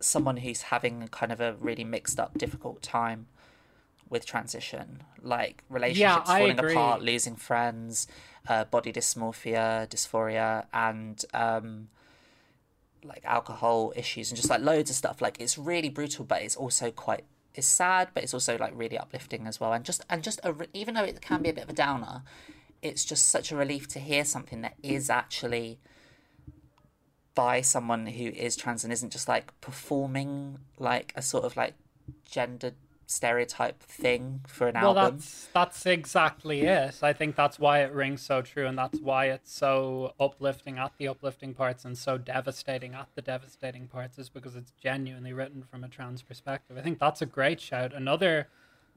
someone 0.00 0.38
who's 0.38 0.62
having 0.62 1.08
kind 1.08 1.32
of 1.32 1.40
a 1.40 1.54
really 1.54 1.84
mixed 1.84 2.20
up, 2.20 2.36
difficult 2.38 2.82
time 2.82 3.26
with 4.08 4.24
transition, 4.24 5.02
like 5.20 5.64
relationships 5.68 6.28
I 6.28 6.40
falling 6.40 6.58
agree. 6.58 6.72
apart, 6.72 7.02
losing 7.02 7.36
friends, 7.36 8.06
uh, 8.48 8.64
body 8.64 8.92
dysmorphia, 8.92 9.88
dysphoria, 9.88 10.66
and 10.72 11.24
um, 11.34 11.88
like 13.02 13.24
alcohol 13.24 13.92
issues, 13.96 14.30
and 14.30 14.36
just 14.36 14.50
like 14.50 14.60
loads 14.60 14.90
of 14.90 14.96
stuff. 14.96 15.20
Like 15.20 15.40
it's 15.40 15.58
really 15.58 15.88
brutal, 15.88 16.24
but 16.24 16.42
it's 16.42 16.56
also 16.56 16.90
quite 16.90 17.24
it's 17.54 17.66
sad, 17.66 18.08
but 18.14 18.22
it's 18.22 18.34
also 18.34 18.56
like 18.58 18.72
really 18.76 18.98
uplifting 18.98 19.46
as 19.46 19.58
well. 19.58 19.72
And 19.72 19.84
just 19.84 20.04
and 20.08 20.22
just 20.22 20.40
a, 20.44 20.54
even 20.72 20.94
though 20.94 21.04
it 21.04 21.20
can 21.20 21.42
be 21.42 21.48
a 21.48 21.52
bit 21.54 21.64
of 21.64 21.70
a 21.70 21.74
downer, 21.74 22.22
it's 22.82 23.04
just 23.04 23.26
such 23.28 23.50
a 23.50 23.56
relief 23.56 23.88
to 23.88 23.98
hear 23.98 24.24
something 24.24 24.60
that 24.60 24.74
is 24.82 25.10
actually 25.10 25.80
by 27.36 27.60
someone 27.60 28.06
who 28.06 28.24
is 28.30 28.56
trans 28.56 28.82
and 28.82 28.92
isn't 28.92 29.12
just 29.12 29.28
like 29.28 29.52
performing 29.60 30.58
like 30.78 31.12
a 31.14 31.22
sort 31.22 31.44
of 31.44 31.56
like 31.56 31.74
gender 32.24 32.72
stereotype 33.08 33.80
thing 33.84 34.40
for 34.48 34.66
an 34.66 34.74
Well, 34.74 34.98
album. 34.98 35.18
that's 35.18 35.48
that's 35.52 35.86
exactly 35.86 36.62
it. 36.62 36.98
I 37.02 37.12
think 37.12 37.36
that's 37.36 37.56
why 37.56 37.84
it 37.84 37.92
rings 37.92 38.20
so 38.22 38.42
true, 38.42 38.66
and 38.66 38.76
that's 38.76 38.98
why 39.00 39.26
it's 39.26 39.52
so 39.52 40.14
uplifting 40.18 40.76
at 40.78 40.92
the 40.98 41.06
uplifting 41.06 41.54
parts 41.54 41.84
and 41.84 41.96
so 41.96 42.18
devastating 42.18 42.94
at 42.94 43.08
the 43.14 43.22
devastating 43.22 43.86
parts, 43.86 44.18
is 44.18 44.28
because 44.28 44.56
it's 44.56 44.72
genuinely 44.72 45.32
written 45.32 45.62
from 45.62 45.84
a 45.84 45.88
trans 45.88 46.22
perspective. 46.22 46.76
I 46.76 46.80
think 46.80 46.98
that's 46.98 47.22
a 47.22 47.26
great 47.26 47.60
shout. 47.60 47.92
Another 47.94 48.48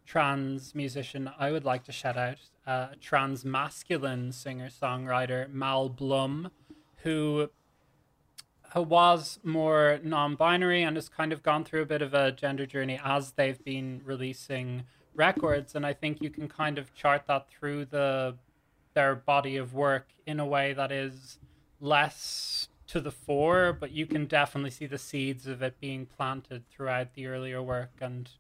trans 0.07 0.73
musician 0.73 1.29
I 1.37 1.51
would 1.51 1.65
like 1.65 1.83
to 1.83 1.91
shout 1.91 2.17
out, 2.17 2.37
uh, 2.65 2.87
trans 2.99 3.45
masculine 3.45 4.31
singer 4.31 4.69
songwriter 4.69 5.51
Mal 5.53 5.87
Blum, 5.89 6.49
who 7.03 7.51
was 8.75 9.39
more 9.43 9.99
non-binary 10.03 10.83
and 10.83 10.95
has 10.95 11.09
kind 11.09 11.33
of 11.33 11.43
gone 11.43 11.63
through 11.63 11.81
a 11.81 11.85
bit 11.85 12.01
of 12.01 12.13
a 12.13 12.31
gender 12.31 12.65
journey 12.65 12.99
as 13.03 13.31
they've 13.31 13.63
been 13.63 14.01
releasing 14.05 14.83
records. 15.15 15.75
And 15.75 15.85
i 15.85 15.93
think 15.93 16.21
you 16.21 16.29
can 16.29 16.47
kind 16.47 16.77
of 16.77 16.93
chart 16.93 17.23
that 17.27 17.47
through 17.49 17.85
the 17.85 18.35
their 18.93 19.15
body 19.15 19.57
of 19.57 19.73
work 19.73 20.07
in 20.25 20.39
a 20.39 20.45
way 20.45 20.73
that 20.73 20.91
is 20.91 21.39
less 21.79 22.67
to 22.87 22.99
the 22.99 23.11
fore 23.11 23.71
but 23.71 23.91
you 23.91 24.05
can 24.05 24.25
definitely 24.25 24.71
see 24.71 24.87
the 24.87 24.97
seeds 24.97 25.45
of 25.45 25.61
it 25.61 25.79
being 25.79 26.05
planted 26.05 26.67
throughout 26.69 27.13
the 27.13 27.27
earlier 27.27 27.61
work 27.61 27.91
and 28.01 28.31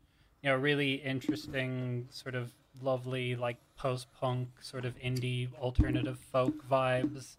you 0.41 0.49
know 0.49 0.55
really 0.55 0.95
interesting 0.95 2.07
sort 2.09 2.33
of 2.33 2.51
lovely 2.81 3.35
like 3.35 3.57
post-punk 3.77 4.49
sort 4.61 4.85
of 4.85 4.97
indie 4.99 5.47
alternative 5.59 6.19
folk 6.31 6.67
vibes 6.69 7.35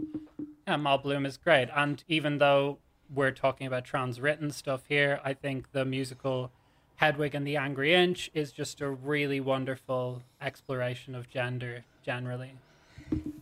yeah, 0.70 0.76
Mal 0.76 0.98
Blum 0.98 1.26
is 1.26 1.36
great. 1.36 1.68
And 1.74 2.04
even 2.06 2.38
though 2.38 2.78
we're 3.12 3.32
talking 3.32 3.66
about 3.66 3.84
trans 3.84 4.20
written 4.20 4.52
stuff 4.52 4.82
here, 4.88 5.20
I 5.24 5.34
think 5.34 5.72
the 5.72 5.84
musical 5.84 6.52
Hedwig 6.96 7.34
and 7.34 7.44
the 7.44 7.56
Angry 7.56 7.92
Inch 7.92 8.30
is 8.34 8.52
just 8.52 8.80
a 8.80 8.88
really 8.88 9.40
wonderful 9.40 10.22
exploration 10.40 11.16
of 11.16 11.28
gender 11.28 11.84
generally. 12.04 12.52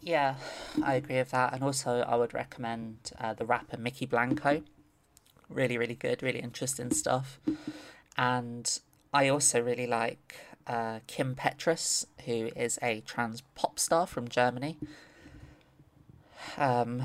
Yeah, 0.00 0.36
I 0.82 0.94
agree 0.94 1.16
with 1.16 1.32
that. 1.32 1.52
And 1.52 1.62
also, 1.62 2.00
I 2.00 2.16
would 2.16 2.32
recommend 2.32 3.10
uh, 3.18 3.34
the 3.34 3.44
rapper 3.44 3.76
Mykki 3.76 4.08
Blanco. 4.08 4.62
Really, 5.50 5.76
really 5.76 5.96
good, 5.96 6.22
really 6.22 6.40
interesting 6.40 6.90
stuff. 6.92 7.40
And 8.16 8.80
I 9.12 9.28
also 9.28 9.60
really 9.60 9.86
like 9.86 10.36
uh, 10.68 11.00
Kim 11.06 11.34
Petras, 11.34 12.06
who 12.26 12.50
is 12.54 12.78
a 12.82 13.00
trans 13.00 13.42
pop 13.54 13.78
star 13.78 14.06
from 14.06 14.28
Germany. 14.28 14.76
Um, 16.56 17.02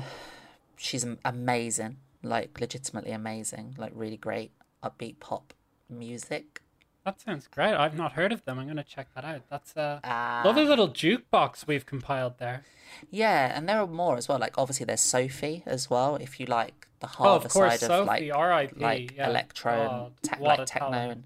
she's 0.76 1.04
amazing, 1.24 1.96
like 2.22 2.60
legitimately 2.60 3.12
amazing, 3.12 3.74
like 3.78 3.92
really 3.94 4.16
great 4.16 4.52
upbeat 4.82 5.18
pop 5.20 5.52
music. 5.88 6.60
That 7.04 7.20
sounds 7.20 7.46
great. 7.48 7.74
I've 7.74 7.96
not 7.96 8.12
heard 8.12 8.32
of 8.32 8.44
them. 8.46 8.58
I'm 8.58 8.64
going 8.64 8.78
to 8.78 8.82
check 8.82 9.08
that 9.14 9.24
out. 9.26 9.42
That's 9.50 9.76
a 9.76 10.00
Ah. 10.04 10.40
lovely 10.44 10.64
little 10.64 10.88
jukebox 10.88 11.66
we've 11.66 11.84
compiled 11.84 12.38
there. 12.38 12.62
Yeah, 13.10 13.52
and 13.54 13.68
there 13.68 13.78
are 13.80 13.86
more 13.86 14.16
as 14.16 14.26
well. 14.28 14.38
Like 14.38 14.56
obviously, 14.56 14.86
there's 14.86 15.02
Sophie 15.02 15.62
as 15.66 15.90
well. 15.90 16.16
If 16.16 16.40
you 16.40 16.46
like 16.46 16.86
the 17.00 17.06
Oh, 17.06 17.10
harder 17.10 17.44
of 17.46 17.52
course, 17.52 17.72
side 17.72 17.80
Sophie, 17.80 17.94
of 18.00 18.06
like 18.06 18.30
R.I.P. 18.34 18.80
like 18.80 19.16
yeah. 19.16 19.28
electro 19.28 19.72
God, 19.76 20.12
and 20.22 20.38
te- 20.38 20.42
like 20.44 20.66
techno 20.66 20.90
talent. 20.90 21.12
and 21.12 21.24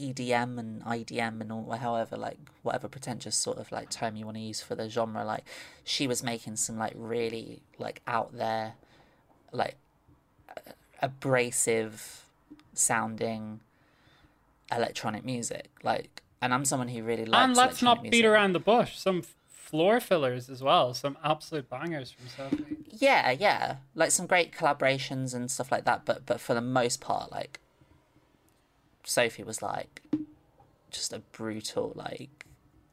EDM 0.00 0.58
and 0.58 0.82
IDM 0.84 1.40
and 1.40 1.52
all 1.52 1.70
however 1.72 2.16
like 2.16 2.38
whatever 2.62 2.88
pretentious 2.88 3.36
sort 3.36 3.58
of 3.58 3.70
like 3.70 3.90
term 3.90 4.16
you 4.16 4.24
want 4.24 4.36
to 4.36 4.42
use 4.42 4.60
for 4.60 4.74
the 4.74 4.88
genre. 4.88 5.24
Like 5.24 5.44
she 5.84 6.06
was 6.06 6.22
making 6.22 6.56
some 6.56 6.78
like 6.78 6.94
really 6.96 7.60
like 7.78 8.00
out 8.06 8.36
there, 8.36 8.74
like 9.52 9.76
uh, 10.48 10.72
abrasive 11.02 12.24
sounding 12.72 13.60
electronic 14.72 15.24
music. 15.24 15.68
Like, 15.82 16.22
and 16.40 16.54
I'm 16.54 16.64
someone 16.64 16.88
who 16.88 17.02
really 17.02 17.24
likes. 17.24 17.44
And 17.44 17.56
let's 17.56 17.82
not 17.82 17.98
electronic 17.98 18.12
beat 18.12 18.24
around 18.24 18.52
the 18.54 18.60
bush. 18.60 18.98
Some 18.98 19.22
floor 19.48 20.00
fillers 20.00 20.48
as 20.48 20.62
well. 20.62 20.94
Some 20.94 21.16
absolute 21.22 21.68
bangers 21.68 22.10
from 22.10 22.28
Sophie. 22.28 22.76
Yeah, 22.90 23.30
yeah, 23.30 23.76
like 23.94 24.10
some 24.10 24.26
great 24.26 24.52
collaborations 24.52 25.34
and 25.34 25.50
stuff 25.50 25.70
like 25.70 25.84
that. 25.84 26.04
But 26.04 26.26
but 26.26 26.40
for 26.40 26.54
the 26.54 26.60
most 26.60 27.00
part, 27.00 27.30
like 27.30 27.60
Sophie 29.04 29.42
was 29.42 29.62
like 29.62 30.02
just 30.90 31.12
a 31.12 31.20
brutal 31.32 31.92
like 31.94 32.46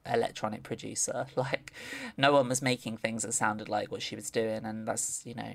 electronic 0.06 0.64
producer. 0.64 1.28
Like 1.36 1.72
no 2.18 2.32
one 2.32 2.50
was 2.50 2.62
making 2.62 2.98
things 2.98 3.24
that 3.24 3.34
sounded 3.34 3.70
like 3.70 3.92
what 3.92 4.02
she 4.02 4.16
was 4.16 4.30
doing, 4.30 4.66
and 4.66 4.88
that's 4.88 5.26
you 5.26 5.36
know 5.36 5.54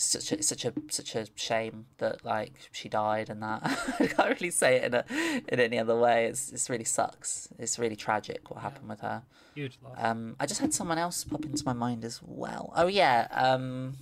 such 0.00 0.30
a 0.30 0.40
such 0.44 0.64
a 0.64 0.72
such 0.90 1.16
a 1.16 1.26
shame 1.34 1.86
that 1.98 2.24
like 2.24 2.52
she 2.70 2.88
died 2.88 3.28
and 3.28 3.42
that 3.42 3.60
I 4.00 4.06
can't 4.06 4.40
really 4.40 4.50
say 4.50 4.76
it 4.76 4.84
in 4.84 4.94
a 4.94 5.04
in 5.48 5.58
any 5.58 5.78
other 5.78 5.96
way. 5.96 6.26
It's 6.26 6.52
it's 6.52 6.70
really 6.70 6.84
sucks. 6.84 7.48
It's 7.58 7.78
really 7.80 7.96
tragic 7.96 8.48
what 8.48 8.62
happened 8.62 8.88
with 8.88 9.00
her. 9.00 9.22
Huge 9.54 9.76
loss. 9.82 9.96
Um, 9.98 10.36
I 10.38 10.46
just 10.46 10.60
had 10.60 10.72
someone 10.72 10.98
else 10.98 11.24
pop 11.24 11.44
into 11.44 11.64
my 11.64 11.72
mind 11.72 12.04
as 12.04 12.20
well. 12.24 12.72
Oh 12.76 12.86
yeah, 12.86 13.26
um, 13.32 13.96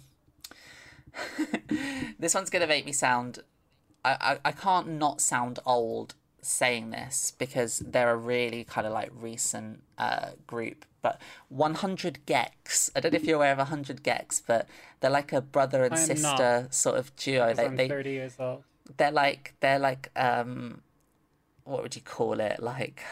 this 2.19 2.35
one's 2.35 2.51
gonna 2.51 2.67
make 2.67 2.85
me 2.85 2.93
sound. 2.93 3.39
I, 4.11 4.33
I 4.33 4.39
I 4.51 4.53
can't 4.53 4.89
not 4.89 5.21
sound 5.21 5.59
old 5.67 6.15
saying 6.43 6.91
this 6.91 7.33
because 7.39 7.81
they're 7.81 8.11
a 8.11 8.17
really 8.17 8.63
kind 8.65 8.87
of 8.87 8.93
like 8.93 9.11
recent 9.31 9.83
uh, 9.99 10.31
group. 10.47 10.85
But 11.03 11.21
100 11.49 12.21
gecs. 12.27 12.91
I 12.95 13.01
don't 13.01 13.13
know 13.13 13.17
if 13.17 13.25
you're 13.25 13.37
aware 13.37 13.53
of 13.53 13.59
100 13.59 14.03
gecs, 14.03 14.43
but 14.47 14.69
they're 15.01 15.11
like 15.11 15.33
a 15.33 15.41
brother 15.41 15.85
and 15.85 15.99
sister 15.99 16.63
not, 16.63 16.75
sort 16.75 16.97
of 16.99 17.15
duo. 17.17 17.55
They, 17.55 17.67
I'm 17.67 17.77
they 17.77 17.89
30 17.89 18.11
years 18.11 18.37
old. 18.39 18.63
they're 18.97 19.11
like 19.13 19.55
they're 19.61 19.79
like 19.81 20.11
um 20.17 20.83
what 21.65 21.83
would 21.83 21.97
you 21.97 22.03
call 22.03 22.39
it 22.41 22.61
like 22.61 23.03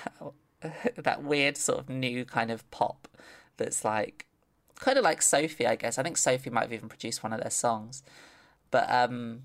that 0.96 1.22
weird 1.22 1.56
sort 1.56 1.78
of 1.80 1.88
new 1.88 2.24
kind 2.24 2.50
of 2.50 2.68
pop 2.70 3.08
that's 3.56 3.84
like 3.84 4.26
kind 4.78 4.96
of 4.98 5.04
like 5.04 5.20
sophie 5.22 5.66
i 5.66 5.74
guess 5.76 5.98
i 5.98 6.02
think 6.02 6.16
sophie 6.16 6.50
might 6.50 6.62
have 6.62 6.72
even 6.72 6.88
produced 6.88 7.22
one 7.24 7.32
of 7.32 7.40
their 7.40 7.50
songs 7.50 8.02
but 8.70 8.88
um 8.90 9.42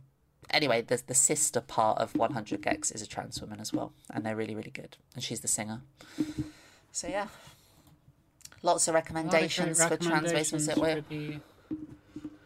anyway 0.52 0.82
the, 0.82 1.02
the 1.08 1.14
sister 1.14 1.62
part 1.62 1.98
of 2.00 2.16
100 2.16 2.62
gecs 2.62 2.94
is 2.94 3.02
a 3.02 3.08
trans 3.08 3.42
woman 3.42 3.60
as 3.60 3.74
well 3.74 3.94
and 4.12 4.26
they're 4.26 4.36
really 4.36 4.56
really 4.56 4.72
good 4.72 4.98
and 5.16 5.24
she's 5.24 5.40
the 5.42 5.48
singer 5.48 5.82
so 6.92 7.08
yeah 7.08 7.28
lots 8.62 8.88
of 8.88 8.94
recommendations 8.94 9.84
for 9.84 9.98
trans 9.98 10.32
basements 10.32 10.72
for 10.72 11.02
the, 11.10 11.40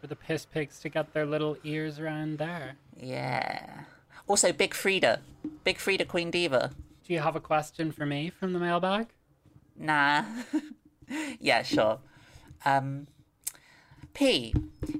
for 0.00 0.06
the 0.06 0.16
piss 0.16 0.44
pigs 0.44 0.78
to 0.80 0.88
get 0.88 1.12
their 1.12 1.26
little 1.26 1.56
ears 1.64 1.98
around 1.98 2.38
there. 2.38 2.76
yeah 2.96 3.84
also 4.26 4.52
Big 4.52 4.72
Freedia 4.72 5.20
Big 5.64 5.78
Freedia 5.78 6.06
queen 6.06 6.30
diva 6.30 6.70
Do 7.06 7.12
you 7.12 7.20
have 7.20 7.36
a 7.36 7.40
question 7.40 7.92
for 7.92 8.06
me 8.06 8.30
from 8.30 8.52
the 8.52 8.58
mailbag? 8.58 9.08
Nah. 9.76 10.24
yeah, 11.40 11.62
sure. 11.62 11.98
Um, 12.64 13.06
P. 14.14 14.54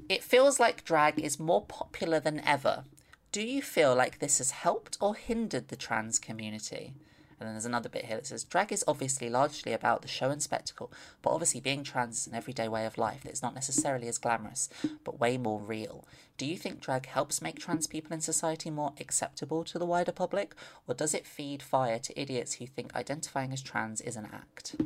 It 0.09 0.23
feels 0.23 0.59
like 0.59 0.83
drag 0.83 1.19
is 1.19 1.39
more 1.39 1.63
popular 1.65 2.19
than 2.19 2.41
ever. 2.41 2.83
Do 3.35 3.41
you 3.41 3.61
feel 3.61 3.93
like 3.93 4.19
this 4.19 4.37
has 4.37 4.51
helped 4.51 4.97
or 5.01 5.13
hindered 5.13 5.67
the 5.67 5.75
trans 5.75 6.19
community? 6.19 6.93
And 7.37 7.45
then 7.45 7.53
there's 7.53 7.65
another 7.65 7.89
bit 7.89 8.05
here 8.05 8.15
that 8.15 8.27
says 8.27 8.45
drag 8.45 8.71
is 8.71 8.85
obviously 8.87 9.29
largely 9.29 9.73
about 9.73 10.01
the 10.01 10.07
show 10.07 10.29
and 10.29 10.41
spectacle, 10.41 10.89
but 11.21 11.31
obviously 11.31 11.59
being 11.59 11.83
trans 11.83 12.19
is 12.19 12.27
an 12.27 12.33
everyday 12.33 12.69
way 12.69 12.85
of 12.85 12.97
life 12.97 13.23
that 13.23 13.33
is 13.33 13.41
not 13.41 13.53
necessarily 13.53 14.07
as 14.07 14.17
glamorous, 14.17 14.69
but 15.03 15.19
way 15.19 15.37
more 15.37 15.59
real. 15.59 16.05
Do 16.37 16.45
you 16.45 16.55
think 16.55 16.79
drag 16.79 17.07
helps 17.07 17.41
make 17.41 17.59
trans 17.59 17.87
people 17.87 18.13
in 18.13 18.21
society 18.21 18.69
more 18.69 18.93
acceptable 19.01 19.65
to 19.65 19.77
the 19.77 19.85
wider 19.85 20.13
public, 20.13 20.55
or 20.87 20.95
does 20.95 21.13
it 21.13 21.27
feed 21.27 21.61
fire 21.61 21.99
to 21.99 22.17
idiots 22.17 22.53
who 22.53 22.65
think 22.65 22.95
identifying 22.95 23.51
as 23.51 23.61
trans 23.61 23.99
is 23.99 24.15
an 24.15 24.29
act? 24.31 24.77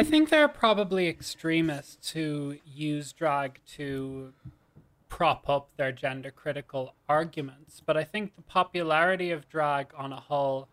I 0.00 0.04
think 0.04 0.30
there 0.30 0.42
are 0.42 0.48
probably 0.48 1.06
extremists 1.06 2.12
who 2.12 2.56
use 2.64 3.12
drag 3.12 3.60
to 3.74 4.32
prop 5.08 5.48
up 5.48 5.68
their 5.76 5.92
gender 5.92 6.30
critical 6.30 6.94
arguments, 7.08 7.82
but 7.84 7.96
I 7.96 8.04
think 8.04 8.36
the 8.36 8.42
popularity 8.42 9.30
of 9.30 9.48
drag 9.48 9.88
on 9.96 10.12
a 10.12 10.20
whole 10.20 10.68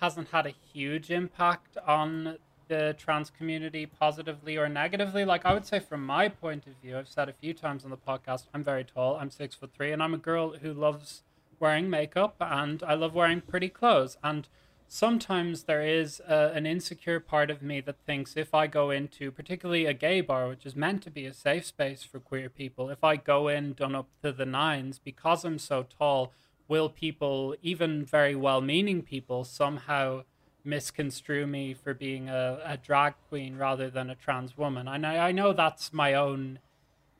hasn't 0.00 0.28
had 0.28 0.46
a 0.46 0.54
huge 0.72 1.10
impact 1.10 1.76
on 1.86 2.38
the 2.68 2.94
trans 2.98 3.30
community 3.30 3.86
positively 3.86 4.56
or 4.56 4.68
negatively. 4.68 5.24
Like 5.24 5.46
I 5.46 5.54
would 5.54 5.64
say 5.64 5.78
from 5.78 6.04
my 6.04 6.28
point 6.28 6.66
of 6.66 6.74
view, 6.82 6.98
I've 6.98 7.08
said 7.08 7.28
a 7.28 7.32
few 7.32 7.54
times 7.54 7.84
on 7.84 7.90
the 7.90 7.96
podcast, 7.96 8.46
I'm 8.52 8.64
very 8.64 8.84
tall, 8.84 9.16
I'm 9.16 9.30
six 9.30 9.54
foot 9.54 9.72
three, 9.72 9.92
and 9.92 10.02
I'm 10.02 10.14
a 10.14 10.18
girl 10.18 10.56
who 10.58 10.72
loves 10.72 11.22
wearing 11.58 11.88
makeup 11.88 12.36
and 12.40 12.82
I 12.82 12.94
love 12.94 13.14
wearing 13.14 13.40
pretty 13.40 13.68
clothes. 13.68 14.18
And 14.22 14.48
sometimes 14.88 15.64
there 15.64 15.82
is 15.86 16.20
uh, 16.28 16.52
an 16.54 16.66
insecure 16.66 17.20
part 17.20 17.50
of 17.50 17.62
me 17.62 17.80
that 17.80 17.96
thinks 18.06 18.36
if 18.36 18.54
I 18.54 18.66
go 18.66 18.90
into 18.90 19.30
particularly 19.30 19.86
a 19.86 19.92
gay 19.92 20.20
bar, 20.20 20.48
which 20.48 20.66
is 20.66 20.76
meant 20.76 21.02
to 21.02 21.10
be 21.10 21.26
a 21.26 21.34
safe 21.34 21.66
space 21.66 22.02
for 22.02 22.20
queer 22.20 22.48
people, 22.48 22.90
if 22.90 23.02
I 23.02 23.16
go 23.16 23.48
in 23.48 23.72
done 23.72 23.94
up 23.94 24.08
to 24.22 24.32
the 24.32 24.46
nines 24.46 24.98
because 24.98 25.44
I'm 25.44 25.58
so 25.58 25.84
tall, 25.84 26.32
will 26.68 26.88
people, 26.88 27.54
even 27.62 28.04
very 28.04 28.34
well 28.34 28.60
meaning 28.60 29.02
people, 29.02 29.44
somehow 29.44 30.24
misconstrue 30.64 31.46
me 31.46 31.74
for 31.74 31.94
being 31.94 32.28
a, 32.28 32.60
a 32.64 32.76
drag 32.76 33.14
queen 33.28 33.56
rather 33.56 33.90
than 33.90 34.10
a 34.10 34.14
trans 34.14 34.56
woman? 34.56 34.88
And 34.88 35.06
I, 35.06 35.28
I 35.28 35.32
know 35.32 35.52
that's 35.52 35.92
my 35.92 36.14
own 36.14 36.60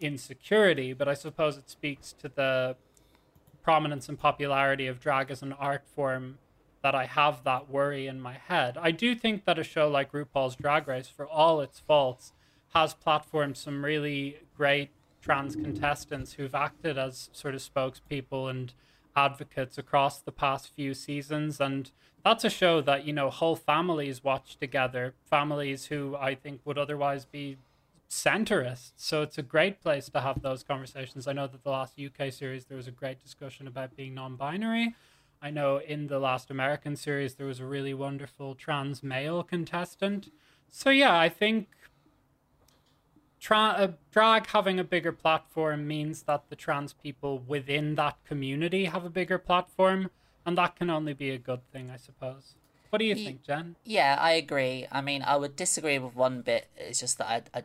insecurity, 0.01 0.93
but 0.93 1.09
I 1.09 1.15
suppose 1.15 1.57
it 1.57 1.71
speaks 1.71 2.13
to 2.15 2.29
the 2.29 2.77
prominence 3.63 4.09
and 4.09 4.19
popularity 4.19 4.87
of 4.87 5.01
drag 5.01 5.31
as 5.31 5.43
an 5.43 5.53
art 5.53 5.83
form 5.95 6.39
that 6.87 6.95
I 6.95 7.07
have 7.07 7.43
that 7.43 7.69
worry 7.69 8.07
in 8.07 8.21
my 8.21 8.35
head. 8.35 8.79
I 8.81 8.93
do 8.93 9.17
think 9.17 9.45
that 9.45 9.59
a 9.59 9.65
show 9.65 9.89
like 9.89 10.13
RuPaul's 10.13 10.55
Drag 10.55 10.87
Race, 10.87 11.09
for 11.09 11.27
all 11.27 11.61
its 11.61 11.81
faults, 11.81 12.33
has 12.75 12.95
platformed 12.95 13.57
some 13.57 13.85
really 13.85 14.39
great 14.57 14.91
trans 15.21 15.57
contestants 15.57 16.35
who've 16.35 16.55
acted 16.55 16.97
as 16.97 17.29
sort 17.33 17.57
of 17.57 17.61
spokespeople 17.61 18.49
and 18.49 18.73
advocates 19.17 19.79
across 19.79 20.21
the 20.21 20.31
past 20.31 20.73
few 20.77 20.95
seasons. 20.95 21.61
And 21.61 21.91
that's 22.25 22.45
a 22.45 22.51
show 22.51 22.81
that, 22.83 23.05
you 23.05 23.13
know, 23.13 23.31
whole 23.31 23.57
families 23.57 24.23
watch 24.23 24.57
together, 24.57 25.15
families 25.29 25.87
who 25.87 26.15
I 26.15 26.37
think 26.37 26.61
would 26.65 26.79
otherwise 26.79 27.25
be 27.25 27.57
centrist. 28.09 28.93
So 28.97 29.23
it's 29.23 29.39
a 29.39 29.43
great 29.43 29.81
place 29.81 30.09
to 30.11 30.21
have 30.21 30.41
those 30.41 30.63
conversations. 30.63 31.27
I 31.27 31.33
know 31.33 31.49
that 31.49 31.65
the 31.65 31.71
last 31.71 31.99
UK 31.99 32.33
series, 32.33 32.67
there 32.67 32.77
was 32.77 32.87
a 32.87 32.93
great 32.93 33.21
discussion 33.21 33.67
about 33.67 33.97
being 33.97 34.15
non 34.15 34.37
binary. 34.37 34.95
I 35.43 35.51
know 35.51 35.79
in 35.79 36.07
the 36.09 36.19
last 36.19 36.51
American 36.51 36.97
series 36.97 37.35
there 37.35 37.47
was 37.47 37.61
a 37.61 37.67
really 37.67 37.95
wonderful 37.95 38.55
trans 38.55 39.03
male 39.03 39.43
contestant. 39.43 40.31
So 40.69 40.91
yeah, 40.91 41.19
I 41.19 41.29
think 41.29 41.69
tra- 43.41 43.75
uh, 43.77 43.93
drag 44.11 44.49
having 44.49 44.81
a 44.81 44.85
bigger 44.85 45.13
platform 45.13 45.87
means 45.87 46.23
that 46.23 46.49
the 46.49 46.57
trans 46.57 46.93
people 46.93 47.39
within 47.47 47.95
that 47.95 48.17
community 48.25 48.87
have 48.87 49.05
a 49.05 49.11
bigger 49.11 49.39
platform, 49.39 50.11
and 50.45 50.59
that 50.59 50.77
can 50.77 50.91
only 50.91 51.13
be 51.13 51.31
a 51.31 51.39
good 51.39 51.61
thing, 51.71 51.91
I 51.91 51.97
suppose. 51.97 52.55
What 52.91 52.99
do 52.99 53.05
you 53.05 53.15
think, 53.15 53.43
Jen? 53.43 53.77
Yeah, 53.85 54.17
I 54.19 54.33
agree. 54.33 54.87
I 54.91 55.01
mean, 55.01 55.23
I 55.23 55.37
would 55.37 55.57
disagree 55.57 55.99
with 55.99 56.15
one 56.15 56.41
bit. 56.41 56.69
It's 56.77 57.01
just 57.01 57.19
that 57.19 57.51
I, 57.55 57.59
I, 57.59 57.63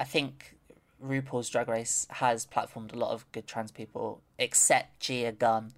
I 0.00 0.04
think 0.04 0.56
RuPaul's 1.02 1.48
Drag 1.48 1.68
Race 1.68 2.06
has 2.10 2.46
platformed 2.46 2.92
a 2.92 2.98
lot 2.98 3.12
of 3.12 3.30
good 3.32 3.46
trans 3.46 3.70
people, 3.70 4.20
except 4.38 5.00
Gia 5.00 5.32
Gunn. 5.32 5.72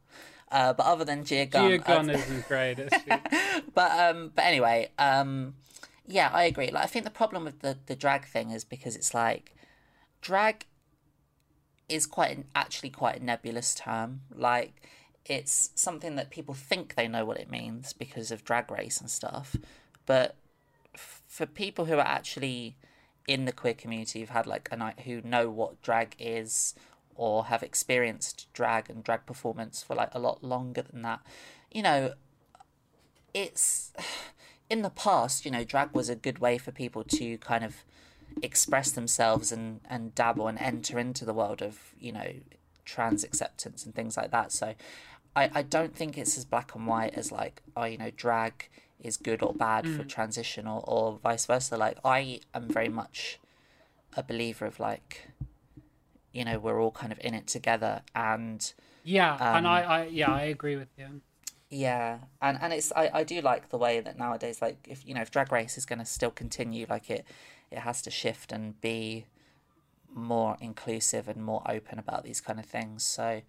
Uh, 0.54 0.72
but 0.72 0.86
other 0.86 1.04
than 1.04 1.24
Gia 1.24 1.46
Gunn 1.46 1.64
I've- 2.08 2.12
isn't 2.22 2.46
great, 2.46 2.78
is 2.78 2.92
but 3.74 3.90
um, 3.98 4.30
but 4.36 4.44
anyway, 4.44 4.88
um, 5.00 5.54
yeah, 6.06 6.30
I 6.32 6.44
agree. 6.44 6.70
Like, 6.70 6.84
I 6.84 6.86
think 6.86 7.04
the 7.04 7.10
problem 7.10 7.42
with 7.44 7.58
the 7.60 7.76
the 7.86 7.96
drag 7.96 8.24
thing 8.24 8.50
is 8.52 8.62
because 8.64 8.94
it's 8.94 9.12
like 9.12 9.56
drag 10.22 10.66
is 11.88 12.06
quite 12.06 12.36
an, 12.36 12.44
actually 12.54 12.90
quite 12.90 13.20
a 13.20 13.24
nebulous 13.24 13.74
term. 13.74 14.20
Like, 14.32 14.74
it's 15.26 15.70
something 15.74 16.14
that 16.14 16.30
people 16.30 16.54
think 16.54 16.94
they 16.94 17.08
know 17.08 17.24
what 17.24 17.38
it 17.38 17.50
means 17.50 17.92
because 17.92 18.30
of 18.30 18.44
drag 18.44 18.70
race 18.70 19.00
and 19.00 19.10
stuff, 19.10 19.56
but 20.06 20.36
f- 20.94 21.20
for 21.26 21.46
people 21.46 21.86
who 21.86 21.94
are 21.94 22.06
actually 22.06 22.76
in 23.26 23.44
the 23.44 23.52
queer 23.52 23.74
community 23.74 24.20
who've 24.20 24.28
had 24.30 24.46
like 24.46 24.68
a 24.70 24.76
night 24.76 25.00
who 25.00 25.20
know 25.22 25.50
what 25.50 25.82
drag 25.82 26.14
is 26.18 26.74
or 27.16 27.46
have 27.46 27.62
experienced 27.62 28.46
drag 28.52 28.90
and 28.90 29.04
drag 29.04 29.26
performance 29.26 29.82
for 29.82 29.94
like 29.94 30.10
a 30.12 30.18
lot 30.18 30.42
longer 30.42 30.82
than 30.82 31.02
that 31.02 31.20
you 31.70 31.82
know 31.82 32.12
it's 33.34 33.92
in 34.70 34.82
the 34.82 34.90
past, 34.90 35.44
you 35.44 35.50
know, 35.50 35.64
drag 35.64 35.92
was 35.92 36.08
a 36.08 36.16
good 36.16 36.38
way 36.38 36.56
for 36.56 36.72
people 36.72 37.04
to 37.04 37.36
kind 37.38 37.64
of 37.64 37.84
express 38.42 38.90
themselves 38.90 39.52
and 39.52 39.80
and 39.88 40.14
dabble 40.14 40.48
and 40.48 40.58
enter 40.58 40.98
into 40.98 41.24
the 41.24 41.34
world 41.34 41.62
of 41.62 41.94
you 41.98 42.10
know 42.10 42.32
trans 42.84 43.22
acceptance 43.22 43.84
and 43.84 43.94
things 43.94 44.16
like 44.16 44.30
that. 44.30 44.52
So 44.52 44.74
I 45.36 45.50
I 45.54 45.62
don't 45.62 45.94
think 45.94 46.16
it's 46.16 46.38
as 46.38 46.44
black 46.44 46.74
and 46.74 46.86
white 46.86 47.14
as 47.14 47.30
like 47.30 47.62
oh 47.76 47.84
you 47.84 47.98
know 47.98 48.10
drag 48.10 48.68
is 49.00 49.16
good 49.16 49.42
or 49.42 49.52
bad 49.52 49.84
for 49.86 50.02
mm. 50.02 50.08
transition 50.08 50.66
or 50.66 50.82
or 50.88 51.18
vice 51.22 51.46
versa. 51.46 51.76
Like 51.76 51.98
I 52.04 52.40
am 52.54 52.68
very 52.68 52.88
much 52.88 53.38
a 54.16 54.22
believer 54.22 54.64
of 54.64 54.80
like 54.80 55.28
you 56.34 56.44
know 56.44 56.58
we're 56.58 56.80
all 56.82 56.90
kind 56.90 57.12
of 57.12 57.18
in 57.22 57.32
it 57.34 57.46
together 57.46 58.02
and 58.14 58.74
Yeah, 59.04 59.36
and 59.40 59.66
Um, 59.66 59.72
I, 59.72 59.82
I 59.82 60.04
yeah, 60.06 60.32
I 60.32 60.42
agree 60.42 60.76
with 60.76 60.88
you. 60.98 61.20
Yeah, 61.70 62.18
and 62.40 62.58
and 62.60 62.72
it's 62.72 62.92
I, 62.94 63.10
I 63.12 63.24
do 63.24 63.40
like 63.40 63.70
the 63.70 63.78
way 63.78 64.00
that 64.00 64.18
nowadays 64.18 64.62
like 64.62 64.86
if 64.88 65.06
you 65.06 65.14
know 65.14 65.22
if 65.22 65.30
Drag 65.30 65.50
Race 65.50 65.76
is 65.76 65.86
going 65.86 65.98
to 65.98 66.04
still 66.04 66.30
continue 66.30 66.86
like 66.88 67.10
it 67.10 67.24
it 67.70 67.78
has 67.78 68.02
to 68.02 68.10
shift 68.10 68.52
and 68.52 68.80
be 68.80 69.26
more 70.14 70.56
inclusive 70.60 71.28
and 71.28 71.42
more 71.42 71.62
open 71.68 71.98
about 71.98 72.24
these 72.24 72.40
kind 72.40 72.60
of 72.60 72.66
things. 72.66 73.02
So 73.04 73.42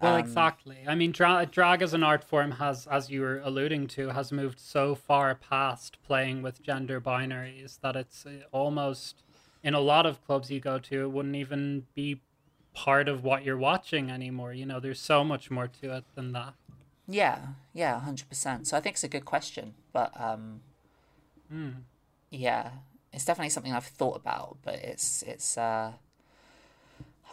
Well, 0.00 0.16
um, 0.16 0.18
exactly. 0.18 0.78
I 0.86 0.94
mean, 0.96 1.12
dra- 1.12 1.46
drag 1.50 1.82
as 1.82 1.94
an 1.94 2.02
art 2.02 2.24
form 2.24 2.52
has, 2.52 2.86
as 2.88 3.10
you 3.10 3.20
were 3.20 3.38
alluding 3.38 3.86
to, 3.88 4.08
has 4.08 4.32
moved 4.32 4.58
so 4.58 4.94
far 4.96 5.34
past 5.36 5.98
playing 6.02 6.42
with 6.42 6.62
gender 6.62 7.00
binaries 7.00 7.80
that 7.82 7.94
it's 7.94 8.26
uh, 8.26 8.42
almost 8.50 9.22
in 9.62 9.74
a 9.74 9.80
lot 9.80 10.06
of 10.06 10.24
clubs 10.24 10.50
you 10.50 10.60
go 10.60 10.78
to, 10.78 11.02
it 11.02 11.10
wouldn't 11.10 11.36
even 11.36 11.86
be 11.94 12.20
part 12.74 13.08
of 13.08 13.22
what 13.22 13.44
you're 13.44 13.56
watching 13.56 14.10
anymore. 14.10 14.52
You 14.52 14.66
know, 14.66 14.80
there's 14.80 15.00
so 15.00 15.22
much 15.24 15.50
more 15.50 15.68
to 15.68 15.96
it 15.96 16.04
than 16.14 16.32
that. 16.32 16.54
Yeah, 17.08 17.38
yeah, 17.72 18.00
hundred 18.00 18.28
percent. 18.28 18.66
So 18.66 18.76
I 18.76 18.80
think 18.80 18.94
it's 18.94 19.04
a 19.04 19.08
good 19.08 19.24
question, 19.24 19.74
but 19.92 20.12
um, 20.18 20.60
yeah, 22.30 22.70
it's 23.12 23.24
definitely 23.24 23.50
something 23.50 23.72
I've 23.72 23.84
thought 23.84 24.16
about, 24.16 24.58
but 24.62 24.74
it's 24.76 25.22
it's 25.22 25.58
uh, 25.58 25.92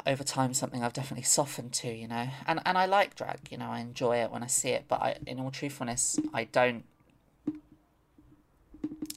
over 0.05 0.23
time 0.23 0.53
something 0.53 0.83
I've 0.83 0.93
definitely 0.93 1.23
softened 1.23 1.71
to, 1.73 1.89
you 1.89 2.07
know. 2.07 2.27
And 2.45 2.59
and 2.65 2.77
I 2.77 2.85
like 2.85 3.15
drag, 3.15 3.51
you 3.51 3.57
know, 3.57 3.69
I 3.69 3.79
enjoy 3.79 4.17
it 4.17 4.31
when 4.31 4.43
I 4.43 4.47
see 4.47 4.69
it, 4.69 4.85
but 4.87 5.01
I, 5.01 5.17
in 5.25 5.39
all 5.39 5.51
truthfulness, 5.51 6.19
I 6.33 6.45
don't 6.45 6.83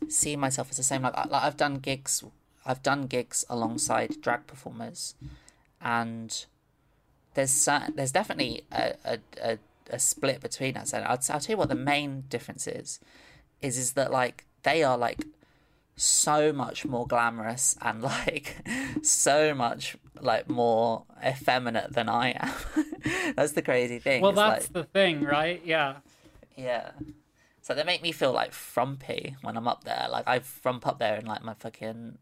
see 0.08 0.36
myself 0.36 0.70
as 0.70 0.76
the 0.76 0.82
same. 0.82 1.02
Like, 1.02 1.16
like 1.16 1.42
I've 1.42 1.56
done 1.56 1.76
gigs, 1.76 2.22
I've 2.64 2.82
done 2.82 3.06
gigs 3.06 3.44
alongside 3.48 4.20
drag 4.20 4.46
performers, 4.46 5.14
and 5.80 6.44
there's 7.34 7.68
there's 7.94 8.12
definitely 8.12 8.64
a, 8.70 8.94
a, 9.04 9.18
a, 9.42 9.58
a 9.90 9.98
split 9.98 10.40
between 10.40 10.76
us. 10.76 10.92
And 10.92 11.04
I'll, 11.04 11.18
I'll 11.30 11.40
tell 11.40 11.42
you 11.48 11.56
what 11.56 11.68
the 11.68 11.74
main 11.74 12.24
difference 12.28 12.66
is 12.66 13.00
is 13.60 13.78
is 13.78 13.92
that 13.92 14.10
like 14.10 14.44
they 14.62 14.82
are 14.82 14.98
like 14.98 15.24
so 15.96 16.52
much 16.52 16.84
more 16.84 17.06
glamorous 17.06 17.76
and 17.82 18.02
like 18.02 18.56
so 19.02 19.54
much 19.54 19.96
like 20.20 20.48
more 20.48 21.04
effeminate 21.24 21.92
than 21.92 22.08
I 22.08 22.30
am. 22.30 22.52
That's 23.36 23.52
the 23.52 23.62
crazy 23.62 23.98
thing. 23.98 24.22
Well, 24.22 24.32
that's 24.32 24.66
like, 24.66 24.72
the 24.72 24.84
thing, 24.84 25.24
right? 25.24 25.60
Yeah. 25.64 25.96
yeah. 26.56 26.90
So 27.60 27.74
they 27.74 27.82
make 27.82 28.02
me 28.02 28.12
feel 28.12 28.32
like 28.32 28.52
frumpy 28.52 29.36
when 29.42 29.56
I'm 29.56 29.66
up 29.66 29.84
there. 29.84 30.06
Like 30.10 30.28
I 30.28 30.40
frump 30.40 30.86
up 30.86 30.98
there 30.98 31.16
in 31.16 31.26
like 31.26 31.42
my 31.42 31.54
fucking 31.54 32.18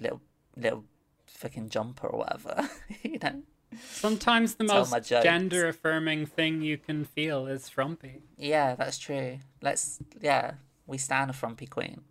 little 0.00 0.20
little 0.56 0.84
fucking 1.26 1.68
jumper 1.68 2.06
or 2.06 2.20
whatever 2.20 2.68
you 3.02 3.18
know 3.22 3.42
Sometimes 3.76 4.54
the 4.54 4.66
Tell 4.66 4.86
most 4.86 5.08
gender 5.08 5.66
affirming 5.66 6.26
thing 6.26 6.62
you 6.62 6.78
can 6.78 7.04
feel 7.04 7.48
is 7.48 7.68
frumpy. 7.68 8.22
Yeah, 8.38 8.76
that's 8.76 8.98
true. 8.98 9.38
Let's 9.60 9.98
yeah, 10.20 10.52
we 10.86 10.96
stand 10.96 11.28
a 11.30 11.32
frumpy 11.32 11.66
queen. 11.66 12.02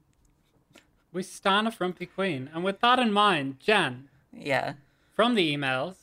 We 1.14 1.24
stand 1.24 1.68
a 1.68 1.72
frumpy 1.72 2.06
queen. 2.06 2.50
And 2.54 2.66
with 2.66 2.82
that 2.82 3.00
in 3.00 3.14
mind, 3.14 3.60
Jen, 3.62 4.10
Yeah. 4.34 4.74
from 5.14 5.36
the 5.36 5.56
emails, 5.56 5.96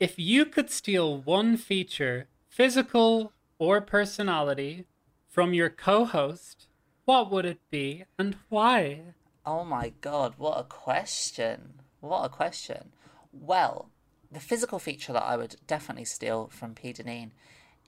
if 0.00 0.18
you 0.18 0.44
could 0.44 0.68
steal 0.70 1.16
one 1.16 1.56
feature, 1.56 2.26
physical 2.50 3.32
or 3.58 3.80
personality, 3.80 4.84
from 5.28 5.54
your 5.54 5.70
co 5.70 6.04
host, 6.04 6.66
what 7.06 7.30
would 7.30 7.46
it 7.46 7.60
be 7.70 8.04
and 8.18 8.36
why? 8.50 9.14
Oh 9.44 9.64
my 9.64 9.92
god, 10.00 10.34
what 10.36 10.58
a 10.58 10.64
question. 10.64 11.80
What 12.00 12.24
a 12.24 12.28
question. 12.28 12.92
Well, 13.32 13.88
the 14.30 14.38
physical 14.40 14.78
feature 14.78 15.12
that 15.12 15.24
I 15.24 15.36
would 15.36 15.56
definitely 15.66 16.04
steal 16.04 16.48
from 16.52 16.74
P. 16.74 16.92
Deneen 16.92 17.30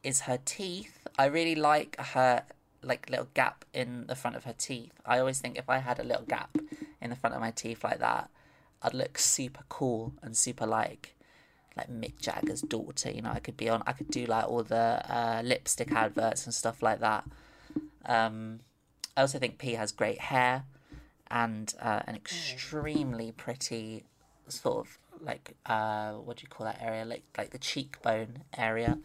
is 0.02 0.22
her 0.22 0.38
teeth. 0.44 1.06
I 1.16 1.26
really 1.26 1.54
like 1.54 1.96
her 1.98 2.42
like 2.82 3.08
little 3.08 3.28
gap 3.34 3.64
in 3.72 4.06
the 4.08 4.16
front 4.16 4.36
of 4.36 4.44
her 4.44 4.52
teeth. 4.52 4.92
I 5.06 5.18
always 5.18 5.38
think 5.38 5.56
if 5.56 5.70
I 5.70 5.78
had 5.78 5.98
a 5.98 6.04
little 6.04 6.24
gap 6.24 6.56
in 7.00 7.10
the 7.10 7.16
front 7.16 7.34
of 7.34 7.40
my 7.40 7.50
teeth 7.52 7.84
like 7.84 8.00
that, 8.00 8.28
I'd 8.82 8.92
look 8.92 9.18
super 9.18 9.62
cool 9.68 10.12
and 10.22 10.36
super 10.36 10.66
like 10.66 11.14
like 11.76 11.88
Mick 11.88 12.20
Jagger's 12.20 12.62
daughter. 12.62 13.10
You 13.10 13.22
know, 13.22 13.30
I 13.30 13.38
could 13.38 13.56
be 13.56 13.68
on. 13.68 13.82
I 13.86 13.92
could 13.92 14.10
do 14.10 14.26
like 14.26 14.48
all 14.48 14.64
the 14.64 15.02
uh, 15.08 15.42
lipstick 15.44 15.92
adverts 15.92 16.46
and 16.46 16.54
stuff 16.54 16.82
like 16.82 17.00
that. 17.00 17.24
Um, 18.04 18.60
I 19.16 19.22
also 19.22 19.38
think 19.38 19.58
P 19.58 19.74
has 19.74 19.92
great 19.92 20.20
hair 20.20 20.64
and 21.34 21.74
uh, 21.82 22.00
an 22.06 22.14
extremely 22.14 23.32
pretty 23.32 24.04
sort 24.48 24.86
of 24.86 24.98
like 25.20 25.56
uh, 25.66 26.12
what 26.12 26.36
do 26.36 26.42
you 26.42 26.48
call 26.48 26.64
that 26.64 26.78
area? 26.80 27.04
Like 27.04 27.24
like 27.36 27.50
the 27.50 27.58
cheekbone 27.58 28.44
area. 28.56 28.98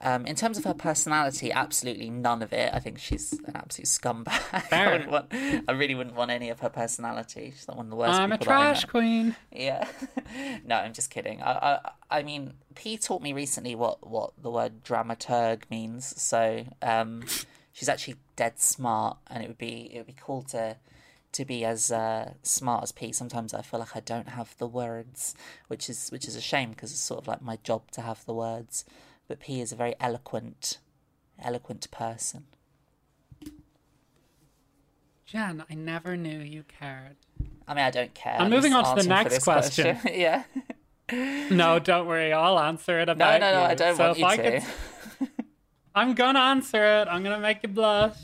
Um, 0.00 0.26
in 0.26 0.36
terms 0.36 0.58
of 0.58 0.64
her 0.64 0.74
personality, 0.74 1.52
absolutely 1.52 2.10
none 2.10 2.42
of 2.42 2.52
it. 2.52 2.70
I 2.74 2.78
think 2.78 2.98
she's 2.98 3.32
an 3.32 3.56
absolute 3.56 3.86
scumbag. 3.86 4.28
I, 4.72 5.06
want, 5.06 5.32
I 5.32 5.72
really 5.72 5.94
wouldn't 5.94 6.14
want 6.14 6.30
any 6.30 6.50
of 6.50 6.60
her 6.60 6.68
personality. 6.68 7.52
She's 7.56 7.66
not 7.66 7.78
one 7.78 7.86
of 7.86 7.90
the 7.90 7.96
worst. 7.96 8.20
I'm 8.20 8.32
a 8.32 8.36
trash 8.36 8.84
queen. 8.84 9.34
Yeah. 9.50 9.88
no, 10.66 10.76
I'm 10.76 10.92
just 10.92 11.10
kidding. 11.10 11.40
I, 11.42 11.52
I 12.10 12.18
I 12.18 12.22
mean, 12.22 12.54
P 12.74 12.96
taught 12.96 13.22
me 13.22 13.32
recently 13.32 13.74
what 13.74 14.06
what 14.06 14.32
the 14.40 14.50
word 14.50 14.82
dramaturg 14.82 15.62
means. 15.70 16.20
So, 16.20 16.64
um, 16.82 17.24
she's 17.72 17.88
actually 17.88 18.16
dead 18.36 18.58
smart, 18.60 19.18
and 19.26 19.42
it 19.42 19.48
would 19.48 19.58
be 19.58 19.90
it 19.92 19.98
would 19.98 20.06
be 20.06 20.16
cool 20.18 20.42
to 20.42 20.76
to 21.34 21.44
be 21.44 21.64
as 21.64 21.92
uh, 21.92 22.32
smart 22.42 22.84
as 22.84 22.92
P. 22.92 23.12
Sometimes 23.12 23.52
I 23.52 23.62
feel 23.62 23.80
like 23.80 23.96
I 23.96 24.00
don't 24.00 24.30
have 24.30 24.56
the 24.58 24.66
words, 24.66 25.34
which 25.68 25.90
is 25.90 26.08
which 26.10 26.26
is 26.26 26.36
a 26.36 26.40
shame 26.40 26.70
because 26.70 26.90
it's 26.92 27.00
sort 27.00 27.20
of 27.20 27.28
like 27.28 27.42
my 27.42 27.58
job 27.62 27.90
to 27.92 28.00
have 28.00 28.24
the 28.24 28.34
words. 28.34 28.84
But 29.28 29.40
P 29.40 29.60
is 29.60 29.72
a 29.72 29.76
very 29.76 29.94
eloquent, 30.00 30.78
eloquent 31.42 31.90
person. 31.90 32.44
Jen, 35.26 35.64
I 35.68 35.74
never 35.74 36.16
knew 36.16 36.38
you 36.38 36.64
cared. 36.64 37.16
I 37.66 37.74
mean, 37.74 37.84
I 37.84 37.90
don't 37.90 38.14
care. 38.14 38.34
I'm 38.34 38.42
I'm 38.42 38.50
moving 38.50 38.72
on 38.72 38.96
to 38.96 39.02
the 39.02 39.08
next 39.08 39.34
this 39.34 39.44
question. 39.44 39.98
yeah. 40.12 40.44
No, 41.10 41.78
don't 41.78 42.06
worry. 42.06 42.32
I'll 42.32 42.58
answer 42.58 43.00
it 43.00 43.08
about 43.08 43.40
No, 43.40 43.46
no, 43.48 43.54
no. 43.54 43.60
you. 43.62 43.66
I 43.66 43.74
don't 43.74 43.96
so 43.96 44.04
want 44.06 44.18
you 44.18 44.26
I 44.26 44.36
to. 44.36 44.60
Could, 44.60 45.28
I'm 45.94 46.14
gonna 46.14 46.38
answer 46.40 47.00
it. 47.00 47.08
I'm 47.08 47.22
gonna 47.22 47.40
make 47.40 47.62
you 47.62 47.68
blush. 47.68 48.16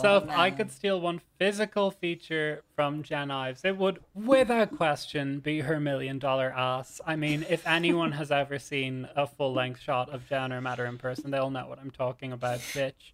So 0.00 0.16
if 0.16 0.28
I 0.30 0.50
could 0.50 0.70
steal 0.70 1.00
one 1.00 1.20
physical 1.38 1.90
feature 1.90 2.62
from 2.74 3.02
Jen 3.02 3.30
Ives, 3.30 3.64
it 3.64 3.76
would, 3.76 4.00
without 4.14 4.76
question, 4.76 5.40
be 5.40 5.60
her 5.60 5.80
million 5.80 6.18
dollar 6.18 6.52
ass. 6.56 7.00
I 7.06 7.16
mean, 7.16 7.44
if 7.48 7.66
anyone 7.66 8.12
has 8.12 8.30
ever 8.30 8.58
seen 8.58 9.08
a 9.16 9.26
full 9.26 9.52
length 9.52 9.80
shot 9.80 10.08
of 10.10 10.28
Jen 10.28 10.52
or 10.52 10.60
met 10.60 10.78
her 10.78 10.86
in 10.86 10.98
person, 10.98 11.30
they'll 11.30 11.50
know 11.50 11.66
what 11.66 11.78
I'm 11.78 11.90
talking 11.90 12.32
about, 12.32 12.58
bitch. 12.58 13.12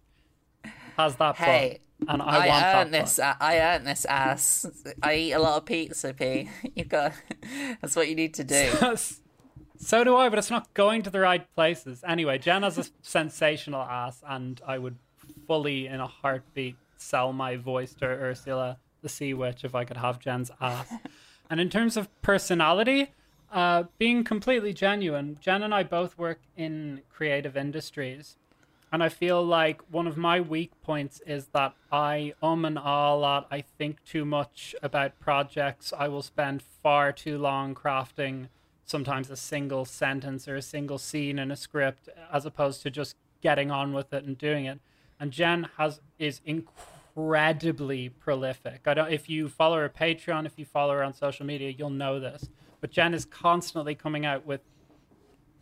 Has 0.97 1.15
that 1.17 1.37
butt, 1.37 1.45
Hey, 1.45 1.79
and 2.07 2.21
I, 2.21 2.47
I, 2.47 2.75
want 2.75 2.91
this. 2.91 3.17
butt. 3.17 3.37
I 3.39 3.59
earned 3.59 3.85
this 3.87 4.05
ass. 4.05 4.65
I 5.01 5.15
eat 5.15 5.33
a 5.33 5.39
lot 5.39 5.57
of 5.57 5.65
pizza, 5.65 6.13
P. 6.13 6.49
You 6.75 6.85
got. 6.85 7.13
That's 7.81 7.95
what 7.95 8.09
you 8.09 8.15
need 8.15 8.33
to 8.35 8.43
do. 8.43 8.71
so 9.77 10.03
do 10.03 10.15
I, 10.15 10.29
but 10.29 10.39
it's 10.39 10.49
not 10.49 10.73
going 10.73 11.03
to 11.03 11.09
the 11.09 11.19
right 11.19 11.45
places. 11.55 12.03
Anyway, 12.07 12.37
Jen 12.37 12.63
has 12.63 12.77
a 12.77 12.85
sensational 13.01 13.81
ass, 13.81 14.23
and 14.27 14.61
I 14.65 14.77
would 14.77 14.97
fully, 15.47 15.87
in 15.87 15.99
a 15.99 16.07
heartbeat, 16.07 16.75
sell 16.97 17.33
my 17.33 17.55
voice 17.55 17.93
to 17.95 18.05
Ursula, 18.05 18.77
the 19.01 19.09
Sea 19.09 19.33
Witch, 19.33 19.63
if 19.63 19.75
I 19.75 19.85
could 19.85 19.97
have 19.97 20.19
Jen's 20.19 20.51
ass. 20.61 20.93
and 21.49 21.59
in 21.59 21.69
terms 21.69 21.97
of 21.97 22.09
personality, 22.21 23.11
uh, 23.51 23.83
being 23.97 24.23
completely 24.23 24.73
genuine, 24.73 25.37
Jen 25.39 25.63
and 25.63 25.73
I 25.73 25.83
both 25.83 26.17
work 26.17 26.39
in 26.57 27.01
creative 27.09 27.55
industries. 27.55 28.37
And 28.91 29.03
I 29.03 29.09
feel 29.09 29.43
like 29.43 29.81
one 29.91 30.07
of 30.07 30.15
my 30.15 30.39
weak 30.39 30.71
points 30.81 31.21
is 31.25 31.47
that 31.47 31.73
I 31.91 32.33
um 32.41 32.63
and 32.63 32.79
ah 32.79 33.13
a 33.13 33.17
lot. 33.17 33.47
I 33.51 33.61
think 33.61 34.03
too 34.05 34.23
much 34.23 34.75
about 34.81 35.19
projects. 35.19 35.91
I 35.97 36.07
will 36.07 36.21
spend 36.21 36.61
far 36.61 37.11
too 37.11 37.37
long 37.37 37.75
crafting 37.75 38.47
sometimes 38.85 39.29
a 39.29 39.35
single 39.35 39.83
sentence 39.83 40.47
or 40.47 40.55
a 40.55 40.61
single 40.61 40.97
scene 40.97 41.39
in 41.39 41.51
a 41.51 41.55
script 41.55 42.07
as 42.31 42.45
opposed 42.45 42.83
to 42.83 42.91
just 42.91 43.15
getting 43.41 43.71
on 43.71 43.91
with 43.93 44.13
it 44.13 44.23
and 44.23 44.37
doing 44.37 44.65
it. 44.65 44.79
And 45.19 45.31
Jen 45.31 45.69
has 45.77 46.01
is 46.19 46.41
incredibly 46.45 48.09
prolific. 48.09 48.81
I 48.85 48.93
don't 48.93 49.11
if 49.11 49.29
you 49.29 49.47
follow 49.49 49.77
her 49.77 49.89
Patreon, 49.89 50.45
if 50.45 50.57
you 50.57 50.65
follow 50.65 50.93
her 50.93 51.03
on 51.03 51.13
social 51.13 51.45
media, 51.45 51.69
you'll 51.69 51.89
know 51.89 52.19
this. 52.19 52.49
But 52.81 52.91
Jen 52.91 53.13
is 53.13 53.25
constantly 53.25 53.95
coming 53.95 54.25
out 54.25 54.45
with 54.45 54.61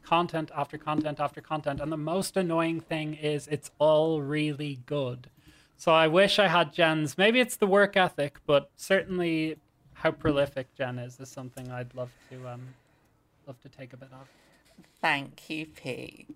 content 0.04 0.51
after 0.56 0.78
content 0.78 1.20
after 1.20 1.41
content. 1.41 1.80
And 1.80 1.91
the 1.91 1.97
most 1.97 2.36
annoying 2.36 2.82
thing 2.82 3.14
is 3.14 3.47
it's 3.47 3.72
all 3.80 4.22
really 4.22 4.80
good. 4.86 5.30
So 5.78 5.91
I 5.91 6.08
wish 6.08 6.39
I 6.39 6.47
had 6.47 6.74
Jen's. 6.74 7.18
Maybe 7.18 7.39
it's 7.39 7.56
the 7.56 7.68
work 7.68 7.97
ethic, 7.97 8.39
but 8.45 8.70
certainly 8.76 9.58
how 9.93 10.12
prolific 10.12 10.74
Jen 10.76 10.99
is 10.99 11.20
is 11.20 11.30
something 11.30 11.72
I'd 11.72 11.93
love 11.95 12.12
to 12.30 12.47
um 12.47 12.62
love 13.47 13.60
to 13.62 13.70
take 13.70 13.93
a 13.93 13.97
bit 13.97 14.10
of. 14.12 14.28
Thank 15.01 15.49
you, 15.49 15.66
Pete. 15.66 16.28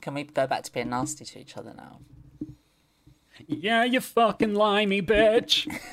Can 0.00 0.14
we 0.14 0.24
go 0.24 0.46
back 0.46 0.62
to 0.64 0.72
being 0.72 0.90
nasty 0.90 1.24
to 1.24 1.38
each 1.38 1.56
other 1.56 1.74
now? 1.76 2.00
Yeah, 3.46 3.84
you 3.84 4.00
fucking 4.00 4.54
limey 4.54 5.02
bitch. 5.02 5.68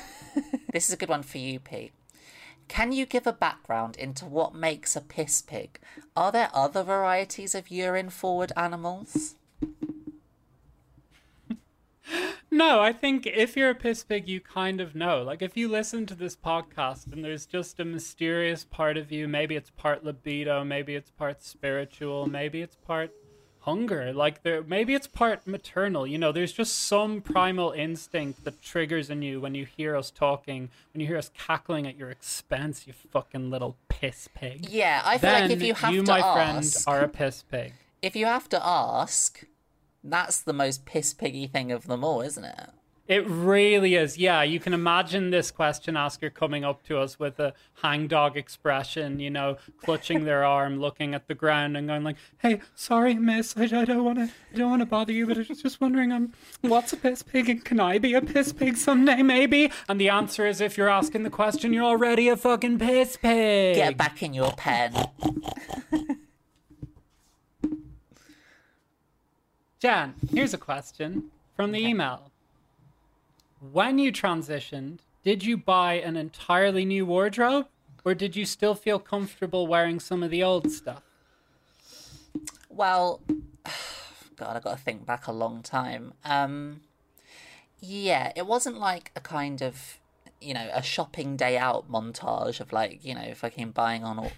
This 0.72 0.86
is 0.86 0.92
a 0.92 0.96
good 0.96 1.08
one 1.08 1.24
for 1.24 1.38
you, 1.38 1.58
Pete. 1.58 1.92
Can 2.68 2.92
you 2.92 3.06
give 3.06 3.26
a 3.26 3.32
background 3.32 3.96
into 3.96 4.24
what 4.24 4.54
makes 4.54 4.94
a 4.94 5.00
piss 5.00 5.42
pig? 5.42 5.80
Are 6.14 6.30
there 6.30 6.50
other 6.54 6.84
varieties 6.84 7.54
of 7.54 7.70
urine 7.70 8.10
forward 8.10 8.52
animals? 8.56 9.34
No, 12.50 12.80
I 12.80 12.92
think 12.92 13.26
if 13.26 13.56
you're 13.56 13.70
a 13.70 13.74
piss 13.74 14.02
pig, 14.04 14.26
you 14.28 14.40
kind 14.40 14.80
of 14.80 14.94
know. 14.94 15.22
Like, 15.22 15.42
if 15.42 15.56
you 15.56 15.68
listen 15.68 16.06
to 16.06 16.14
this 16.14 16.34
podcast 16.34 17.12
and 17.12 17.22
there's 17.22 17.44
just 17.44 17.78
a 17.78 17.84
mysterious 17.84 18.64
part 18.64 18.96
of 18.96 19.12
you, 19.12 19.28
maybe 19.28 19.54
it's 19.54 19.70
part 19.70 20.02
libido, 20.02 20.64
maybe 20.64 20.94
it's 20.94 21.10
part 21.10 21.42
spiritual, 21.42 22.26
maybe 22.26 22.62
it's 22.62 22.76
part 22.76 23.12
hunger. 23.68 24.12
Like, 24.12 24.42
there, 24.42 24.62
maybe 24.62 24.94
it's 24.94 25.06
part 25.06 25.46
maternal. 25.46 26.06
You 26.06 26.16
know, 26.18 26.32
there's 26.32 26.52
just 26.52 26.74
some 26.74 27.20
primal 27.20 27.72
instinct 27.72 28.44
that 28.44 28.62
triggers 28.62 29.10
in 29.10 29.20
you 29.22 29.40
when 29.40 29.54
you 29.54 29.66
hear 29.66 29.94
us 29.94 30.10
talking, 30.10 30.70
when 30.92 31.00
you 31.02 31.06
hear 31.06 31.18
us 31.18 31.30
cackling 31.36 31.86
at 31.86 31.96
your 31.96 32.10
expense, 32.10 32.86
you 32.86 32.92
fucking 32.92 33.50
little 33.50 33.76
piss 33.88 34.28
pig. 34.34 34.68
Yeah, 34.68 35.02
I 35.04 35.18
feel 35.18 35.30
Then 35.30 35.42
like 35.42 35.50
if 35.50 35.62
you 35.62 35.74
have 35.74 35.92
you, 35.94 36.02
to 36.04 36.10
my 36.12 36.20
ask, 36.20 36.84
friend, 36.84 37.00
are 37.00 37.04
a 37.04 37.08
piss 37.08 37.42
pig. 37.50 37.72
if 38.00 38.16
you 38.16 38.26
have 38.26 38.48
to 38.50 38.66
ask, 38.66 39.44
that's 40.02 40.40
the 40.40 40.52
most 40.52 40.86
piss 40.86 41.12
piggy 41.12 41.46
thing 41.46 41.70
of 41.72 41.86
them 41.86 42.02
all, 42.04 42.22
isn't 42.22 42.44
it? 42.44 42.70
It 43.08 43.26
really 43.26 43.94
is. 43.94 44.18
Yeah, 44.18 44.42
you 44.42 44.60
can 44.60 44.74
imagine 44.74 45.30
this 45.30 45.50
question 45.50 45.96
asker 45.96 46.28
coming 46.28 46.62
up 46.62 46.82
to 46.84 46.98
us 46.98 47.18
with 47.18 47.40
a 47.40 47.54
hangdog 47.82 48.36
expression, 48.36 49.18
you 49.18 49.30
know, 49.30 49.56
clutching 49.82 50.24
their 50.24 50.44
arm, 50.58 50.78
looking 50.78 51.14
at 51.14 51.26
the 51.26 51.34
ground, 51.34 51.78
and 51.78 51.88
going 51.88 52.04
like, 52.04 52.16
"Hey, 52.36 52.60
sorry, 52.74 53.14
miss, 53.14 53.56
I, 53.56 53.62
I 53.62 53.86
don't 53.86 54.04
want 54.04 54.18
to, 54.18 54.24
I 54.24 54.58
don't 54.58 54.68
want 54.68 54.82
to 54.82 54.86
bother 54.86 55.14
you, 55.14 55.26
but 55.26 55.38
I 55.38 55.44
was 55.48 55.62
just 55.62 55.80
wondering, 55.80 56.12
um, 56.12 56.34
what's 56.60 56.92
a 56.92 56.98
piss 56.98 57.22
pig, 57.22 57.48
and 57.48 57.64
can 57.64 57.80
I 57.80 57.96
be 57.96 58.12
a 58.12 58.20
piss 58.20 58.52
pig 58.52 58.76
someday, 58.76 59.22
maybe?" 59.22 59.72
And 59.88 59.98
the 59.98 60.10
answer 60.10 60.46
is, 60.46 60.60
if 60.60 60.76
you're 60.76 60.90
asking 60.90 61.22
the 61.22 61.30
question, 61.30 61.72
you're 61.72 61.84
already 61.84 62.28
a 62.28 62.36
fucking 62.36 62.78
piss 62.78 63.16
pig. 63.16 63.76
Get 63.76 63.96
back 63.96 64.22
in 64.22 64.34
your 64.34 64.52
pen. 64.52 64.92
Jan, 69.80 70.12
here's 70.30 70.52
a 70.52 70.58
question 70.58 71.30
from 71.56 71.72
the 71.72 71.78
email. 71.78 72.30
When 73.60 73.98
you 73.98 74.12
transitioned, 74.12 75.00
did 75.24 75.44
you 75.44 75.56
buy 75.56 75.94
an 75.94 76.16
entirely 76.16 76.84
new 76.84 77.04
wardrobe 77.04 77.66
or 78.04 78.14
did 78.14 78.36
you 78.36 78.44
still 78.44 78.74
feel 78.74 79.00
comfortable 79.00 79.66
wearing 79.66 79.98
some 79.98 80.22
of 80.22 80.30
the 80.30 80.42
old 80.42 80.70
stuff? 80.70 81.02
Well, 82.70 83.20
God, 84.36 84.56
I 84.56 84.60
got 84.60 84.78
to 84.78 84.82
think 84.82 85.04
back 85.04 85.26
a 85.26 85.32
long 85.32 85.62
time. 85.62 86.14
Um, 86.24 86.82
yeah, 87.80 88.32
it 88.36 88.46
wasn't 88.46 88.78
like 88.78 89.10
a 89.16 89.20
kind 89.20 89.60
of, 89.60 89.98
you 90.40 90.54
know, 90.54 90.70
a 90.72 90.82
shopping 90.82 91.36
day 91.36 91.58
out 91.58 91.90
montage 91.90 92.60
of 92.60 92.72
like, 92.72 93.04
you 93.04 93.14
know, 93.14 93.34
fucking 93.34 93.72
buying 93.72 94.04
on 94.04 94.20
all, 94.20 94.32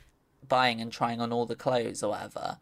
buying 0.48 0.80
and 0.80 0.90
trying 0.90 1.20
on 1.20 1.30
all 1.30 1.44
the 1.44 1.56
clothes 1.56 2.02
or 2.02 2.12
whatever. 2.12 2.56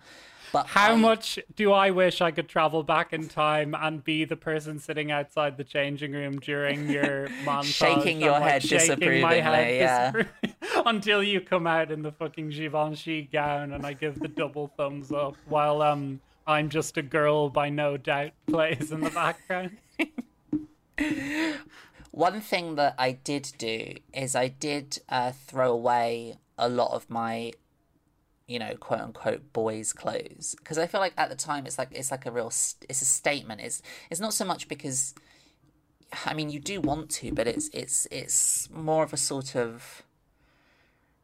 But 0.53 0.66
How 0.66 0.92
I- 0.92 0.96
much 0.96 1.38
do 1.57 1.72
I 1.72 1.90
wish 1.90 2.20
I 2.20 2.30
could 2.30 2.49
travel 2.49 2.82
back 2.82 3.12
in 3.12 3.28
time 3.28 3.74
and 3.74 4.03
be 4.03 4.24
the 4.24 4.36
person 4.36 4.78
sitting 4.78 5.11
outside 5.11 5.57
the 5.57 5.64
changing 5.64 6.12
room 6.12 6.38
during 6.40 6.88
your 6.88 7.28
montage? 7.44 7.64
Shaking 7.64 8.16
and, 8.16 8.20
your 8.22 8.32
like, 8.32 8.42
head 8.53 8.62
shaking 8.62 9.20
my 9.20 9.34
head 9.34 10.24
yeah. 10.42 10.53
Until 10.86 11.22
you 11.22 11.40
come 11.40 11.66
out 11.66 11.90
in 11.90 12.03
the 12.03 12.12
fucking 12.12 12.51
Givenchy 12.51 13.28
gown 13.32 13.72
and 13.72 13.84
I 13.84 13.92
give 13.92 14.18
the 14.20 14.28
double 14.28 14.72
thumbs 14.76 15.12
up 15.12 15.36
while 15.46 15.82
um 15.82 16.20
I'm 16.46 16.70
just 16.70 16.96
a 16.96 17.03
girl 17.03 17.51
by 17.51 17.68
no 17.68 17.99
doubt 17.99 18.30
plays 18.46 18.90
in 18.90 19.03
the 19.03 19.11
background. 19.11 19.76
One 22.11 22.40
thing 22.40 22.76
that 22.76 22.94
I 22.99 23.12
did 23.12 23.53
do 23.59 23.94
is 24.14 24.34
I 24.34 24.49
did 24.49 24.99
uh, 25.11 25.32
throw 25.32 25.70
away 25.70 26.38
a 26.57 26.68
lot 26.68 26.92
of 26.92 27.09
my, 27.11 27.53
you 28.49 28.59
know, 28.59 28.74
quote 28.76 29.01
unquote 29.01 29.53
boys' 29.53 29.92
clothes 29.92 30.57
because 30.59 30.78
I 30.78 30.86
feel 30.86 31.01
like 31.01 31.12
at 31.16 31.28
the 31.28 31.36
time 31.36 31.66
it's 31.66 31.78
like 31.78 31.90
it's 31.92 32.11
like 32.11 32.26
a 32.26 32.32
real 32.32 32.51
st- 32.51 32.86
it's 32.88 33.03
a 33.03 33.05
statement. 33.05 33.61
It's 33.61 33.82
it's 34.11 34.20
not 34.20 34.32
so 34.34 34.44
much 34.44 34.66
because, 34.68 35.14
I 36.24 36.32
mean, 36.34 36.49
you 36.49 36.59
do 36.59 36.80
want 36.80 37.11
to, 37.11 37.30
but 37.32 37.46
it's 37.46 37.68
it's 37.74 38.09
it's 38.11 38.68
more 38.70 39.05
of 39.05 39.12
a 39.12 39.18
sort 39.18 39.55
of 39.55 40.03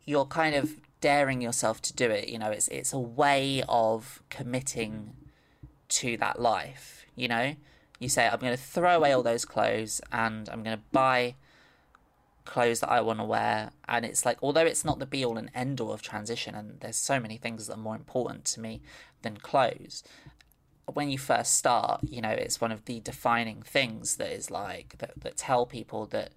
you're 0.05 0.27
kind 0.27 0.55
of 0.55 0.77
daring 1.01 1.41
yourself 1.41 1.81
to 1.83 1.95
do 1.95 2.11
it. 2.11 2.29
You 2.29 2.39
know, 2.39 2.51
it's 2.51 2.69
it's 2.69 2.93
a 2.93 3.01
way 3.01 3.65
of 3.69 4.23
committing 4.29 5.15
to 5.89 6.19
that 6.19 6.41
life. 6.41 7.07
You 7.17 7.29
know, 7.29 7.57
you 7.99 8.11
say 8.11 8.29
I'm 8.29 8.39
going 8.39 8.55
to 8.55 8.63
throw 8.63 8.97
away 8.97 9.13
all 9.13 9.23
those 9.23 9.47
clothes 9.47 10.03
and 10.13 10.47
I'm 10.51 10.63
going 10.63 10.77
to 10.77 10.83
buy 10.93 11.37
clothes 12.45 12.81
that 12.81 12.91
I 12.91 13.01
want 13.01 13.19
to 13.19 13.25
wear. 13.25 13.71
And 13.89 14.05
it's 14.05 14.25
like, 14.25 14.39
although 14.43 14.67
it's 14.67 14.85
not 14.85 14.99
the 14.99 15.07
be 15.07 15.25
all 15.25 15.39
and 15.39 15.51
end 15.55 15.81
all 15.81 15.93
of 15.93 16.03
transition, 16.03 16.55
and 16.55 16.81
there's 16.81 16.97
so 16.97 17.19
many 17.21 17.37
things 17.37 17.67
that 17.67 17.75
are 17.75 17.79
more 17.79 17.97
important 17.97 18.45
to 18.47 18.61
me 18.61 18.83
than 19.23 19.37
clothes. 19.37 20.03
When 20.93 21.09
you 21.09 21.19
first 21.19 21.55
start, 21.55 22.01
you 22.05 22.21
know, 22.21 22.31
it's 22.31 22.61
one 22.61 22.73
of 22.73 22.85
the 22.85 23.01
defining 23.01 23.63
things 23.63 24.17
that 24.17 24.31
is 24.31 24.51
like 24.51 24.97
that, 24.99 25.13
that 25.17 25.37
tell 25.37 25.65
people 25.65 26.07
that, 26.07 26.33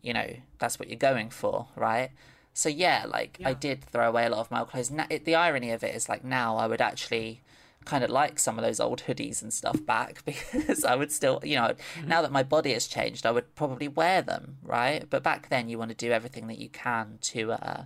you 0.00 0.14
know, 0.14 0.36
that's 0.58 0.78
what 0.78 0.88
you're 0.88 0.96
going 0.96 1.28
for, 1.28 1.66
right? 1.76 2.10
So 2.54 2.68
yeah, 2.68 3.04
like 3.06 3.38
I 3.44 3.54
did 3.54 3.84
throw 3.84 4.08
away 4.08 4.26
a 4.26 4.30
lot 4.30 4.40
of 4.40 4.50
my 4.50 4.60
old 4.60 4.70
clothes. 4.70 4.90
Na- 4.90 5.06
it, 5.10 5.24
the 5.24 5.34
irony 5.34 5.70
of 5.70 5.84
it 5.84 5.94
is 5.94 6.08
like 6.08 6.24
now 6.24 6.56
I 6.56 6.66
would 6.66 6.80
actually 6.80 7.42
kind 7.84 8.04
of 8.04 8.10
like 8.10 8.38
some 8.38 8.58
of 8.58 8.64
those 8.64 8.80
old 8.80 9.02
hoodies 9.02 9.42
and 9.42 9.52
stuff 9.52 9.84
back 9.84 10.22
because 10.24 10.84
I 10.84 10.94
would 10.94 11.12
still, 11.12 11.40
you 11.42 11.56
know, 11.56 11.74
now 12.06 12.22
that 12.22 12.32
my 12.32 12.42
body 12.42 12.72
has 12.72 12.86
changed, 12.86 13.26
I 13.26 13.30
would 13.30 13.54
probably 13.54 13.88
wear 13.88 14.22
them, 14.22 14.58
right? 14.62 15.08
But 15.08 15.22
back 15.22 15.48
then, 15.48 15.68
you 15.68 15.78
want 15.78 15.90
to 15.90 15.96
do 15.96 16.12
everything 16.12 16.46
that 16.48 16.58
you 16.58 16.68
can 16.68 17.18
to 17.22 17.52
uh, 17.52 17.84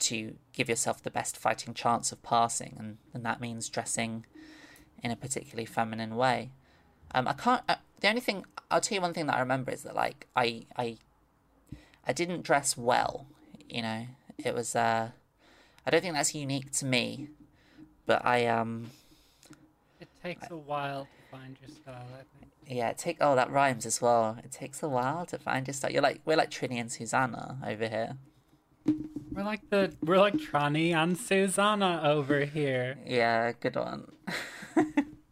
to 0.00 0.34
give 0.52 0.68
yourself 0.68 1.02
the 1.02 1.10
best 1.10 1.36
fighting 1.36 1.74
chance 1.74 2.12
of 2.12 2.22
passing, 2.22 2.76
and, 2.78 2.98
and 3.14 3.24
that 3.24 3.40
means 3.40 3.68
dressing 3.68 4.26
in 5.02 5.10
a 5.10 5.16
particularly 5.16 5.66
feminine 5.66 6.16
way. 6.16 6.50
Um, 7.14 7.28
I 7.28 7.32
can't. 7.34 7.62
Uh, 7.68 7.76
the 8.00 8.08
only 8.08 8.20
thing 8.20 8.44
I'll 8.70 8.80
tell 8.80 8.96
you 8.96 9.02
one 9.02 9.14
thing 9.14 9.26
that 9.26 9.36
I 9.36 9.40
remember 9.40 9.70
is 9.70 9.82
that 9.82 9.94
like 9.94 10.26
I 10.34 10.66
I 10.76 10.96
I 12.06 12.12
didn't 12.12 12.42
dress 12.42 12.76
well. 12.76 13.26
You 13.68 13.82
know, 13.82 14.06
it 14.38 14.54
was. 14.54 14.74
Uh, 14.74 15.10
I 15.84 15.90
don't 15.90 16.00
think 16.00 16.14
that's 16.14 16.34
unique 16.34 16.70
to 16.72 16.86
me, 16.86 17.28
but 18.12 18.24
I 18.26 18.46
um 18.46 18.90
It 20.00 20.08
takes 20.22 20.50
a 20.50 20.56
while 20.56 21.04
to 21.04 21.36
find 21.36 21.56
your 21.62 21.70
style, 21.70 22.08
I 22.20 22.24
think. 22.38 22.52
yeah. 22.78 22.90
It 22.90 22.98
take 22.98 23.16
oh 23.20 23.34
that 23.40 23.50
rhymes 23.50 23.84
as 23.86 24.02
well. 24.02 24.38
It 24.46 24.52
takes 24.52 24.82
a 24.82 24.88
while 24.88 25.24
to 25.32 25.38
find 25.38 25.66
your 25.66 25.74
style. 25.74 25.90
You're 25.92 26.02
like 26.10 26.20
we're 26.26 26.36
like 26.36 26.50
Trinny 26.50 26.78
and 26.80 26.90
Susannah 26.92 27.58
over 27.66 27.86
here. 27.88 28.16
We're 29.34 29.44
like 29.54 29.64
the 29.70 29.94
we're 30.06 30.18
like 30.26 30.34
Trani 30.34 30.92
and 30.94 31.16
Susannah 31.16 32.02
over 32.04 32.40
here. 32.44 32.98
Yeah, 33.06 33.52
good 33.64 33.76
one. 33.76 34.02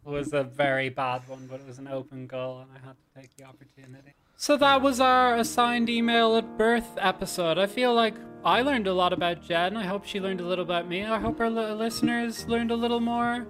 It 0.03 0.09
was 0.21 0.33
a 0.33 0.43
very 0.43 0.89
bad 0.89 1.21
one, 1.29 1.47
but 1.49 1.61
it 1.61 1.67
was 1.71 1.77
an 1.77 1.87
open 1.87 2.27
goal, 2.27 2.59
and 2.61 2.69
I 2.75 2.79
had 2.85 2.95
to 3.03 3.21
take 3.21 3.31
the 3.37 3.45
opportunity. 3.45 4.13
So 4.41 4.57
that 4.57 4.81
was 4.81 4.99
our 4.99 5.35
assigned 5.35 5.87
email 5.87 6.35
at 6.35 6.57
birth 6.57 6.97
episode. 6.97 7.59
I 7.59 7.67
feel 7.67 7.93
like 7.93 8.15
I 8.43 8.63
learned 8.63 8.87
a 8.87 8.93
lot 8.95 9.13
about 9.13 9.43
Jen. 9.43 9.77
I 9.77 9.85
hope 9.85 10.03
she 10.03 10.19
learned 10.19 10.41
a 10.41 10.47
little 10.47 10.65
about 10.65 10.87
me. 10.87 11.05
I 11.05 11.19
hope 11.19 11.39
our 11.39 11.47
li- 11.47 11.73
listeners 11.73 12.47
learned 12.47 12.71
a 12.71 12.75
little 12.75 12.99
more 12.99 13.45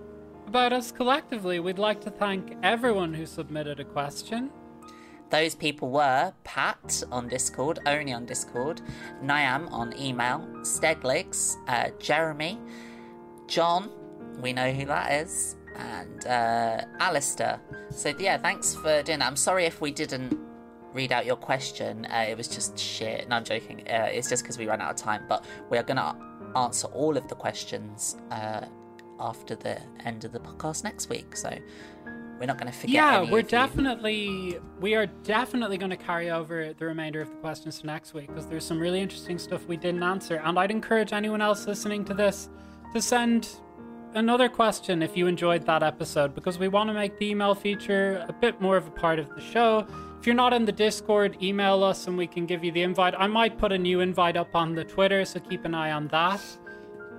about 0.48 0.74
us 0.74 0.92
collectively. 0.92 1.62
We'd 1.62 1.80
like 1.80 2.02
to 2.02 2.10
thank 2.10 2.58
everyone 2.62 3.14
who 3.14 3.26
submitted 3.26 3.80
a 3.80 3.86
question. 3.86 4.52
Those 5.30 5.56
people 5.56 5.92
were 5.92 6.34
Pat 6.44 7.04
on 7.10 7.30
Discord, 7.30 7.80
Oni 7.86 8.12
on 8.12 8.26
Discord, 8.26 8.82
Niam 9.24 9.70
on 9.70 9.98
email, 9.98 10.46
Steglix, 10.58 11.56
uh, 11.70 11.92
Jeremy, 12.00 12.60
John, 13.48 13.90
we 14.42 14.52
know 14.52 14.74
who 14.74 14.86
that 14.88 15.14
is, 15.24 15.56
and 15.74 16.28
uh, 16.28 16.82
Alistair. 17.00 17.62
So 17.92 18.14
yeah, 18.20 18.38
thanks 18.38 18.76
for 18.76 19.02
doing 19.04 19.20
that. 19.20 19.28
I'm 19.28 19.38
sorry 19.38 19.64
if 19.64 19.80
we 19.80 19.92
didn't 19.92 20.51
read 20.94 21.12
out 21.12 21.26
your 21.26 21.36
question. 21.36 22.06
Uh, 22.06 22.26
it 22.30 22.38
was 22.38 22.48
just 22.48 22.78
shit. 22.78 23.28
No, 23.30 23.38
I'm 23.38 23.44
joking. 23.44 23.82
Uh, 23.88 24.10
it's 24.12 24.30
just 24.30 24.44
because 24.44 24.58
we 24.58 24.68
ran 24.68 24.82
out 24.82 24.92
of 24.92 24.96
time. 24.98 25.24
But 25.28 25.46
we 25.70 25.78
are 25.78 25.84
going 25.84 25.98
to 25.98 26.16
answer 26.56 26.88
all 26.88 27.18
of 27.18 27.28
the 27.28 27.36
questions 27.36 28.18
uh, 28.32 28.66
after 29.20 29.56
the 29.56 29.80
end 30.06 30.26
of 30.26 30.32
the 30.32 30.40
podcast 30.40 30.84
next 30.84 31.10
week. 31.10 31.36
So 31.36 31.56
we're 32.40 32.48
not 32.48 32.58
going 32.58 32.72
to 32.72 32.78
forget. 32.78 32.94
yeah, 32.94 33.22
we're 33.22 33.44
definitely 33.44 34.58
we 34.80 34.96
are 34.96 35.06
definitely 35.06 35.78
going 35.78 35.92
to 35.92 35.98
carry 35.98 36.32
over 36.32 36.74
the 36.74 36.86
remainder 36.86 37.22
of 37.22 37.30
the 37.30 37.36
questions 37.36 37.80
to 37.80 37.86
next 37.86 38.14
week 38.14 38.28
because 38.28 38.48
there's 38.48 38.66
some 38.66 38.80
really 38.80 39.00
interesting 39.00 39.38
stuff 39.38 39.68
we 39.68 39.78
didn't 39.78 40.04
answer, 40.04 40.42
and 40.44 40.58
I'd 40.58 40.72
encourage 40.72 41.14
anyone 41.14 41.42
else 41.42 41.68
listening 41.68 42.04
to 42.06 42.14
this 42.14 42.50
to 42.94 43.02
send 43.02 43.50
another 44.16 44.50
question 44.50 45.02
if 45.02 45.16
you 45.16 45.28
enjoyed 45.28 45.66
that 45.66 45.84
episode 45.84 46.36
because 46.36 46.58
we 46.58 46.68
want 46.68 46.90
to 46.90 46.94
make 46.94 47.18
the 47.20 47.30
email 47.30 47.56
feature 47.56 48.26
a 48.28 48.34
bit 48.34 48.60
more 48.60 48.76
of 48.76 48.88
a 48.88 48.92
part 48.92 49.20
of 49.20 49.30
the 49.36 49.42
show. 49.42 49.86
If 50.22 50.28
you're 50.28 50.36
not 50.36 50.54
in 50.54 50.66
the 50.66 50.72
Discord, 50.72 51.42
email 51.42 51.84
us 51.84 52.06
and 52.06 52.16
we 52.16 52.28
can 52.28 52.46
give 52.46 52.64
you 52.64 52.72
the 52.72 52.84
invite. 52.84 53.16
I 53.18 53.26
might 53.26 53.58
put 53.58 53.72
a 53.72 53.78
new 53.80 54.02
invite 54.02 54.38
up 54.38 54.56
on 54.56 54.76
the 54.76 54.84
Twitter, 54.84 55.26
so 55.26 55.40
keep 55.40 55.66
an 55.66 55.74
eye 55.74 55.94
on 55.94 56.10
that. 56.10 56.40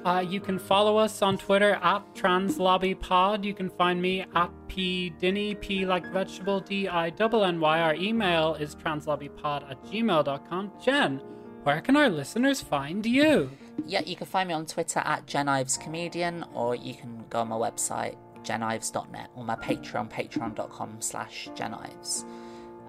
Uh, 0.04 0.20
you 0.20 0.38
can 0.38 0.56
follow 0.56 0.98
us 0.98 1.20
on 1.20 1.36
Twitter 1.36 1.80
at 1.82 2.14
TransLobbyPod. 2.14 3.42
You 3.42 3.54
can 3.54 3.70
find 3.70 4.00
me 4.00 4.24
at 4.36 4.52
P 4.68 5.12
Dinny, 5.20 5.60
P 5.60 5.84
like 5.84 6.06
vegetable, 6.12 6.60
D 6.60 6.86
I 6.86 7.10
double 7.10 7.44
N 7.44 7.58
Y. 7.58 7.80
Our 7.80 7.96
email 7.96 8.54
is 8.54 8.76
translobbypod 8.76 9.68
at 9.68 9.82
gmail.com. 9.86 10.70
Jen, 10.80 11.20
where 11.64 11.80
can 11.80 11.96
our 11.96 12.08
listeners 12.08 12.60
find 12.60 13.04
you? 13.04 13.50
Yeah, 13.84 14.02
you 14.06 14.14
can 14.14 14.28
find 14.28 14.46
me 14.46 14.54
on 14.54 14.66
Twitter 14.66 15.00
at 15.00 15.26
Jen 15.26 15.48
Ives 15.48 15.76
Comedian, 15.76 16.44
or 16.54 16.76
you 16.76 16.94
can 16.94 17.24
go 17.30 17.40
on 17.40 17.48
my 17.48 17.56
website, 17.56 18.14
genives.net 18.44 19.30
or 19.34 19.44
my 19.44 19.56
Patreon, 19.56 20.08
patreon.com 20.08 21.00
slash 21.00 21.48
genives. 21.56 22.24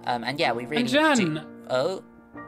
Um, 0.06 0.24
and 0.24 0.39
yeah, 0.39 0.51
we 0.51 0.66
really 0.66 0.82
And 0.82 0.89
Jen, 0.89 1.18
do- 1.36 1.41
Oh, 1.70 2.04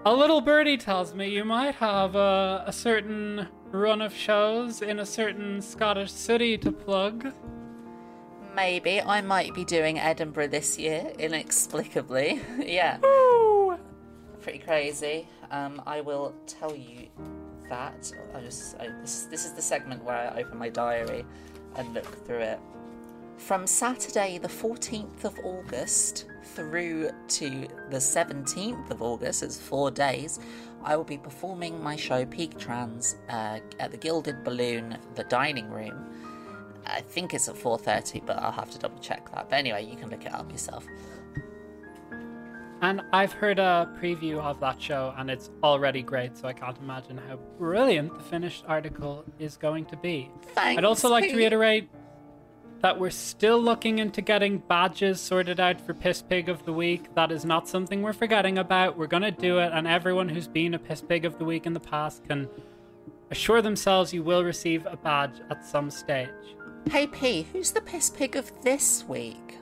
a 0.06 0.14
little 0.14 0.42
birdie 0.42 0.78
tells 0.78 1.14
me 1.14 1.30
you 1.30 1.46
might 1.46 1.76
have 1.76 2.16
a, 2.16 2.64
a 2.68 2.74
certain 2.74 3.48
run 3.72 4.02
of 4.02 4.14
shows 4.14 4.82
in 4.82 5.00
a 5.00 5.06
certain 5.06 5.62
Scottish 5.62 6.12
city 6.12 6.58
to 6.60 6.72
plug. 6.72 7.34
maybe 8.56 9.02
I 9.02 9.22
might 9.22 9.54
be 9.54 9.66
doing 9.66 10.00
Edinburgh 10.00 10.48
this 10.48 10.78
year, 10.78 11.12
inexplicably. 11.20 12.42
yeah. 12.60 12.98
Ooh. 13.06 13.78
pretty 14.42 14.60
crazy. 14.60 15.28
Um, 15.52 15.82
I 15.86 16.02
will 16.02 16.34
tell 16.48 16.76
you 16.76 17.08
that. 17.70 18.12
I 18.34 18.40
just 18.42 18.78
I, 18.80 18.88
this 19.02 19.28
this 19.30 19.46
is 19.46 19.54
the 19.54 19.62
segment 19.62 20.04
where 20.04 20.32
I 20.34 20.42
open 20.42 20.58
my 20.58 20.70
diary 20.70 21.26
and 21.76 21.94
look 21.94 22.26
through 22.26 22.40
it. 22.40 22.60
From 23.38 23.68
Saturday, 23.68 24.38
the 24.38 24.48
14th 24.48 25.26
of 25.26 25.38
August, 25.44 26.26
through 26.46 27.10
to 27.28 27.68
the 27.90 27.98
17th 27.98 28.92
of 28.92 29.02
August, 29.02 29.44
it's 29.44 29.58
four 29.58 29.92
days, 29.92 30.40
I 30.84 30.96
will 30.96 31.04
be 31.04 31.18
performing 31.18 31.82
my 31.84 31.96
show 31.96 32.26
Peak 32.26 32.58
Trans 32.60 33.18
uh, 33.30 33.60
at 33.80 33.92
the 33.92 33.98
Gilded 33.98 34.44
Balloon, 34.44 34.98
the 35.16 35.24
dining 35.24 35.70
room. 35.70 36.06
I 36.86 37.02
think 37.02 37.34
it's 37.34 37.50
at 37.50 37.56
4:30, 37.56 38.26
but 38.26 38.38
I'll 38.38 38.52
have 38.52 38.70
to 38.70 38.78
double 38.78 39.00
check 39.00 39.32
that. 39.34 39.50
But 39.50 39.56
anyway, 39.56 39.84
you 39.86 39.96
can 39.96 40.10
look 40.10 40.24
it 40.26 40.34
up 40.34 40.52
yourself. 40.52 40.86
And 42.82 43.02
I've 43.12 43.32
heard 43.32 43.58
a 43.58 43.90
preview 44.00 44.38
of 44.38 44.60
that 44.60 44.80
show, 44.80 45.14
and 45.18 45.32
it's 45.32 45.50
already 45.64 46.04
great, 46.04 46.38
so 46.38 46.48
I 46.48 46.54
can't 46.54 46.78
imagine 46.78 47.18
how 47.18 47.38
brilliant 47.58 48.16
the 48.16 48.24
finished 48.24 48.64
article 48.68 49.26
is 49.40 49.58
going 49.58 49.86
to 49.86 49.98
be. 49.98 50.30
Thanks. 50.54 50.78
I'd 50.78 50.86
also 50.86 51.10
like 51.10 51.28
to 51.30 51.36
reiterate 51.36 51.90
that 52.86 53.00
we're 53.00 53.10
still 53.10 53.60
looking 53.60 53.98
into 53.98 54.22
getting 54.22 54.60
badges 54.60 55.20
sorted 55.20 55.60
out 55.60 55.82
for 55.82 55.96
Piss 55.96 56.22
Pig 56.22 56.50
of 56.50 56.64
the 56.66 56.72
Week. 56.72 57.12
That 57.16 57.32
is 57.32 57.44
not 57.44 57.68
something 57.68 58.04
we're 58.04 58.14
forgetting 58.14 58.60
about. 58.60 58.96
We're 58.96 59.08
going 59.08 59.24
to 59.24 59.32
do 59.32 59.58
it, 59.58 59.72
and 59.74 59.88
everyone 59.88 60.30
who's 60.30 60.48
been 60.48 60.76
a 60.76 60.78
Piss 60.78 61.02
Pig 61.02 61.26
of 61.26 61.40
the 61.40 61.46
Week 61.46 61.66
in 61.66 61.74
the 61.74 61.80
past 61.80 62.24
can 62.26 62.48
assure 63.32 63.64
themselves 63.64 64.14
you 64.14 64.22
will 64.22 64.44
receive 64.44 64.86
a 64.86 64.98
badge 64.98 65.42
at 65.50 65.66
some 65.66 65.90
stage. 65.90 66.30
Hey 66.92 67.08
P, 67.08 67.48
who's 67.52 67.72
the 67.72 67.82
piss 67.82 68.12
pig 68.12 68.36
of 68.36 68.52
this 68.62 69.04
week? 69.08 69.58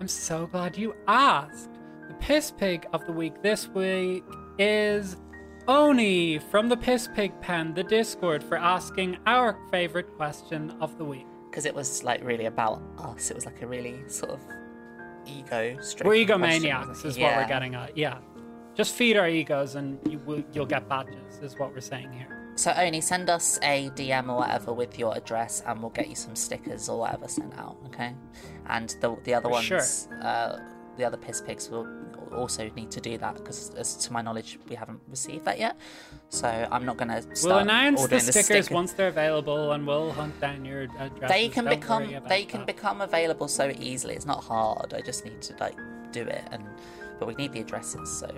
I'm 0.00 0.06
so 0.06 0.46
glad 0.46 0.78
you 0.78 0.94
asked. 1.08 1.70
The 2.06 2.14
Piss 2.20 2.52
Pig 2.52 2.86
of 2.92 3.04
the 3.04 3.12
Week 3.12 3.42
this 3.42 3.66
week 3.66 4.22
is 4.60 5.16
Oni 5.66 6.38
from 6.38 6.68
the 6.68 6.76
Piss 6.76 7.08
Pig 7.16 7.32
Pen, 7.40 7.74
the 7.74 7.82
Discord, 7.82 8.44
for 8.44 8.56
asking 8.56 9.18
our 9.26 9.58
favorite 9.72 10.16
question 10.16 10.70
of 10.80 10.96
the 10.98 11.04
week. 11.04 11.26
Because 11.50 11.64
it 11.64 11.74
was 11.74 12.04
like 12.04 12.22
really 12.24 12.46
about 12.46 12.82
us. 12.98 13.30
It 13.30 13.34
was 13.34 13.46
like 13.46 13.62
a 13.62 13.66
really 13.66 14.00
sort 14.08 14.32
of 14.32 14.40
ego. 15.26 15.76
We're 16.04 16.24
egomaniacs, 16.26 17.04
is 17.04 17.18
what 17.18 17.36
we're 17.36 17.48
getting 17.48 17.74
at. 17.74 17.96
Yeah, 17.96 18.18
just 18.74 18.94
feed 18.94 19.16
our 19.16 19.28
egos, 19.28 19.74
and 19.74 19.98
you 20.08 20.18
will, 20.20 20.42
you'll 20.52 20.66
get 20.66 20.88
badges. 20.88 21.38
Is 21.42 21.58
what 21.58 21.72
we're 21.74 21.80
saying 21.80 22.12
here. 22.12 22.52
So 22.56 22.72
only 22.76 23.00
send 23.00 23.30
us 23.30 23.58
a 23.62 23.88
DM 23.90 24.28
or 24.28 24.38
whatever 24.38 24.72
with 24.72 24.98
your 24.98 25.16
address, 25.16 25.62
and 25.66 25.80
we'll 25.80 25.90
get 25.90 26.08
you 26.08 26.16
some 26.16 26.34
stickers 26.34 26.88
or 26.88 26.98
whatever 26.98 27.28
sent 27.28 27.56
out. 27.56 27.76
Okay. 27.86 28.14
And 28.66 28.88
the 29.00 29.16
the 29.24 29.34
other 29.34 29.48
For 29.48 29.52
ones, 29.52 29.64
sure. 29.64 29.82
uh, 30.22 30.58
the 30.96 31.04
other 31.04 31.16
piss 31.16 31.40
pigs 31.40 31.70
will 31.70 31.86
also 32.38 32.70
need 32.76 32.90
to 32.92 33.00
do 33.00 33.18
that 33.18 33.34
because, 33.36 33.70
as 33.74 33.96
to 33.96 34.12
my 34.12 34.22
knowledge, 34.22 34.58
we 34.68 34.74
haven't 34.76 35.00
received 35.08 35.44
that 35.44 35.58
yet. 35.58 35.76
So 36.30 36.48
I'm 36.70 36.84
not 36.84 36.96
gonna. 36.96 37.20
Start 37.22 37.42
We'll 37.44 37.58
announce 37.58 38.06
the 38.06 38.20
stickers 38.20 38.44
sticker- 38.66 38.74
once 38.74 38.92
they're 38.92 39.08
available, 39.08 39.72
and 39.72 39.86
we'll 39.86 40.12
hunt 40.12 40.40
down 40.40 40.64
your 40.64 40.82
addresses. 40.98 41.28
They 41.28 41.48
can 41.48 41.64
Don't 41.64 41.78
become 41.80 42.04
they 42.28 42.44
can 42.44 42.60
that. 42.60 42.66
become 42.66 43.00
available 43.00 43.48
so 43.48 43.72
easily. 43.78 44.14
It's 44.14 44.26
not 44.26 44.42
hard. 44.44 44.94
I 44.94 45.00
just 45.00 45.24
need 45.24 45.40
to 45.42 45.54
like 45.60 45.76
do 46.12 46.22
it, 46.22 46.42
and 46.52 46.64
but 47.18 47.26
we 47.28 47.34
need 47.34 47.52
the 47.52 47.60
addresses. 47.60 48.08
So 48.18 48.30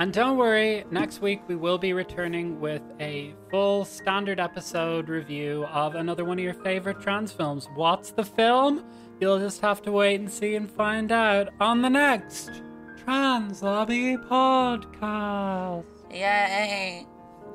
And 0.00 0.12
don't 0.12 0.36
worry, 0.36 0.84
next 0.92 1.20
week 1.20 1.40
we 1.48 1.56
will 1.56 1.76
be 1.78 1.92
returning 1.92 2.60
with 2.60 2.82
a 3.00 3.34
full 3.50 3.84
standard 3.84 4.38
episode 4.38 5.08
review 5.08 5.64
of 5.66 5.96
another 5.96 6.24
one 6.24 6.38
of 6.38 6.44
your 6.44 6.54
favorite 6.54 7.00
trans 7.00 7.32
films. 7.32 7.68
What's 7.74 8.12
the 8.12 8.22
film? 8.24 8.84
You'll 9.20 9.40
just 9.40 9.60
have 9.62 9.82
to 9.82 9.90
wait 9.90 10.20
and 10.20 10.30
see 10.30 10.54
and 10.54 10.70
find 10.70 11.10
out 11.10 11.48
on 11.58 11.82
the 11.82 11.90
next 11.90 12.62
Trans 13.08 13.62
Lobby 13.62 14.18
podcast. 14.28 15.88
yay! 16.12 17.06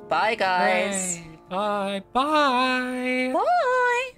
Bye 0.10 0.34
guys. 0.34 1.20
Bye. 1.48 2.02
Bye. 2.12 3.30
Bye. 3.32 4.14